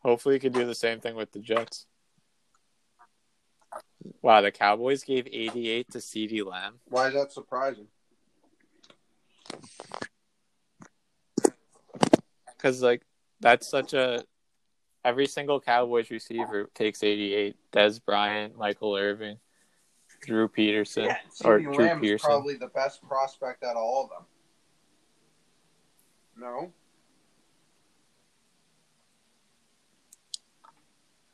[0.00, 1.86] Hopefully, he could do the same thing with the Jets.
[4.22, 6.80] Wow, the Cowboys gave 88 to CeeDee Lamb.
[6.88, 7.88] Why is that surprising?
[12.58, 13.02] because like
[13.40, 14.22] that's such a
[15.04, 17.56] every single Cowboys receiver takes 88.
[17.72, 19.38] Dez Bryant, Michael Irvin,
[20.22, 21.10] Drew Pearson,
[21.44, 24.24] or Drew Lamb is probably the best prospect out of all of them.
[26.40, 26.72] No,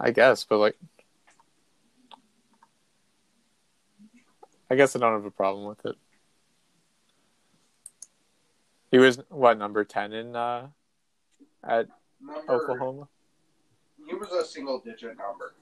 [0.01, 0.77] I guess, but like,
[4.71, 5.97] I guess I don't have a problem with it.
[8.91, 10.69] He was what number ten in uh,
[11.63, 11.89] at
[12.21, 13.09] number Oklahoma.
[14.07, 15.55] He was a single digit number.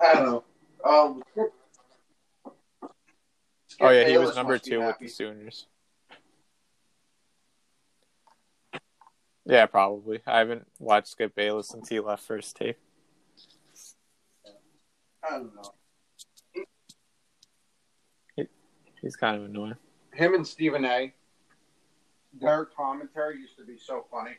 [0.00, 0.44] I don't know.
[0.84, 1.22] Um,
[3.80, 5.66] Oh yeah, he was number two with the Sooners.
[9.44, 10.20] Yeah, probably.
[10.24, 12.76] I haven't watched Skip Bayless since he left First Take.
[15.28, 15.74] I don't know.
[19.02, 19.74] He's kind of annoying.
[20.14, 21.12] Him and Stephen A.
[22.40, 24.36] Their commentary used to be so funny.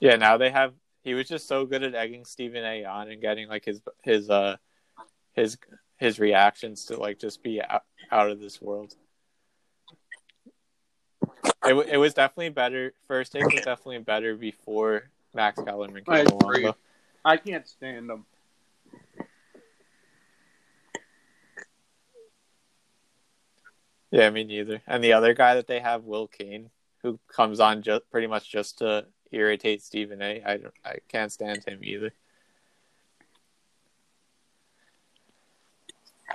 [0.00, 0.74] Yeah, now they have.
[1.02, 2.84] He was just so good at egging Stephen A.
[2.84, 4.56] on and getting like his his uh
[5.34, 5.58] his
[5.96, 8.94] his reactions to like just be out, out of this world.
[11.64, 12.94] It it was definitely better.
[13.06, 16.70] First take was definitely better before Max Kellerman I agree.
[17.24, 18.24] I can't stand them.
[24.10, 24.80] Yeah, me neither.
[24.86, 26.70] And the other guy that they have, Will Cain,
[27.02, 30.42] who comes on just pretty much just to irritate Stephen A.
[30.44, 32.12] I don't, I can't stand him either.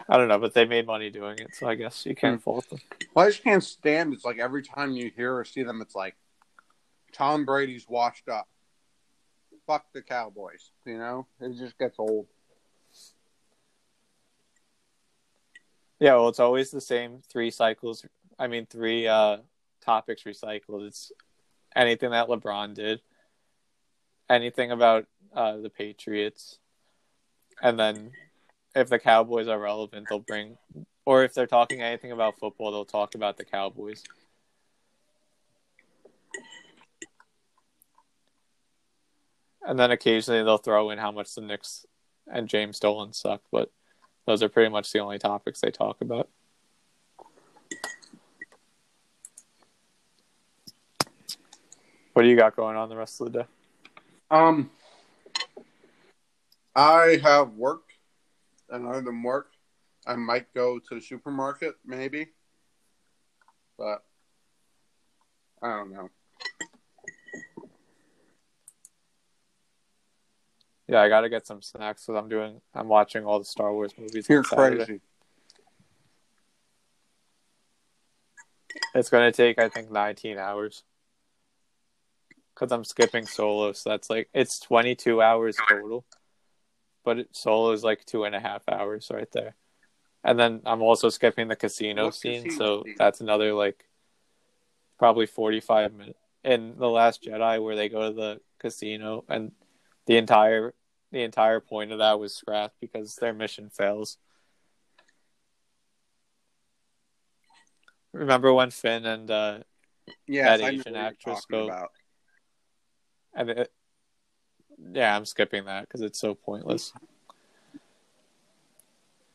[0.09, 2.43] I don't know, but they made money doing it, so I guess you can't hmm.
[2.43, 2.79] fault them.
[3.13, 4.13] Well, I just can't stand.
[4.13, 6.15] It's like every time you hear or see them, it's like
[7.11, 8.47] Tom Brady's washed up.
[9.67, 10.71] Fuck the Cowboys.
[10.85, 12.27] You know, it just gets old.
[15.99, 18.05] Yeah, well, it's always the same three cycles.
[18.37, 19.37] I mean, three uh,
[19.81, 20.87] topics recycled.
[20.87, 21.11] It's
[21.75, 23.01] anything that LeBron did,
[24.29, 26.59] anything about uh, the Patriots,
[27.61, 28.11] and then
[28.75, 30.57] if the Cowboys are relevant, they'll bring,
[31.05, 34.03] or if they're talking anything about football, they'll talk about the Cowboys.
[39.65, 41.85] And then occasionally they'll throw in how much the Knicks
[42.31, 43.71] and James Dolan suck, but
[44.25, 46.29] those are pretty much the only topics they talk about.
[52.13, 53.47] What do you got going on the rest of the day?
[54.29, 54.69] Um,
[56.75, 57.83] I have work,
[58.69, 59.51] and other than work,
[60.05, 62.27] I might go to the supermarket, maybe,
[63.77, 64.03] but
[65.61, 66.09] I don't know.
[70.87, 72.61] Yeah, I gotta get some snacks because I'm doing.
[72.73, 74.27] I'm watching all the Star Wars movies.
[74.29, 74.99] You're crazy.
[78.93, 80.83] It's gonna take, I think, 19 hours.
[82.55, 86.05] Cause I'm skipping solo, so that's like it's 22 hours total,
[87.03, 89.55] but it, solo is like two and a half hours right there.
[90.23, 92.95] And then I'm also skipping the casino What scene, casino so scene?
[92.99, 93.85] that's another like
[94.99, 96.19] probably 45 minutes.
[96.43, 99.51] In the Last Jedi, where they go to the casino, and
[100.05, 100.73] the entire
[101.11, 104.17] the entire point of that was scrapped because their mission fails.
[108.13, 109.59] Remember when Finn and uh,
[110.27, 111.91] Yes, That Asian actress about.
[113.35, 113.71] and it,
[114.93, 116.93] yeah, I'm skipping that because it's so pointless.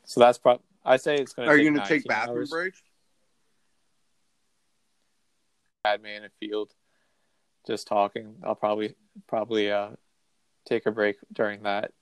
[0.05, 0.65] So that's probably.
[0.85, 1.53] I say it's going to.
[1.53, 2.51] Are take you going to take bathroom hours.
[2.51, 2.82] breaks?
[5.85, 6.73] Had me in a field,
[7.66, 8.36] just talking.
[8.45, 8.95] I'll probably
[9.27, 9.90] probably uh
[10.69, 11.93] take a break during that,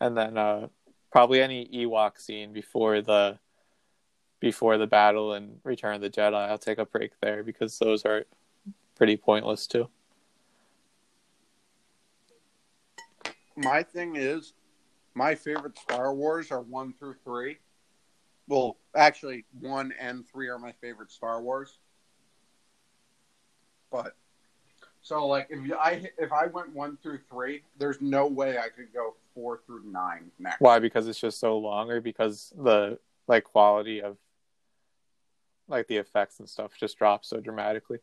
[0.00, 0.68] and then uh
[1.10, 3.38] probably any Ewok scene before the
[4.40, 6.34] before the battle and Return of the Jedi.
[6.34, 8.24] I'll take a break there because those are
[8.96, 9.88] pretty pointless too.
[13.56, 14.54] My thing is,
[15.14, 17.58] my favorite Star Wars are one through three.
[18.48, 21.78] Well, actually, one and three are my favorite Star Wars.
[23.90, 24.16] But
[25.02, 28.68] so, like, if you, I if I went one through three, there's no way I
[28.68, 30.60] could go four through nine next.
[30.60, 30.78] Why?
[30.78, 34.18] Because it's just so long, or because the like quality of
[35.68, 37.98] like the effects and stuff just drops so dramatically.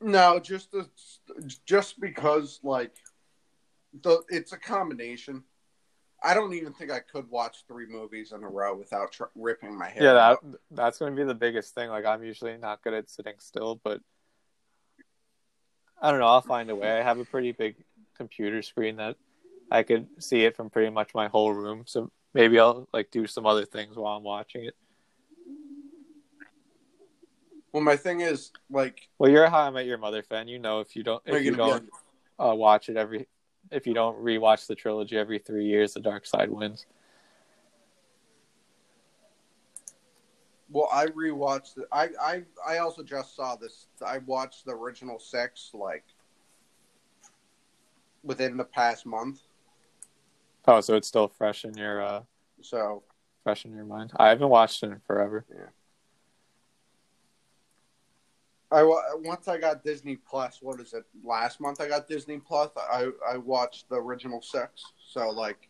[0.00, 0.88] No, just the,
[1.64, 2.92] just because like
[4.02, 5.44] the it's a combination.
[6.26, 9.78] I don't even think I could watch three movies in a row without tr- ripping
[9.78, 10.02] my hair.
[10.02, 10.38] Yeah, that
[10.72, 11.88] that's going to be the biggest thing.
[11.88, 14.00] Like I'm usually not good at sitting still, but
[16.02, 16.26] I don't know.
[16.26, 16.90] I'll find a way.
[16.90, 17.76] I have a pretty big
[18.16, 19.16] computer screen that
[19.70, 21.84] I could see it from pretty much my whole room.
[21.86, 24.74] So maybe I'll like do some other things while I'm watching it.
[27.70, 30.48] Well, my thing is like Well, you're a How I Met Your Mother fan.
[30.48, 31.88] You know if you don't if you you gonna be
[32.38, 33.28] don't uh, watch it every
[33.70, 36.86] if you don't rewatch the trilogy every three years, the Dark Side wins.
[40.70, 41.78] Well, I rewatched.
[41.92, 43.86] I, I I also just saw this.
[44.04, 46.04] I watched the original six like
[48.24, 49.40] within the past month.
[50.66, 52.22] Oh, so it's still fresh in your uh,
[52.60, 53.04] So
[53.44, 54.10] fresh in your mind.
[54.16, 55.44] I haven't watched it in forever.
[58.70, 60.58] I once I got Disney Plus.
[60.60, 61.04] What is it?
[61.24, 62.70] Last month I got Disney Plus.
[62.76, 64.92] I I watched the original six.
[65.08, 65.68] So like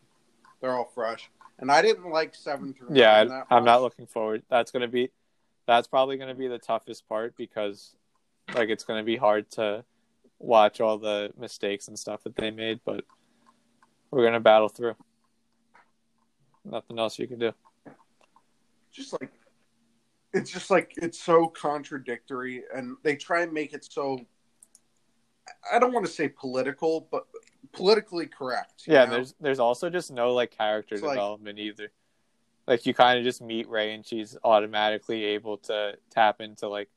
[0.60, 1.31] they're all fresh.
[1.59, 4.43] And I didn't like seven through Yeah, nine I, that I'm not looking forward.
[4.51, 5.10] That's gonna be,
[5.66, 7.94] that's probably gonna be the toughest part because,
[8.55, 9.85] like, it's gonna be hard to
[10.39, 12.81] watch all the mistakes and stuff that they made.
[12.85, 13.05] But
[14.10, 14.97] we're gonna battle through.
[16.64, 17.52] Nothing else you can do.
[18.93, 19.32] just like
[20.37, 24.19] it's just like it's so contradictory and they try and make it so
[25.73, 27.27] i don't want to say political but
[27.73, 29.13] politically correct Yeah, know?
[29.13, 31.91] there's there's also just no like character It's like- development either.
[32.67, 36.89] Like you kind of just meet Rey and she's automatically able to tap into like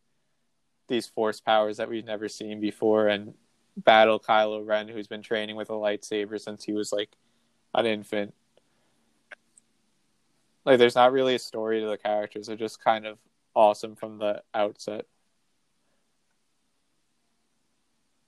[0.88, 3.36] these force powers that we've never seen before and
[3.78, 7.10] battle Kylo Ren, who's been training with a lightsaber since he was like
[7.76, 8.34] an infant.
[10.66, 12.48] Like, there's not really a story to the characters.
[12.48, 13.20] They're just kind of
[13.56, 15.06] awesome from the outset.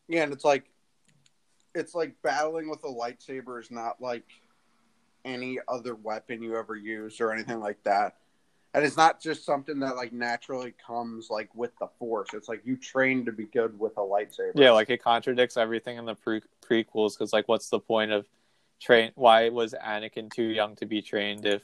[0.07, 0.65] Yeah, and it's like
[1.73, 4.25] it's like battling with a lightsaber is not like
[5.23, 8.17] any other weapon you ever use or anything like that.
[8.73, 12.29] And it's not just something that like naturally comes like with the force.
[12.33, 14.53] It's like you train to be good with a lightsaber.
[14.55, 18.27] Yeah, like it contradicts everything in the pre- prequels because, like, what's the point of
[18.81, 19.11] train?
[19.15, 21.63] Why was Anakin too young to be trained if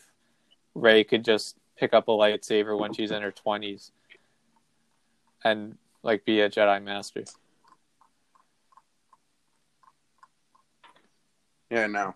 [0.75, 3.91] Rey could just pick up a lightsaber when she's in her twenties
[5.43, 7.23] and like be a Jedi master?
[11.69, 12.15] Yeah, no.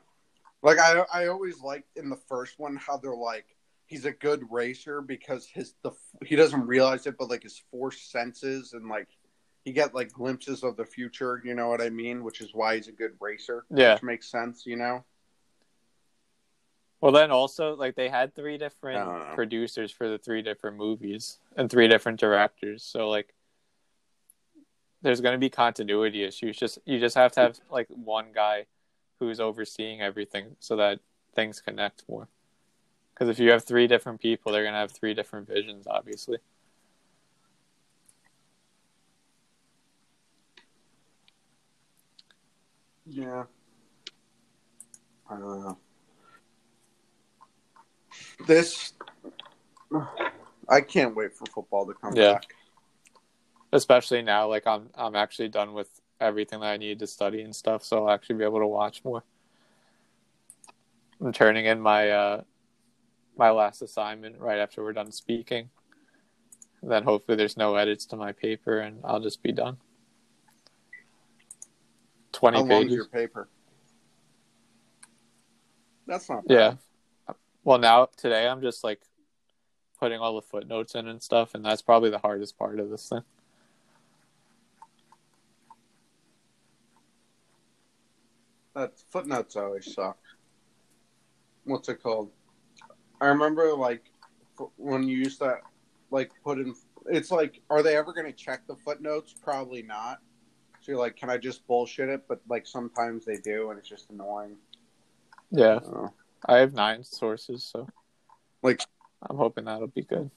[0.64, 3.46] Like I I always liked in the first one how they're like
[3.92, 5.92] he's a good racer because his the
[6.26, 9.10] he doesn't realize it, but like his force senses and like
[9.64, 11.42] he get like glimpses of the future.
[11.44, 12.24] You know what I mean?
[12.24, 13.66] Which is why he's a good racer.
[13.70, 13.96] Yeah.
[13.96, 14.66] which makes sense.
[14.66, 15.04] You know.
[17.02, 21.70] Well, then also like they had three different producers for the three different movies and
[21.70, 22.84] three different directors.
[22.84, 23.34] So like,
[25.02, 26.58] there's going to be continuity issues.
[26.58, 28.68] Just you just have to have like one guy
[29.20, 31.00] who's overseeing everything so that
[31.34, 32.28] things connect more.
[33.14, 36.38] Because if you have three different people, they're going to have three different visions, obviously.
[43.08, 43.46] Yeah.
[45.30, 45.78] I don't know.
[48.48, 48.94] This,
[50.70, 52.34] I can't wait for football to come Yeah.
[52.34, 52.56] back.
[53.74, 55.90] Especially now, like I'm I'm actually done with
[56.20, 59.04] everything that I need to study and stuff, so I'll actually be able to watch
[59.06, 59.24] more.
[61.22, 62.42] I'm turning in my uh
[63.38, 65.70] my last assignment right after we're done speaking.
[66.82, 69.78] And then hopefully there's no edits to my paper and I'll just be done.
[72.34, 72.96] Twenty How long is pages.
[72.96, 73.48] your paper?
[76.08, 76.54] That's not bad.
[76.54, 76.74] Yeah.
[77.64, 79.02] Well now today I'm just like
[80.00, 83.10] putting all the footnotes in and stuff, and that's probably the hardest part of this
[83.10, 83.22] thing.
[88.74, 90.18] That footnotes always suck.
[91.66, 92.32] What's it called?
[93.20, 94.12] I remember like
[94.78, 95.58] when you used to
[96.10, 96.74] like put in.
[97.08, 99.34] It's like, are they ever going to check the footnotes?
[99.44, 100.20] Probably not.
[100.82, 102.24] So you're like, can I just bullshit it?
[102.28, 104.56] But like sometimes they do, and it's just annoying.
[105.52, 105.80] Yeah.
[105.84, 106.14] Know.
[106.46, 107.88] I have nine sources, so
[108.64, 108.82] Like,
[109.30, 110.30] I'm hoping that'll be good.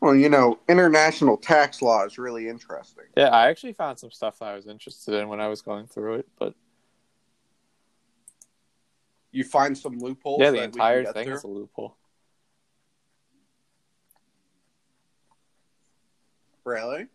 [0.00, 3.04] well, you know, international tax law is really interesting.
[3.16, 5.86] Yeah, I actually found some stuff that I was interested in when I was going
[5.86, 6.54] through it, but
[9.30, 10.40] You find some loopholes.
[10.40, 11.34] yeah, the that we can entire thing through?
[11.34, 11.96] is a loophole.
[16.64, 17.06] Really?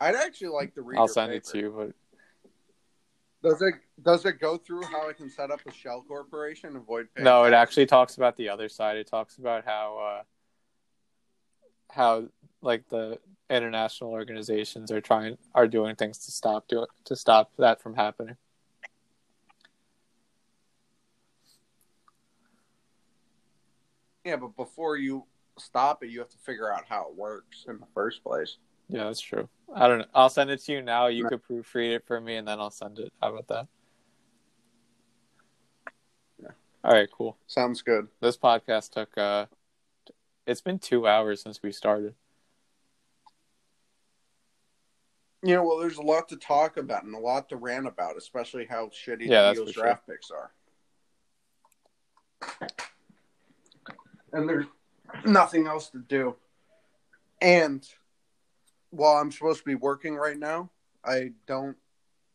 [0.00, 0.98] I'd actually like to read.
[0.98, 1.92] I'll send it to you, but
[3.46, 6.78] Does it does it go through how I can set up a shell corporation and
[6.78, 7.24] avoid paying?
[7.24, 8.96] no, it actually talks about the other side.
[8.96, 10.22] It talks about how uh,
[11.92, 12.24] how
[12.60, 17.80] like the international organizations are trying are doing things to stop do to stop that
[17.80, 18.36] from happening.
[24.24, 25.24] Yeah, but before you
[25.56, 28.56] stop it, you have to figure out how it works in the first place.
[28.88, 29.48] Yeah, that's true.
[29.74, 30.06] I don't know.
[30.14, 31.08] I'll send it to you now.
[31.08, 33.12] You could proofread it for me, and then I'll send it.
[33.20, 33.66] How about that?
[36.40, 36.50] Yeah.
[36.84, 37.36] All right, cool.
[37.46, 38.08] Sounds good.
[38.20, 39.16] This podcast took.
[39.18, 39.46] uh
[40.46, 42.14] It's been two hours since we started.
[45.42, 48.16] You know, well, there's a lot to talk about and a lot to rant about,
[48.16, 49.82] especially how shitty Yeah, the Eagles for sure.
[49.84, 50.50] draft picks are.
[54.32, 54.66] And there's
[55.24, 56.36] nothing else to do.
[57.40, 57.86] And
[58.96, 60.70] while I'm supposed to be working right now,
[61.04, 61.76] I don't.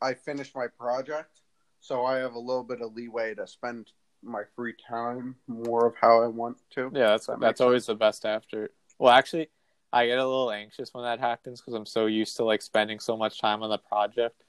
[0.02, 1.42] I finished my project,
[1.80, 3.92] so I have a little bit of leeway to spend
[4.24, 6.92] my free time more of how I want to.
[6.94, 8.70] Yeah, that's That that's always the best after.
[9.00, 9.50] Well, actually,
[9.92, 13.00] I get a little anxious when that happens because I'm so used to like spending
[13.00, 14.44] so much time on the project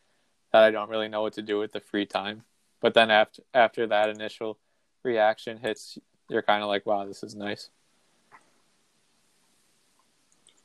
[0.53, 2.45] that I don't really know what to do with the free time.
[2.81, 4.59] But then after after that initial
[5.03, 5.99] reaction hits,
[6.29, 7.71] you're kind of like, "Wow, this is nice."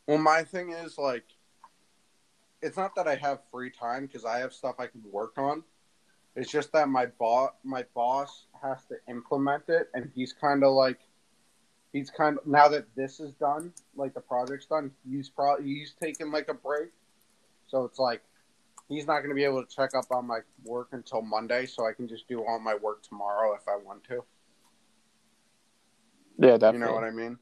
[0.07, 1.25] Well, my thing is like,
[2.67, 5.63] it's not that I have free time because I have stuff I can work on.
[6.35, 10.73] It's just that my boss, my boss has to implement it, and he's kind of
[10.73, 10.99] like,
[11.93, 15.95] he's kind of now that this is done, like the project's done, he's probably he's
[15.99, 16.89] taking like a break,
[17.67, 18.21] so it's like
[18.89, 21.87] he's not going to be able to check up on my work until Monday, so
[21.87, 24.25] I can just do all my work tomorrow if I want to.
[26.37, 26.79] Yeah, definitely.
[26.79, 27.39] You know what I mean?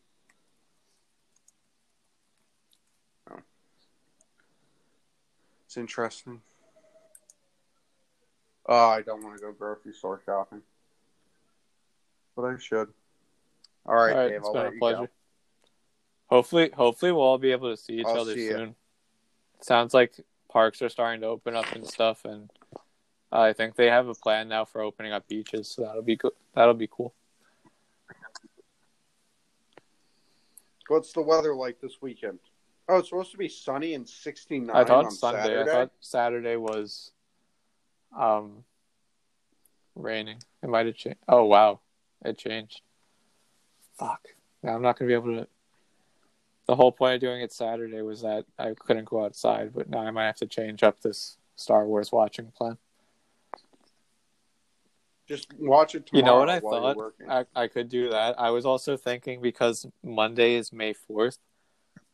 [5.75, 6.39] It's interesting.
[8.65, 10.61] Oh, I don't want to go grocery store shopping,
[12.33, 12.87] but I should.
[13.85, 14.37] All right, All right, Dave.
[14.37, 14.97] it's I'll been a pleasure.
[14.99, 15.07] go.
[16.27, 18.75] Hopefully, hopefully we'll all be able to see each I'll other see soon.
[19.59, 20.13] Sounds like
[20.49, 22.49] parks are starting to open up and stuff, and
[23.29, 25.67] I think they have a plan now for opening up beaches.
[25.67, 26.31] So that'll be good.
[26.53, 27.13] That'll be cool.
[30.87, 32.39] What's the weather like this weekend?
[32.87, 35.41] Oh, it's supposed to be sunny and 69 I thought on Sunday.
[35.41, 35.71] Saturday.
[35.71, 37.11] I thought Saturday was,
[38.17, 38.63] um,
[39.95, 40.37] raining.
[40.61, 41.19] It might have changed.
[41.27, 41.79] Oh wow,
[42.23, 42.81] it changed.
[43.97, 44.27] Fuck.
[44.61, 45.47] Now I'm not gonna be able to.
[46.67, 49.99] The whole point of doing it Saturday was that I couldn't go outside, but now
[49.99, 52.77] I might have to change up this Star Wars watching plan.
[55.27, 56.97] Just watch it You know what I thought?
[57.27, 58.39] I, I could do that.
[58.39, 61.37] I was also thinking because Monday is May 4th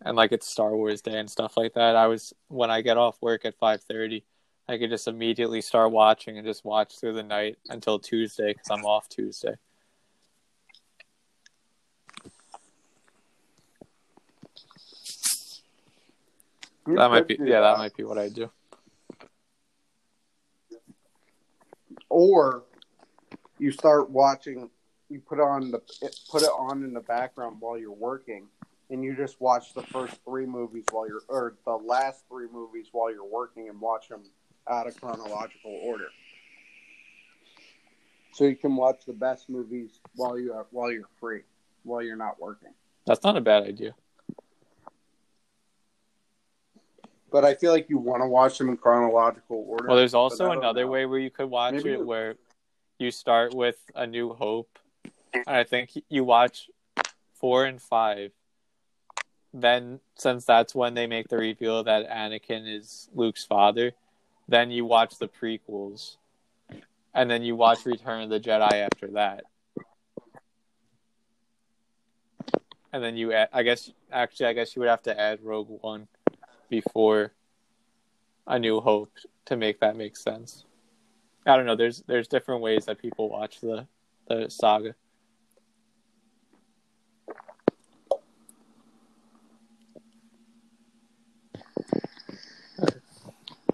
[0.03, 1.95] and like it's Star Wars Day and stuff like that.
[1.95, 4.23] I was when I get off work at 5:30,
[4.67, 8.69] I could just immediately start watching and just watch through the night until Tuesday cuz
[8.69, 9.55] I'm off Tuesday.
[16.87, 18.49] That might be yeah, that might be what I do.
[22.09, 22.63] Or
[23.59, 24.69] you start watching.
[25.09, 25.81] You put on the
[26.29, 28.47] put it on in the background while you're working,
[28.91, 32.87] and you just watch the first three movies while you're or the last three movies
[32.91, 34.23] while you're working, and watch them
[34.69, 36.09] out of chronological order.
[38.33, 41.41] So you can watch the best movies while you are, while you're free,
[41.83, 42.73] while you're not working.
[43.05, 43.95] That's not a bad idea.
[47.31, 49.87] But I feel like you want to watch them in chronological order.
[49.87, 50.91] Well, there's also another know.
[50.91, 52.35] way where you could watch Maybe it where
[52.99, 54.77] you start with A New Hope.
[55.33, 56.69] And I think you watch
[57.35, 58.31] 4 and 5.
[59.53, 63.91] Then since that's when they make the reveal that Anakin is Luke's father,
[64.47, 66.17] then you watch the prequels.
[67.13, 69.43] And then you watch Return of the Jedi after that.
[72.93, 75.69] And then you add, I guess actually I guess you would have to add Rogue
[75.81, 76.07] One
[76.69, 77.33] before
[78.47, 79.11] A New Hope
[79.45, 80.65] to make that make sense.
[81.45, 81.75] I don't know.
[81.75, 83.87] There's there's different ways that people watch the
[84.27, 84.95] the saga.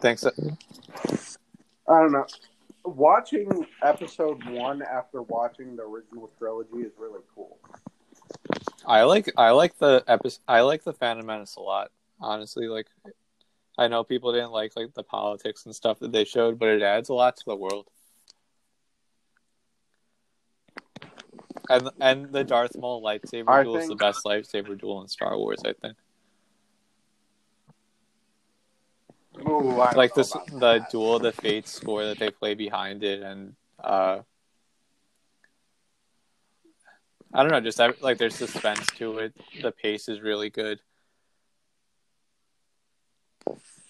[0.08, 0.26] Thanks.
[0.26, 0.32] I
[1.86, 2.26] don't know.
[2.86, 7.58] Watching episode one after watching the original trilogy is really cool.
[8.86, 10.40] I like I like the episode.
[10.48, 11.92] I like the Phantom Menace a lot.
[12.22, 12.88] Honestly, like
[13.78, 16.82] I know people didn't like like the politics and stuff that they showed, but it
[16.82, 17.88] adds a lot to the world.
[21.70, 25.38] And and the Darth Maul lightsaber I duel is the best lightsaber duel in Star
[25.38, 25.60] Wars.
[25.66, 25.98] I think.
[29.46, 30.90] Ooh, like this the that.
[30.92, 34.20] duel of the fates score that they play behind it and uh
[37.34, 40.80] i don't know just like there's suspense to it the pace is really good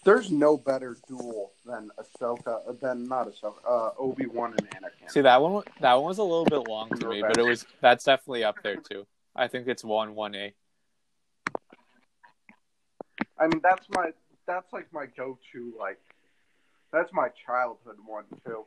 [0.06, 5.12] There's no better duel than Ahsoka, than not Ahsoka, uh, Obi Wan and Anakin.
[5.12, 7.66] see that one that one was a little bit long to me but it was
[7.82, 9.06] that's definitely up there too
[9.36, 10.54] i think it's one one a
[13.40, 14.12] I mean, that's my
[14.48, 15.74] that's like my go-to.
[15.80, 16.00] Like,
[16.92, 18.64] that's my childhood one too.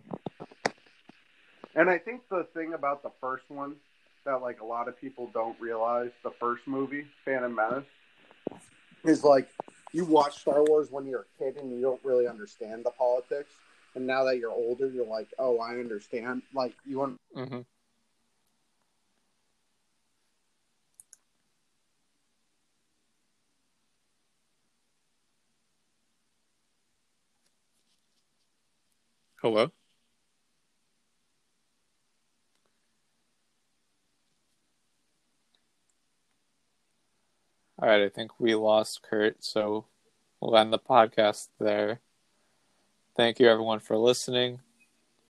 [1.74, 3.76] And I think the thing about the first one
[4.24, 7.84] that like a lot of people don't realize, the first movie, Phantom Menace,
[9.04, 9.48] is like
[9.92, 13.50] you watch Star Wars when you're a kid and you don't really understand the politics,
[13.94, 16.42] and now that you're older, you're like, oh, I understand.
[16.54, 17.60] Like you want mm-hmm.
[29.42, 29.70] Hello?
[37.78, 39.86] All right i think we lost kurt so
[40.40, 42.00] we'll end the podcast there.
[43.16, 44.60] Thank you everyone for listening